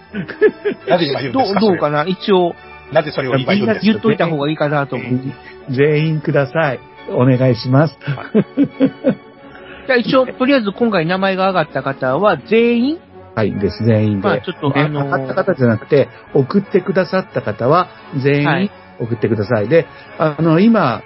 [0.88, 1.59] なぜ今言あ、どう、うんですか？
[1.59, 2.05] どうかな？
[2.07, 2.55] 一応、
[2.91, 3.91] なぜそれを今みんな言うんですか？
[3.91, 5.19] 言っといた方がいいかなと思う。
[5.69, 6.80] 全員ください。
[7.11, 7.95] お願いします。
[9.89, 12.99] じゃあ一応、とりあえず今回名前が上がった方は全員？
[13.33, 14.27] はい、です、全員で。
[14.27, 17.87] まあちょっとねあのー上がった方じゃなくて、送ってくださった方は、
[18.23, 19.69] 全員はい送ってください。
[19.69, 19.87] で、
[20.19, 21.01] あの、今、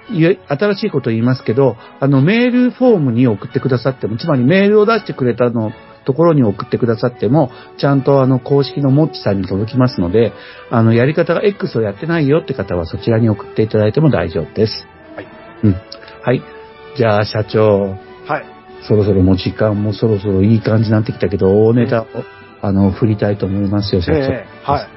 [0.48, 5.72] 新しいこと言いますけど、あの、メールフォームに送ってくださっても、つまりメールを出してくれたの、
[6.04, 10.32] ところに送ってくださっても、ちゃんとあの、公式のモッチさんに届きますので、
[10.70, 14.86] あの、やり方が X をやってないよって方は、そちらに送っていただいても大丈夫です。
[15.14, 15.26] はい。
[15.62, 15.76] うん。
[16.22, 16.42] はい。
[16.96, 17.96] じゃあ、社長。
[18.26, 18.53] はい。
[18.86, 22.06] そろそろもう時間もそろそろいい感じになってきたけど、大ネタを、
[22.60, 24.18] あの、振りたいと思いますよ、社長。
[24.18, 24.88] ええは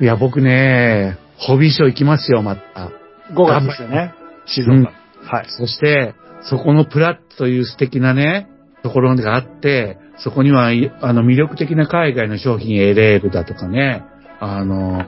[0.00, 0.04] い。
[0.04, 2.90] いや、僕ね、ホビーショー行きますよ、また。
[3.32, 4.14] 5月ですよね。
[4.46, 4.92] 静うん岡。
[5.24, 5.46] はい。
[5.48, 8.48] そして、そこのプラッという素敵なね、
[8.82, 14.04] ところがあって、そこには、いあの、魅力的な海外の商品、エレールだとかね、
[14.40, 15.04] あの、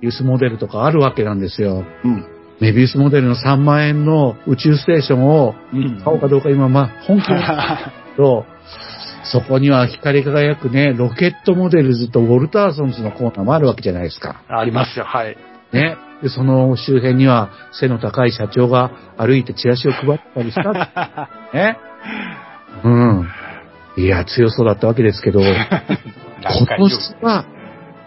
[0.00, 1.84] ユースモデルとかあるわけなんですよ。
[2.04, 2.24] うん。
[2.60, 7.34] メビウスモデルの3万円の宇宙ステーションをうん買おうかどうか今、まあ、本気で
[8.16, 8.44] と、
[9.24, 14.42] そこには光り輝くね、ロケットモデルズとウォルターソンズのコーナーもあるわけじゃないですか。
[14.48, 15.36] ありますよ、はい。
[15.72, 15.96] ね。
[16.22, 20.72] で、その周辺には背の高い社長が歩いてチラシを配ったりした。
[21.54, 21.78] ね。
[22.84, 23.28] うん。
[23.96, 27.44] いや、強そうだったわけですけど、 今年は、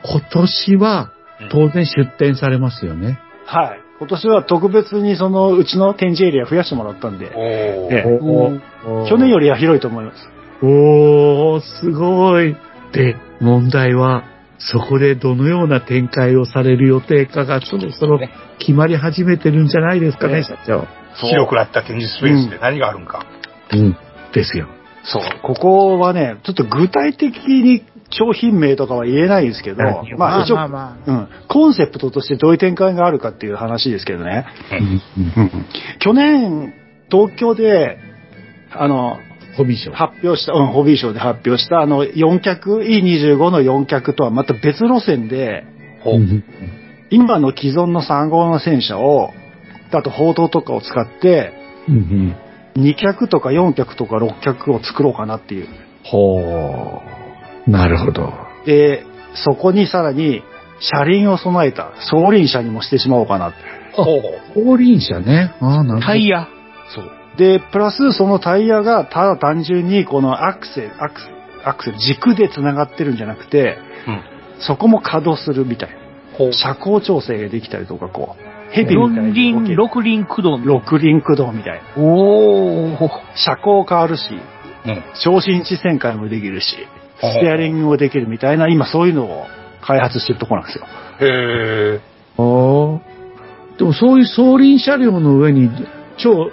[0.04, 1.12] 今年は
[1.52, 3.20] 当然出展されますよね。
[3.46, 3.83] はい。
[4.04, 9.06] 今年は特別にそのうちの展示エリア増やしてもらったんで、おえー。
[9.06, 10.30] え去年よりは広いと思います。
[10.62, 12.54] おー、すごい。
[12.92, 14.26] で、問題は、
[14.58, 18.20] そこでどのような展開をされる予定かがそろそろ
[18.60, 20.86] 決まり始めてるんじゃないですかね、ね社長。
[21.16, 23.26] 広くなった展示スペースで何があるんか。
[23.72, 23.98] うん。
[24.34, 24.68] ですよ。
[25.04, 25.24] そう。
[25.42, 34.46] ここはね、ちょっと具体的に商品名とかは言えないんですけど、はいまあ一応、まあまうん、コンセプトとしてどういう展開があるかっていう話ですけどね。
[34.72, 35.66] うん。
[36.00, 36.74] 去年、
[37.12, 37.98] 東京で、
[38.72, 39.18] あの、
[39.58, 39.96] ホビーショー。
[39.96, 45.66] 発表した、うん、ホビーショーで発表した、あの、4脚、E25 の4脚とはまた別路線で、
[47.10, 49.32] 今の既存の3号の戦車を、
[49.92, 51.54] あと砲塔とかを使って、
[51.88, 51.96] うん
[52.76, 52.84] うん。
[52.84, 55.68] 2脚とか4脚とか6脚を作ろうかなっていう。
[56.04, 57.23] ほう。
[57.68, 58.34] なるほど。
[58.66, 60.44] で、そこにさらに
[60.80, 63.58] 車輪を備えた総輪車にもしてしまおうかなって。
[63.96, 65.54] 後輪車ね。
[65.60, 66.02] ああ、なるほど。
[66.02, 66.48] タイヤ。
[66.94, 67.12] そう。
[67.38, 71.36] で、プラスそのタイヤがただ単純にこのアクセル、アクセル、
[71.70, 73.78] アクセル、軸で繋がってるんじゃなくて、
[74.08, 76.54] うんそこも稼働するみたいな。
[76.54, 79.76] 車高調整ができたりとか、こう、ヘビみたい四輪、に動ける。
[79.76, 80.58] 六輪駆動。
[80.58, 82.04] 六輪駆動みたいな。
[82.04, 83.10] おー。
[83.36, 84.24] 車高変わるし、
[84.86, 85.04] うん。
[85.24, 86.88] 超新地旋回もできるし、
[87.32, 89.46] ステアリングもできるみたいな、今そういうのを
[89.82, 90.86] 開発してるところなんですよ。
[91.22, 92.02] へえ。
[92.38, 93.78] ああ。
[93.78, 95.70] でもそういう総輪車両の上に
[96.18, 96.52] 超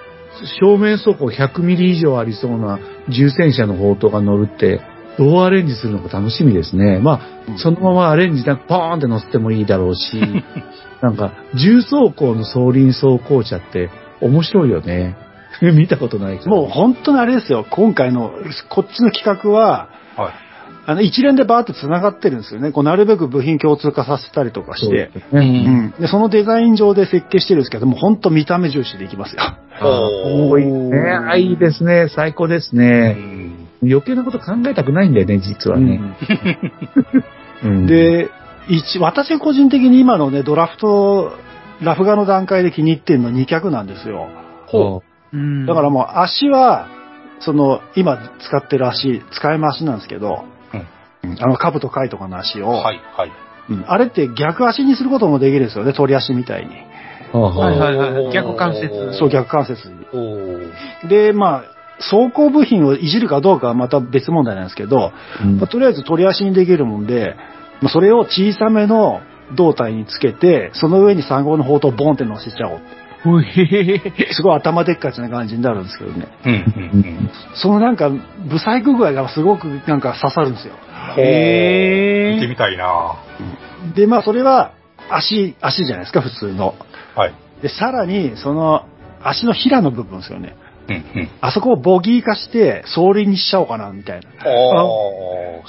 [0.60, 2.78] 正面走行100ミリ以上ありそうな
[3.08, 4.80] 重戦車の砲塔が乗るって、
[5.18, 6.98] どうアレンジするのか楽しみですね。
[6.98, 10.20] まあ、そのままアレンジなくポーンって乗せてもいいだろうし、
[11.02, 13.90] なんか、重走行の総輪走行車って
[14.20, 15.16] 面白いよね。
[15.60, 16.50] 見たことないけど。
[16.50, 18.32] もう本当にあれですよ、今回の、
[18.68, 20.49] こっちの企画は、はい。
[20.86, 22.72] あの一連でバーって繋がってるんですよね。
[22.72, 25.08] こうなるべく部品共通化させたりとかして。
[25.08, 25.92] ですね。
[25.96, 26.00] うん。
[26.00, 29.42] で、そのデザイン上で設計してるんですけども、本当見た目重視でいきますよ。
[29.82, 30.98] 多いね。
[31.10, 32.08] あ、いいですね。
[32.08, 33.16] 最高ですね。
[33.82, 36.00] 余計なこと考えたくないんだよね、実はね。
[37.62, 38.30] うん、で、
[38.68, 41.32] 一、私個人的に今のね、ドラフト、
[41.82, 44.28] ラフ画の段階で気に入ってるのは2脚なんですよ。
[44.66, 45.02] ほ
[45.32, 46.88] うんだからもう足は、
[47.38, 50.59] その、今使ってる足、使い回しなんですけど、うん
[51.22, 53.32] あの、カブとカイとかの足を、はい、はい。
[53.70, 56.74] うんあれって逆足にすることもできるんですよね、鳥足みたいに。
[57.32, 57.38] う。
[57.38, 58.32] はいはいはい。
[58.32, 59.16] 逆関節。
[59.16, 61.08] そう、逆関節に。
[61.08, 61.64] で、まあ、
[62.00, 67.36] 走行部品をいじるかどうかはまた別問題なんですけど、うんまあとりあえず取り足にできるもんで、
[67.80, 69.20] まあ、それを小さめの
[69.54, 72.80] 胴体につけて、その上に3号の砲塔をボンって乗せちゃおう
[74.32, 76.28] すごい頭でっかちな感じになるんですけどね。
[76.44, 80.74] うん、うん、そのなんか、ブサイク具合がすごくなんか刺さるんですよ。
[81.16, 81.22] うん。
[81.22, 83.16] へー見てみたいな
[83.94, 84.72] で、まあそれは
[85.10, 86.74] 足、足じゃないですか、普通の。
[87.14, 87.34] はい。
[87.62, 88.86] で、さらに、その
[89.22, 90.56] 足の平の部分ですよね。
[90.88, 91.28] うん、うん。
[91.40, 94.44] あそこをボギー化して、総輪にしちゃおうかな、みたいな。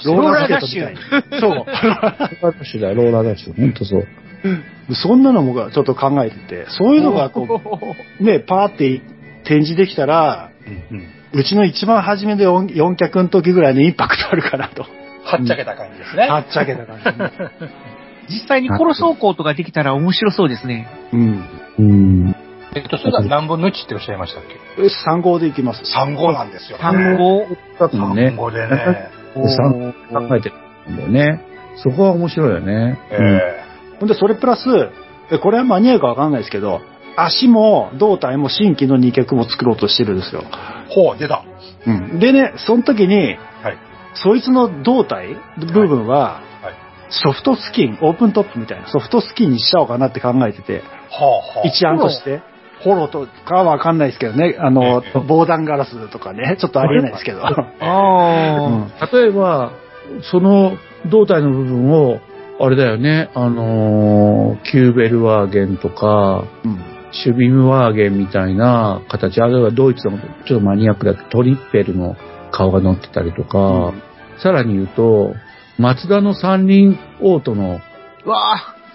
[0.04, 1.40] ローラーダッシュ。
[1.40, 1.54] そう。
[1.54, 3.54] ローラーダッシュだよ、ローラーダッシュ。
[3.54, 4.08] ほんとそう。
[4.94, 7.60] そんなのもちょっと考えてて、そういうのがこ
[8.20, 9.00] う、ね、パーって
[9.44, 10.50] 展示できたら、
[10.90, 11.08] うん、うん。
[11.34, 14.82] うちの一番初めで 4, 4脚の時ぐらいのインパクトあるかなと。
[15.24, 16.28] はっちゃけた感じですね。
[16.28, 17.70] はっちゃけた感じね。
[18.28, 20.88] 実際にコロ走行とかできたら面白そうですね。
[21.12, 21.44] うん。
[21.78, 22.36] うん。
[22.74, 24.44] えっと、それが何分の1っておっしゃいましたっ
[24.76, 25.82] け？3号でいきます。
[25.82, 26.78] ?3 号なんですよ。
[26.78, 27.46] 単語
[27.78, 29.10] だとね3、号でね。
[29.34, 29.92] 三
[30.28, 30.54] 考えてる
[30.92, 31.40] んだよね。
[31.76, 32.98] そこは面白いよね。
[33.10, 33.61] え
[34.02, 34.64] ほんで、それプラス、
[35.30, 36.80] えこれは間に合うかわかんないですけど、
[37.14, 40.42] 足も胴体も新規の2脚も作ろうとしてるんですよ。
[40.42, 41.44] ーほう、出た。
[41.86, 42.18] うん。
[42.18, 43.38] でね、その時に、はい。
[44.14, 45.36] そいつの胴体
[45.72, 46.74] 部分は、はい。
[47.10, 51.68] ソフトスキン、オープントップみたいなソフトスキンにしちゃおうかなって考えてて、はあ、はあ。
[51.68, 52.42] 一案として。
[52.80, 54.56] ホロとかはわかんないですけどね。
[54.58, 57.46] あの、防弾ガラスとかね、ちょっとありえないですけど。
[57.46, 59.70] ああ、例えば、
[60.22, 60.76] その
[61.08, 62.18] 胴体の部分を、
[62.64, 66.78] あれだよね、あのーキューベルワーゲンとか、うん
[67.14, 72.16] シュビムワーゲンみたいな形、あるいはドイツのちょっとマニアックだけど、トリッペルの
[72.50, 73.92] 顔が乗ってたりとか、
[74.42, 75.34] さらに言うと、
[75.78, 77.80] マツダの三輪オートの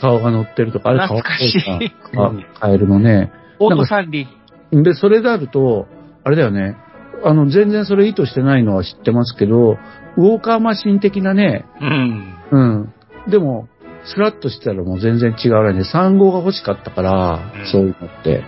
[0.01, 1.91] 顔が乗ってるとか、あれかしい。
[2.17, 3.31] あカエルのね。
[3.59, 4.27] オート三輪。
[4.71, 5.87] で、それであると、
[6.23, 6.75] あれだよね。
[7.23, 9.77] あの、全然それ意図してないのは知ってますけど、
[10.17, 12.35] ウォーカーマシン的なね、うん。
[12.51, 12.93] うん。
[13.29, 13.67] でも、
[14.05, 15.81] スラッとしてたらもう全然違うらね。
[15.81, 18.43] 3号が欲しかったから、うんそういうのって。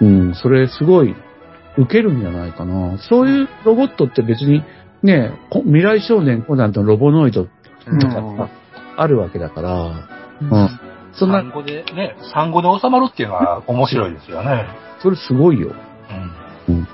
[0.00, 1.14] うん、それすごい、
[1.76, 2.98] 受けるんじゃないかな。
[2.98, 4.62] そういうロボットって別に、
[5.02, 7.50] ね、こ未来少年コナンとロボノイドと
[8.08, 8.48] かうん
[8.96, 10.06] あるわけだから、
[10.40, 10.80] うん。
[11.14, 14.66] そんな産、後でね、産後で収まるっていうのは面白いですよね。
[15.02, 15.74] それすごいよ。
[16.68, 16.88] うん。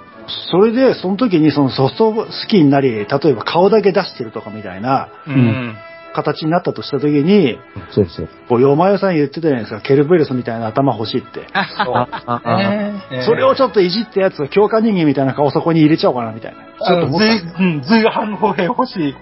[0.50, 5.76] それで、その時にそのソフトスキンになり、例えば顔だけ出してるとかみたいなうん。
[6.14, 7.59] 形になったとした時に、
[7.90, 8.28] そうそう。
[8.48, 11.40] こう、ヨマヨさん言ってたじゃないですか、ケルベルスみたいな頭欲しいって。
[11.40, 11.47] そう。
[11.55, 16.59] ああねそれをちょっといじったやつを強化人間みたいな顔そこに入れちゃおうかなみたいな。
[16.86, 17.26] ちょっと思った。
[17.26, 19.09] ずい、うん、随反語兵欲しい。
[19.09, 19.14] い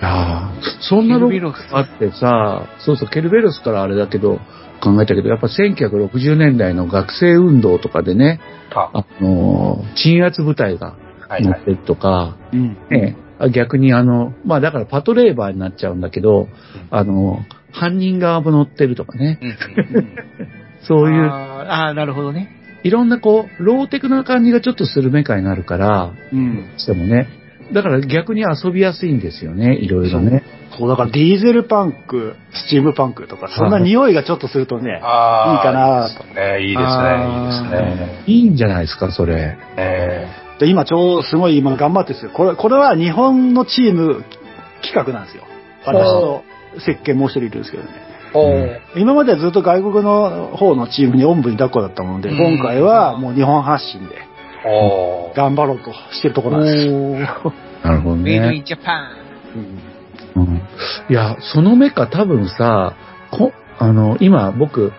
[0.00, 4.40] やーそんなロボットあってさ、そうそう、ケルベロスからあれだけど、
[4.82, 8.40] 考えたけど、やっぱ1960年代の学生運動とかでね、
[8.70, 8.90] か。
[8.92, 10.98] あのー鎮圧部隊がはい
[11.30, 11.42] はい。
[11.44, 12.76] 乗ってるとか、うん。
[12.90, 16.48] ね、あ逆にあの、まあだからパトレーバーになっちゃうんだけど、
[16.90, 17.40] あの、
[17.72, 19.38] 犯人側も乗ってるとかね。
[20.82, 22.48] そういう、あーあー、なるほどね。
[22.82, 26.64] いろんなこう、ローテクな感じがちょっとするメカになるから、うん。
[26.76, 27.28] してもね。
[27.72, 30.44] だから逆に遊びやすいんですよね、いろいろね。
[30.78, 36.24] そう、だからディーゼルパンク、スチームパンクとか、そんな匂いがちょっとするとね、あーいいかなと。
[36.40, 38.22] ね、いいですね、いいですあね。
[38.26, 39.58] いいんじゃないですか、それ。
[39.76, 40.26] え
[40.58, 42.32] で今ちょうどすごい今頑張ってるんですよ。
[42.34, 44.24] これ、これは日本のチーム
[44.82, 45.44] 企画なんですよ。
[45.84, 46.42] 私と
[46.84, 47.88] 設計もう一人いるんですけどね。
[48.34, 54.16] ーおー今まではずっと外国の方のチームにおんぶに抱っこだったもんで、うん今回はもう日本発信で
[55.36, 57.52] 頑張ろうとしてるところなんですよ。
[57.84, 58.58] なるほどメイドイね。
[58.60, 59.26] ンジャパン。
[59.54, 59.96] うん
[60.36, 60.62] うん、
[61.08, 62.94] いや、そのメカ多分さ、
[63.30, 64.92] こあの、今僕、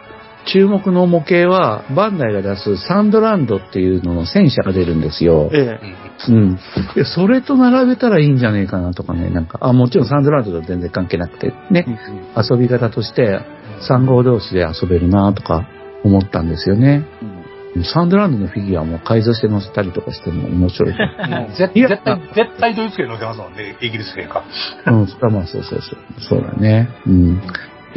[0.52, 5.50] 注目の模型は、バンダイが出すサンドランドっていうのの戦車が出るんですよ。
[5.54, 6.32] ええ。
[6.32, 6.60] うん。
[6.96, 11.86] で、それと並べたらいいんじゃねえかなとかね、なんか、あ、もちろんサンドランドとは全然関係なくて、ね、
[12.36, 13.42] 遊び方として、
[13.90, 15.68] 3号同士で遊べるなとか
[16.04, 17.06] 思ったんですよね。
[17.94, 20.96] サンドランドのフィギュアも改造して載せたりとかしても面白い。
[21.58, 24.44] 絶対、絶対ドイツ系乗せますもんね、イギリス系か。
[24.88, 25.82] うん、そうそうそう。
[26.20, 26.90] そうだね。
[27.06, 27.42] うん。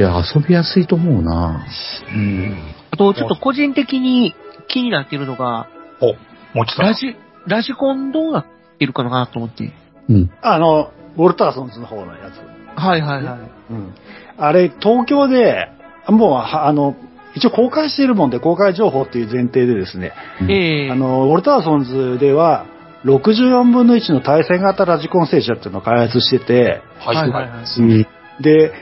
[0.00, 1.66] いや、遊びやすいと思うな
[2.14, 2.58] うん。
[2.90, 4.34] あと、ちょっと個人的に
[4.66, 5.68] 気になっているのが、
[6.00, 6.14] お、
[6.56, 6.86] もちさん。
[6.86, 7.16] ラジ、
[7.46, 8.46] ラジコンどうなっ
[8.78, 9.70] てるかなと思って。
[10.08, 10.30] うん。
[10.40, 12.80] あの、ウォルターソンズの方のやつ。
[12.80, 13.72] はいはいはい。
[13.72, 13.94] うん。
[14.38, 15.68] あれ、東京で、
[16.08, 16.96] もう、はあの、
[17.34, 20.14] 一応公開しているもんで、公開情報っていう前提でですね、
[20.48, 22.64] ええあの、ウォルターソンズでは、
[23.04, 28.42] 64分の1の対戦型ラジコン戦車っていうのを開発してて、はいはいはいはい。
[28.42, 28.72] で、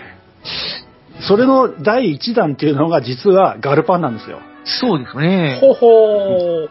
[1.20, 4.40] それの第1弾っていうのが実はガルパンなんですよ。
[4.65, 5.59] そうですね。
[5.61, 6.69] ほほー。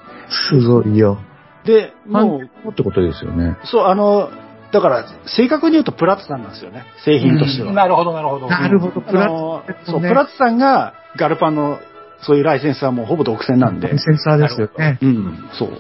[0.50, 1.18] すごいよ。
[1.66, 3.58] で、もう、もってことですよね。
[3.66, 4.30] そう、あの、
[4.72, 6.86] だから、正確に言うとプラッツさんなんですよね。
[7.04, 7.74] 製品としては。
[7.74, 8.48] なるほど、なるほど。
[8.48, 11.80] なるほど、あプラのス、そう、ねプラッツさんがガルパンの
[12.22, 13.98] そういうライセンスはもうほぼ独占なんで。
[13.98, 14.98] センサーですよね。
[15.02, 15.70] うん、そう。
[15.70, 15.76] そ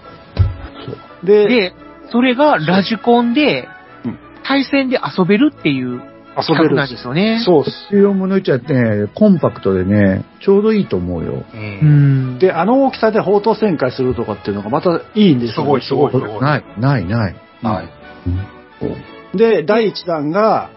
[1.24, 1.26] う。
[1.26, 1.74] で、で、
[2.12, 3.68] それがラジコンで
[4.06, 6.02] うん、対戦で遊べるっていう
[6.38, 7.42] 遊べるなんですよね。
[7.44, 7.96] そうっす。
[7.96, 11.32] 14分の1はね、コンパクトでね、ちょうどいいと思うよ。
[11.32, 11.58] う。
[11.58, 12.40] うんん。
[12.40, 16.42] で、あの大きさで砲塔旋回するとかっていうのがまたいいんですよ、すごいすごいすごい。
[16.42, 17.36] ない、ない、ない。
[17.64, 19.38] はい。
[19.38, 20.70] で、第1弾が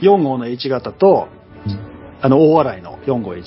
[0.00, 1.28] 4号の H 型と、
[1.66, 1.78] うん
[2.20, 3.46] あの、大洗の4号 H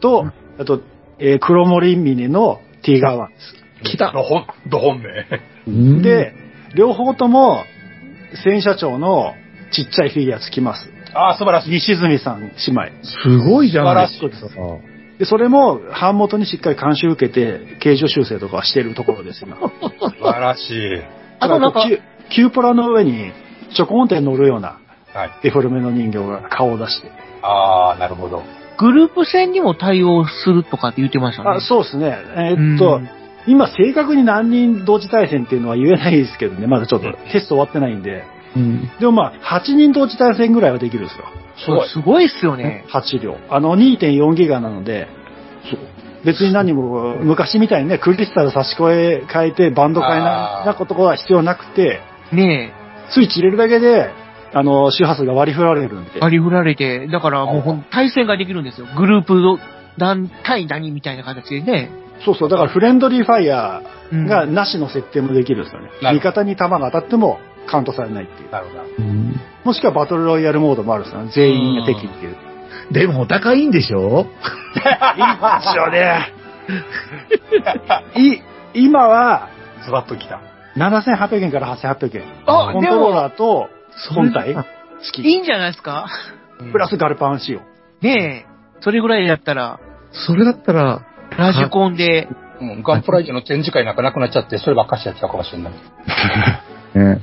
[0.00, 0.26] と、
[0.58, 0.80] あと、
[1.18, 3.96] えー黒森ミニの T ガー1です。
[3.96, 5.26] 来たど本、ど本命。
[5.66, 6.34] うん、で、
[6.76, 7.64] 両方とも、
[8.44, 9.34] 戦車長の
[9.72, 10.91] ちっちゃいフィギュアつきます。
[11.14, 11.70] ああ、素晴らしい。
[11.70, 12.82] 西住さん姉妹。
[13.02, 14.60] すごいじゃないです素晴らしか。
[15.18, 19.56] で、それも、版元にしっかり監修受けて、形状修正とかはしているところです、今。
[19.56, 19.70] 素
[20.22, 21.02] 晴らしい。
[21.38, 23.32] あとなんかキュキューポラの上に、
[23.74, 24.78] ちょこんって乗るような、
[25.12, 25.30] はい。
[25.42, 27.10] デフォルメの人形が顔を出して。
[27.42, 28.42] ああ、なるほど。
[28.78, 31.50] グループ戦にも対応するとかって言ってましたね。
[31.58, 32.16] あそうですね。
[32.36, 33.08] えーっと、うん
[33.44, 38.22] 今正確に何人同時対戦っていうのは言えないですけどね、まだちょっとテスト終わってないんで。
[38.56, 38.90] うん。
[38.98, 41.24] でもまあ、8人同時対戦ぐらいはできるんですよ。
[41.56, 41.88] すごい。
[41.88, 42.84] すごいっすよね。
[42.90, 43.36] 8両。
[43.48, 45.08] あの、2.4ギガなので、
[46.24, 52.00] 別に何も、昔みたいにね、クリスタル差し込え変えて、バンド変えなことは必要なくて、
[52.32, 52.72] ね
[53.10, 54.10] スイッチ入れるだけで、
[54.54, 56.20] あの、周波数が割り振られるんでえ、。
[56.20, 58.86] 割り振られて、だからもうほん対戦ができるんですよ。
[58.96, 59.58] グループの
[59.98, 61.90] 何対何みたいな形でね。
[62.24, 65.90] そうそう、だからフレンドリーファイヤうんーがなしの設定もできるんですよね。
[66.02, 68.50] 味方に弾が当たってもカウントされないっていう。
[68.50, 68.82] なるほど。
[68.98, 71.30] うんもしくはバトルロイヤルモードもあるんですよね。
[71.32, 72.36] 全員が敵っていう。
[72.90, 74.26] でもお高いんでしょ？
[74.74, 74.80] で
[75.70, 76.32] すよね。
[78.16, 78.42] い、
[78.74, 79.48] 今は、
[79.84, 80.40] ズバッときた。
[80.76, 82.24] 7800円から8800円。
[82.46, 83.68] あコントローラーと
[84.14, 84.64] 本体それだ
[85.02, 85.28] 付き。
[85.28, 86.06] いいんじゃないですか？
[86.72, 87.60] プラスガルパン仕様。
[88.00, 89.78] ねえ、それぐらいだったら、
[90.12, 91.02] それだったら、
[91.38, 92.28] ラジコンで、
[92.60, 95.72] うん、ガンプライジの展示会なんかなくなっちゃって、そればっかしやってたかもしれない。
[96.94, 97.20] ね、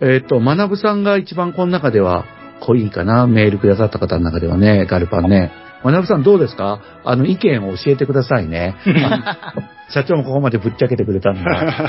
[0.00, 2.24] えっ、と、まなぶさんが一番この中では
[2.60, 5.52] 濃いかな、メールくださった方の中ではね、ガルパンね。
[5.84, 6.80] まなぶさんどうですか？
[7.04, 8.74] あの、意見を教えてくださいね。
[9.90, 11.88] 社長もここまでぶっちゃけてくれたんだ。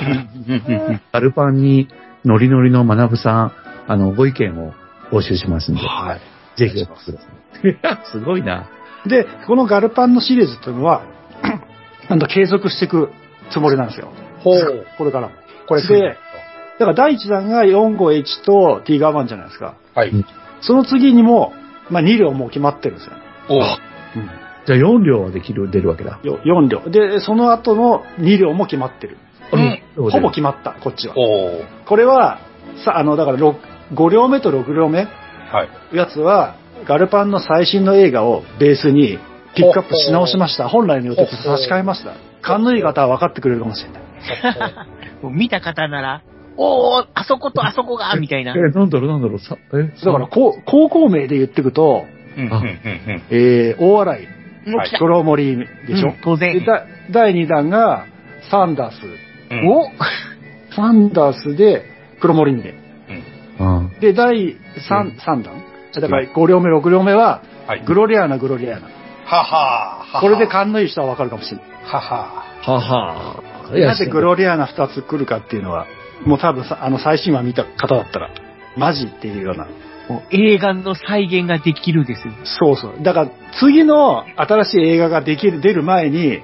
[1.12, 1.88] ガルパンに
[2.24, 3.52] ノリノリのまなぶさん、
[3.88, 4.74] あの、ご意見を
[5.12, 5.82] 募集しますんで。
[5.82, 6.18] は
[6.56, 6.60] い。
[6.60, 7.12] ぜひお送
[7.64, 8.12] りください。
[8.12, 8.68] すごいな。
[9.08, 11.02] で、このガルパンのシリーズっていうのは、
[12.10, 13.10] なんと継続していく
[13.52, 14.10] つもりなんですよ。
[14.44, 14.86] ほう。
[14.98, 15.30] これから。
[15.68, 16.18] これで、
[16.80, 19.76] だから第1弾が 45H と T ガー1じゃないですか。
[19.94, 20.12] はい。
[20.62, 21.54] その次にも、
[21.90, 23.14] まあ2両もう決まってるんですよ。
[23.50, 23.62] おう
[24.66, 26.20] じゃあ4両はできる、出るわけだ。
[26.24, 26.90] よ4両。
[26.90, 29.18] で、その後の2両も決まってる。
[29.52, 29.66] うんう
[30.08, 31.16] んほぼ決まった、こっちは。
[31.86, 32.40] これは、
[32.86, 33.56] さ、あの、だから6
[33.94, 35.96] 5両目と6両目はい。
[35.96, 39.20] やつは、ガルパンの最新の映画をベースに
[39.56, 40.70] ピックアップし直しました。
[40.70, 42.14] 本来の予定と差し替えました。
[42.42, 44.04] 勘のいい方は分かってくれるかもしれない。
[45.34, 46.22] 見た方なら、
[46.62, 48.60] おー、あそことあそこが、みたいなえ、。
[48.60, 52.04] なんだろうなんだろうさ、えだから、こう高校名で言ってくと、
[52.38, 54.20] うんうんうんうんえー、大洗、
[54.66, 55.00] もう来た。
[55.00, 55.66] 黒森で
[55.96, 56.60] しょ、当然。
[56.60, 58.06] でだ第2弾が
[58.52, 58.98] サンダース。
[59.52, 59.90] うんお？
[60.76, 61.86] サンダースで
[62.20, 62.76] 黒森んで。
[63.60, 64.56] あで、第
[64.90, 65.54] 3, 三弾？
[65.94, 67.84] だから5両目、6両目は、はい。
[67.86, 68.88] グロリアーナ、グロリアーナ。
[69.26, 70.22] ははは。
[70.22, 71.66] これで勘のいい人はわかるかもしれない。
[71.84, 72.44] はは。
[72.62, 75.86] ははなぜグロリアーナ2つ来るかっていうのは、
[76.26, 78.30] もう多分さ、あの最新話見た方だったら、
[78.78, 79.68] マジっていうような。
[80.10, 82.34] もう映画の再現ができるですよ。
[82.44, 82.94] そうそう。
[83.04, 83.30] だから、
[83.60, 86.40] 次の新しい映画ができる、出る前に、うんうん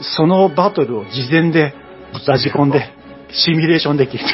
[0.00, 1.74] そのバトルを事前で、
[2.26, 2.88] ラジコンで、
[3.32, 4.24] シミュレーションできて。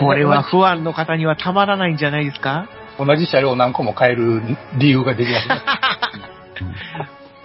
[0.00, 2.68] これは不安の方にはたまらないんじゃないですか？
[2.98, 4.40] 同じ車両何個も変える
[4.78, 5.54] 理由ができますね。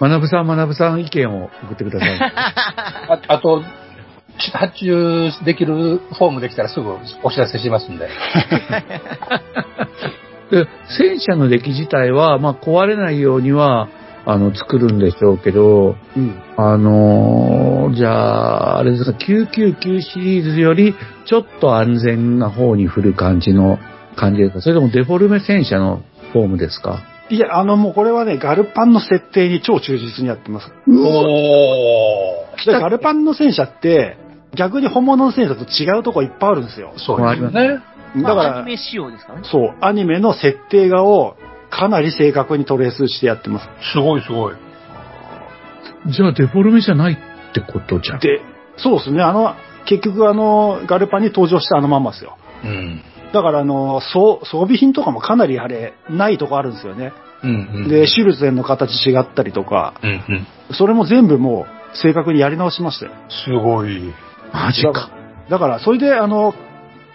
[0.00, 2.18] 学ぶさん、学ぶさん意見を送ってください。
[2.20, 3.62] ああと、
[4.52, 6.90] 発注できるフォームできたらすぐ
[7.22, 8.08] お知らせしますんで。
[10.50, 10.66] で、
[10.98, 13.88] 戦車の出来自体は、まあ、壊れないようには、
[14.24, 16.34] あの、作るんでしょうけど、うん。
[16.56, 20.94] あのーじゃあ、あれですか、999シリーズより、
[21.26, 23.78] ちょっと安全な方に振る感じの
[24.16, 24.60] 感じですか？
[24.60, 26.02] それともデフォルメ戦車の
[26.32, 27.02] フォームですか？
[27.30, 30.70] いや、あのもうこれはね、ガルパンの設定に超忠実にやってます。
[30.88, 34.16] おでガルパンの戦車って、
[34.54, 36.92] 逆に本物の戦車と違うとこいっぱいあるんですよ。
[36.96, 37.80] そうですね。
[38.16, 39.48] だかまあアニら、メ仕様ですからね。
[39.50, 41.36] そう、アニメの設定画を
[41.70, 43.68] かなり正確にトレースしてやってます。
[43.92, 44.54] すごいすごい。
[46.08, 48.20] じゃあ、デフォルメじゃないってことじゃん。
[48.20, 48.42] で、
[48.76, 49.54] そうですね、あの、
[49.86, 52.36] 結局あの、ガルパンに登場したあのまんまですよ。
[52.64, 53.02] うん。
[53.32, 57.12] だからあの、装装備品とかもかなりあれ、ないとこあるんですよね。
[57.42, 57.54] うんう
[57.86, 57.88] ん。
[57.88, 60.14] で、シュルツェンの形違ったりとか、うんう
[60.72, 60.74] ん。
[60.74, 63.12] それも全部もう正確にやり直しましたよ。
[63.30, 64.12] すごい。
[64.52, 65.10] マジか。
[65.50, 66.54] だから、それであの、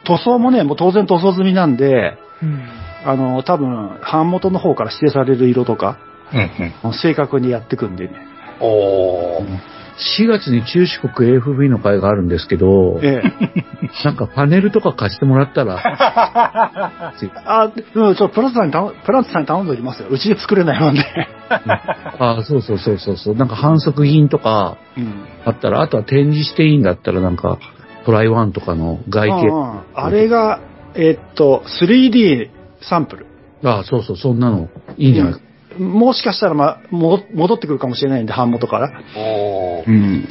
[0.06, 2.64] 塗装もね、もう当然塗装済みなんで、うん。
[3.06, 5.98] あの、多分、版元の方から指定される色とか、
[6.34, 6.94] うんうん。
[6.94, 8.14] 正確にやってくんでね。
[8.60, 9.77] おー。
[10.20, 14.04] 4月に中四国 AFB の会があるんですけど、ええ。
[14.06, 15.78] なんかパネルとか貸してもらったら、
[17.46, 20.08] あ、うん、ちょ、プランツさんに頼、プランツさんに頼んでおきますよ。
[20.10, 21.02] うちで作れないもんで。
[21.50, 25.14] あそうそうそうそうそう、なんか反則品とかうん。
[25.46, 27.58] あったら、あとは展示していいんだったらなんか、
[28.06, 30.60] トライワンとかの外うん形、うんあれが、
[30.96, 32.50] えっと、3D
[32.82, 33.26] サンプル。
[33.64, 35.34] あそうそう、そんなのいいんじゃない？
[35.34, 35.47] ですか。
[35.78, 39.02] もしかしたら、ま、戻戻ってくるかもしれないんで、版元から。
[39.16, 39.88] おー。
[39.88, 40.28] うん。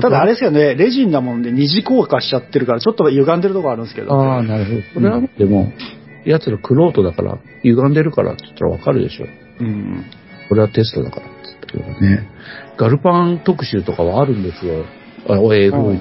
[0.00, 4.12] ただあれですよね、レジンなもんで二次硬化しちゃってるから、ちょっと歪んでるとこあるんですけど。
[4.14, 4.82] ああ、なるほど。
[4.94, 5.72] それは、でも、
[6.26, 9.26] 奴らクロートだから、歪んでるからって言ったらわかるでしょ。
[9.60, 10.04] うん。
[10.48, 12.28] これはテストだからって言ったけどね。
[12.76, 14.84] ガルパン特集とかはあるんですよ。
[15.28, 15.92] あ、英語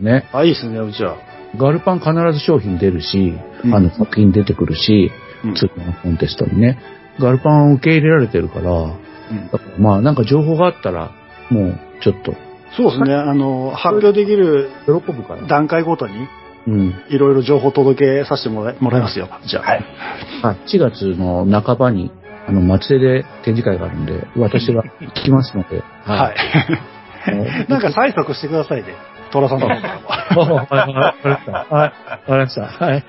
[0.00, 0.28] ね。
[0.32, 1.16] あ、いいですね、うちは。
[1.56, 3.34] ガルパン必ず商品出るし、
[3.64, 5.10] うんあの作品出てくるし、
[5.44, 6.78] うん次のコンテストにね。
[7.18, 8.86] ガルパンを受け入れられてるから、う
[9.34, 11.10] んだからまあなんか情報があったら、
[11.50, 12.34] もうちょっと
[12.76, 15.46] そうですね、あの、発表できる喜ぶから。
[15.46, 16.28] 段階ごとに、
[16.66, 16.94] うん。
[17.08, 19.28] いろいろ情報届けさせてもらいもらいますよ。
[19.46, 19.62] じゃあ。
[19.62, 19.84] はい。
[20.42, 22.10] あ、4月の半ばに、
[22.46, 26.36] あの、松江で展示会があるんで、私が行きますので、はい。
[27.32, 27.68] い。
[27.68, 28.94] なんか催促してくださいね。
[29.30, 30.42] トラさんの方からも。
[30.42, 31.52] はい、わかりました。
[31.52, 31.92] はい、わか
[32.28, 32.62] りました。
[32.62, 33.04] はい。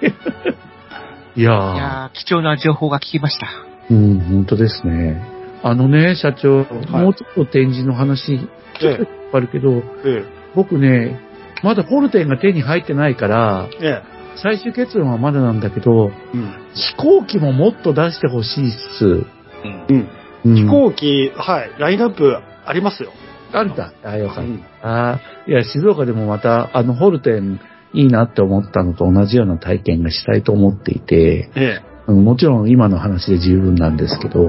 [1.36, 3.69] いやいー、やー貴重な情報が聞きました。
[3.90, 5.22] うん、本当ですね。
[5.64, 8.40] あのね、社長、いもうちょっと展示の話、
[8.80, 10.24] ちょっとあるけど、え
[10.56, 11.20] 僕ね、
[11.64, 13.86] まだホルテンが手に入ってないから、え。
[13.86, 16.38] え最終結論はまだなんだけど、え。
[16.38, 16.54] うん。
[16.74, 19.06] 飛行機ももっと出してほしいっす。
[19.06, 20.08] うん。
[20.46, 23.12] うん飛行機、はい、ラインナップありますよ。
[23.52, 23.92] あるんだ。
[24.04, 24.42] あ、よかった。
[24.42, 27.60] うんあーいや、静岡でもまた、あの、ホルテン
[27.94, 34.48] いいなって思ったのと同じような体験がしたいと思っていて、えうんもちろん今の話で十分なんですけど、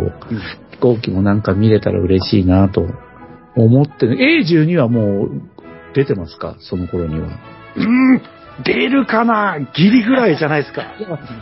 [0.72, 2.86] 飛行機もなんか見れたら嬉しいなと
[3.56, 4.16] 思ってる。
[4.44, 5.42] A12 はもう
[5.94, 6.56] 出てますか？
[6.60, 7.28] その頃には。
[7.76, 7.80] え。
[7.80, 8.22] うん。
[8.62, 9.58] 出るかな？
[9.74, 10.82] ギリぐらいじゃないですか。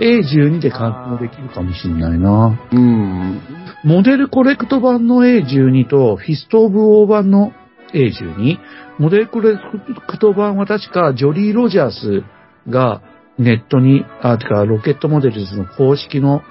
[0.01, 2.59] A12 で観光できるかもしれないな。
[2.73, 3.41] うん。
[3.85, 7.53] モデルコレクト版の A12 とフィスト・オブ・ウォー版の
[7.93, 8.59] A12。
[8.99, 9.59] モデルコレ
[10.07, 12.23] クト版は確かジョリー・ロジャース
[12.69, 13.03] が
[13.39, 16.43] ネットに、あ、てかロケットモデルズの公式の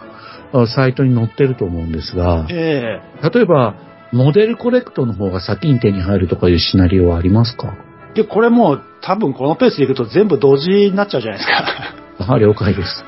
[0.54, 3.02] あサイトに載ってると思うんですが、え
[3.34, 3.76] 例えば、
[4.14, 7.76] モデルコレクトの方が先に手に入るとかいうシナリオはありますか？
[8.14, 8.22] え。
[8.22, 11.64] で、これもう多分このペースでいくと全部同時になっちゃうじゃないですか。
[12.34, 13.06] あ、了解です。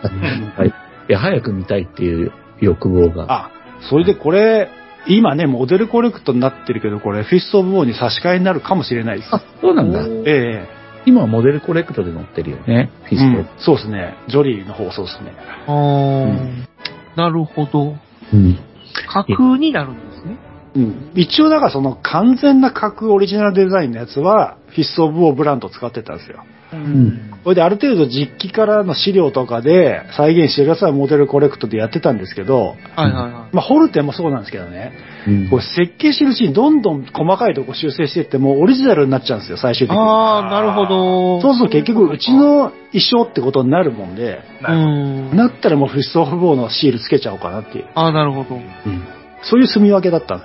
[0.57, 0.68] はい。
[0.68, 0.72] い
[1.07, 3.26] や、早く見たいっていう欲望が。
[3.30, 3.49] あ、
[3.89, 4.69] それでこれ、
[5.07, 9.30] 今ね、モデルコレクトになってるけど、これ、フィスト・オブ・ウォーに差し替えになるかもしれないです。
[9.34, 10.01] あ、そうなんだ。
[10.30, 13.39] ええ今はモデルコレクトで載ってるよね、フィスト。
[13.39, 14.15] うんそうですね。
[14.27, 15.34] ジョリーの方そうですね。
[15.67, 16.67] あー
[17.15, 17.95] なるほど。
[18.34, 18.59] うん。
[19.07, 20.38] 架空になるんですね。
[20.76, 21.11] うん。
[21.15, 26.43] 一応だからその完全な架空オリジナルデザインのやつは、フィスト・オブ・ウォーブランドを使ってたんですよ。
[26.71, 27.33] うん。
[27.43, 33.55] それである程度実機からの資料とかで再現してるやつはモデルコレクトでやってたんですけど、はいはいはい。
[33.55, 34.91] まあ、ホルテンもそうなんですけどね、
[35.27, 39.99] うんこう設計してるうちにどんどん細かいとこ修正していってもうオリジナルになっちゃうんですよ、最終的に。
[39.99, 41.41] ああ、なるほど。
[41.41, 44.71] そうすると結局うちの意匠ってことになるもんで、う。
[44.71, 45.35] ん。
[45.35, 47.85] なったらもうフィスト・オブ・ウォーのシールつけちゃおうかなっていう。
[47.95, 48.55] ああ、なるほど。
[48.55, 49.03] うん
[49.41, 50.43] そういう住み分けだったの。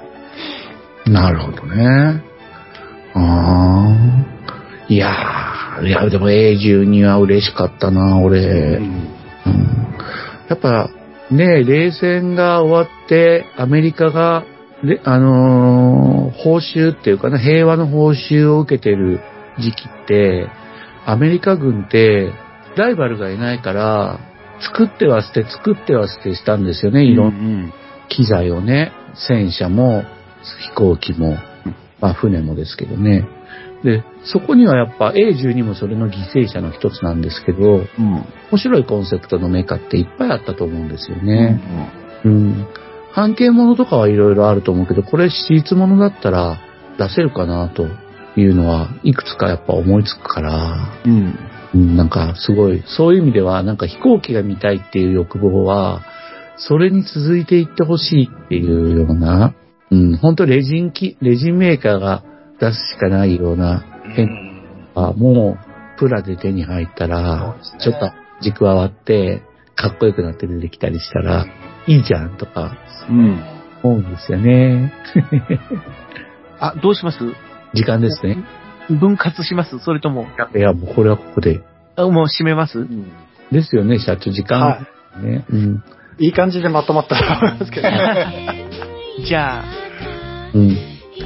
[1.13, 2.23] なるほどね。
[3.15, 4.34] ああ。
[4.89, 8.41] いやー、いや、でも A12 は嬉しかったな、俺。
[8.41, 9.09] うん。
[10.49, 10.91] やっぱ、
[11.31, 14.45] ね、冷戦が終わって、アメリカが、
[14.83, 19.21] であのー報酬っていうかな、平和の報酬を受けてる
[19.59, 20.49] 時期って、
[21.07, 22.33] アメリカ軍って、
[22.77, 24.19] ライバルがいないから、
[24.61, 27.73] 作っては捨て、作っては捨てしたんですよね、いろんな。
[28.09, 30.05] 機材をね、戦車も
[30.69, 31.39] 飛行機も、
[32.01, 33.27] まあ船もですけどね。
[33.85, 41.61] で、そこにはやっぱ A12 もそれの犠牲者の一つなんですけど、面白いコンセプトのメカっていっぱいあったと思うんですよね。
[42.25, 42.67] うん。
[43.13, 46.59] 半径ものとかはいろいろあると思うけど、これシーツものだったら
[46.99, 47.87] 出せるかなと
[48.37, 51.39] いうのはいくつかやっぱ思いつくから、うん。
[51.75, 56.03] うん、なんかすごい、そういう意味ではなんか飛行機が見たいっていう欲望は、
[56.57, 59.55] それに続いていってほしいっていうような、
[59.91, 62.23] うん、本当レジン機、レジンメーカーが
[62.61, 64.29] 出すしかないような変
[64.95, 65.59] 化、も
[65.97, 68.11] うプラで手に入ったら、ちょっと
[68.43, 69.43] 軸上がって、
[69.77, 71.47] かっこよくなって出てきたりしたら、
[71.87, 72.77] いいじゃんとか
[73.11, 73.43] うん。
[73.83, 74.93] 思うんですよね。
[76.59, 77.19] あ、どうします？
[77.75, 78.39] 時間ですね。
[78.89, 79.79] 分割します？
[79.81, 81.61] それとも、いや、もうこれはここで。
[81.97, 82.87] あもう閉めます？
[83.53, 84.61] ですよね、社長、時間。
[84.61, 84.79] は
[85.23, 85.45] ね。
[85.51, 85.85] うん。
[86.19, 88.69] いい感じでまとまったと思いますけどね。
[89.27, 89.65] じゃあ、
[90.55, 90.77] うん。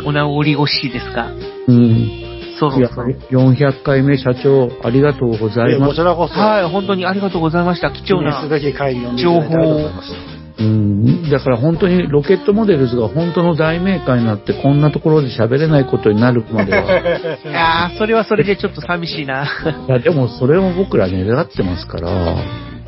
[0.05, 1.28] お名残惜しいですか？
[1.66, 1.77] うん。
[1.77, 3.15] いや、そろそろ。
[3.31, 5.90] 400回目社長、ありがとうございえます。
[5.90, 7.90] こちらこそ、はい、本当にありがとうございました。
[7.90, 8.65] 貴重な記念す。
[8.65, 10.65] べき会に呼んでいただいてありがとうございました。
[10.65, 11.31] うん。
[11.31, 16.82] だから本当にロケットモデルズが本当の大メーカーになってこんなところで喋れないことになるまでは。
[16.82, 19.44] いやー、それはそれでちょっと寂しいな。
[19.44, 22.09] いや、でもそれを僕ら狙ってますから。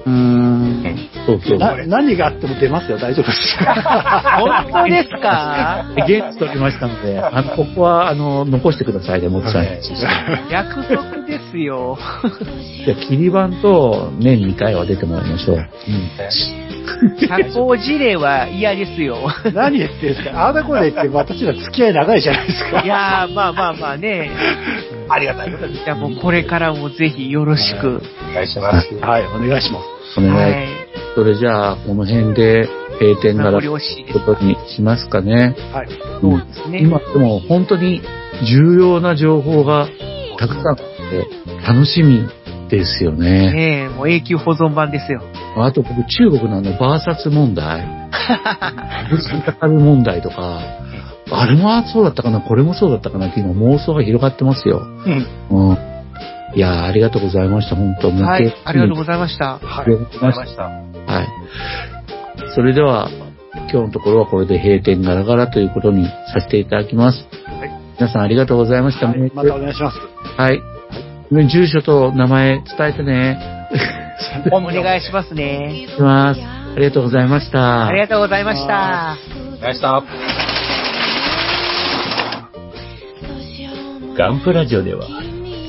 [0.06, 0.98] うーん。
[1.26, 1.58] そうそう。
[1.58, 3.58] な何があっても出ますよ、大丈夫です。
[4.38, 5.84] 本当ですか？
[6.06, 9.64] ゲット取りましたので、あの、ここは、あの、残してくださいね、もちさん。
[9.64, 9.66] い
[10.50, 11.98] 約束ですよ。
[12.86, 15.56] や、切り板と年2回は出てもらいましょう。
[17.26, 19.16] 社交辞令は嫌ですよ。
[19.54, 20.30] 何言ってんですか？
[20.34, 22.82] ああだこれ言って私ら付き合い長いじゃないですか。
[22.82, 24.30] いやー、まあまあまあね。
[25.08, 25.84] ありがたいことです。
[25.84, 28.02] じゃあもうこれからもぜひよろしく。
[28.30, 28.94] お願いします。
[29.00, 29.80] はい、お願いしま
[30.14, 30.20] す。
[30.20, 30.40] お願い。
[30.40, 30.66] はい。
[31.14, 32.68] それじゃあ、この辺で
[33.00, 34.18] 閉店名柄残惜しいです。
[34.20, 35.54] ことにしますかね。
[35.72, 35.88] はい。
[36.20, 36.78] そうですね。
[36.80, 38.00] 今、でも本当に
[38.44, 39.88] 重要な情報が
[40.38, 40.82] たくさんあって、
[41.66, 42.28] 楽しみ
[42.70, 43.52] ですよね。
[43.52, 45.22] ねえ、もう永久保存版ですよ。
[45.56, 48.00] あと僕、中国のあの、バーサス問題。
[49.10, 50.60] ブスカカル問題とか、
[51.32, 54.82] あれもそうだったかな、これもそうだったかなって今妄想が広がってますよ。
[55.50, 55.70] うん。
[55.70, 55.78] うん。
[56.54, 59.58] いやーありがとうございました、本当はい、ありがとうございました。
[59.58, 59.84] はい。
[59.84, 60.62] ありがとうございましたした。
[60.64, 61.28] はい。
[62.54, 63.08] それでは、
[63.72, 67.18] 今日のところはこれで閉店ガラガラということにさせていただきます。
[67.46, 67.70] はい。
[67.98, 69.08] 皆さんありがとうございました。
[69.08, 69.98] はい、またお願いします。
[70.36, 70.79] はい。
[71.30, 73.38] 住所と名前伝えてね。
[74.52, 75.86] お願いしますね。
[75.94, 76.40] します。
[76.40, 77.86] ありがとうございました。
[77.86, 79.16] ありがとうございました。
[79.58, 80.02] お願いした。
[84.16, 85.06] ガンプラジオでは、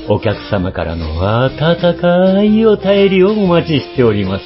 [0.08, 4.44] お客様からの温かいお便りをお待ちしております。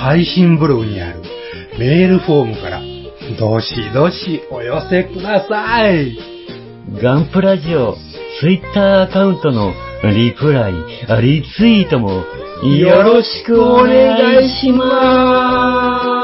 [0.00, 1.22] 配信ブログにある
[1.78, 2.80] メールフォームから、
[3.38, 6.16] どしどしお寄せください。
[7.02, 7.96] ガンプラジオ、
[8.40, 10.74] ツイッターアカウントのリプライ、
[11.22, 12.24] リツイートも
[12.62, 16.17] よろしくお願いします。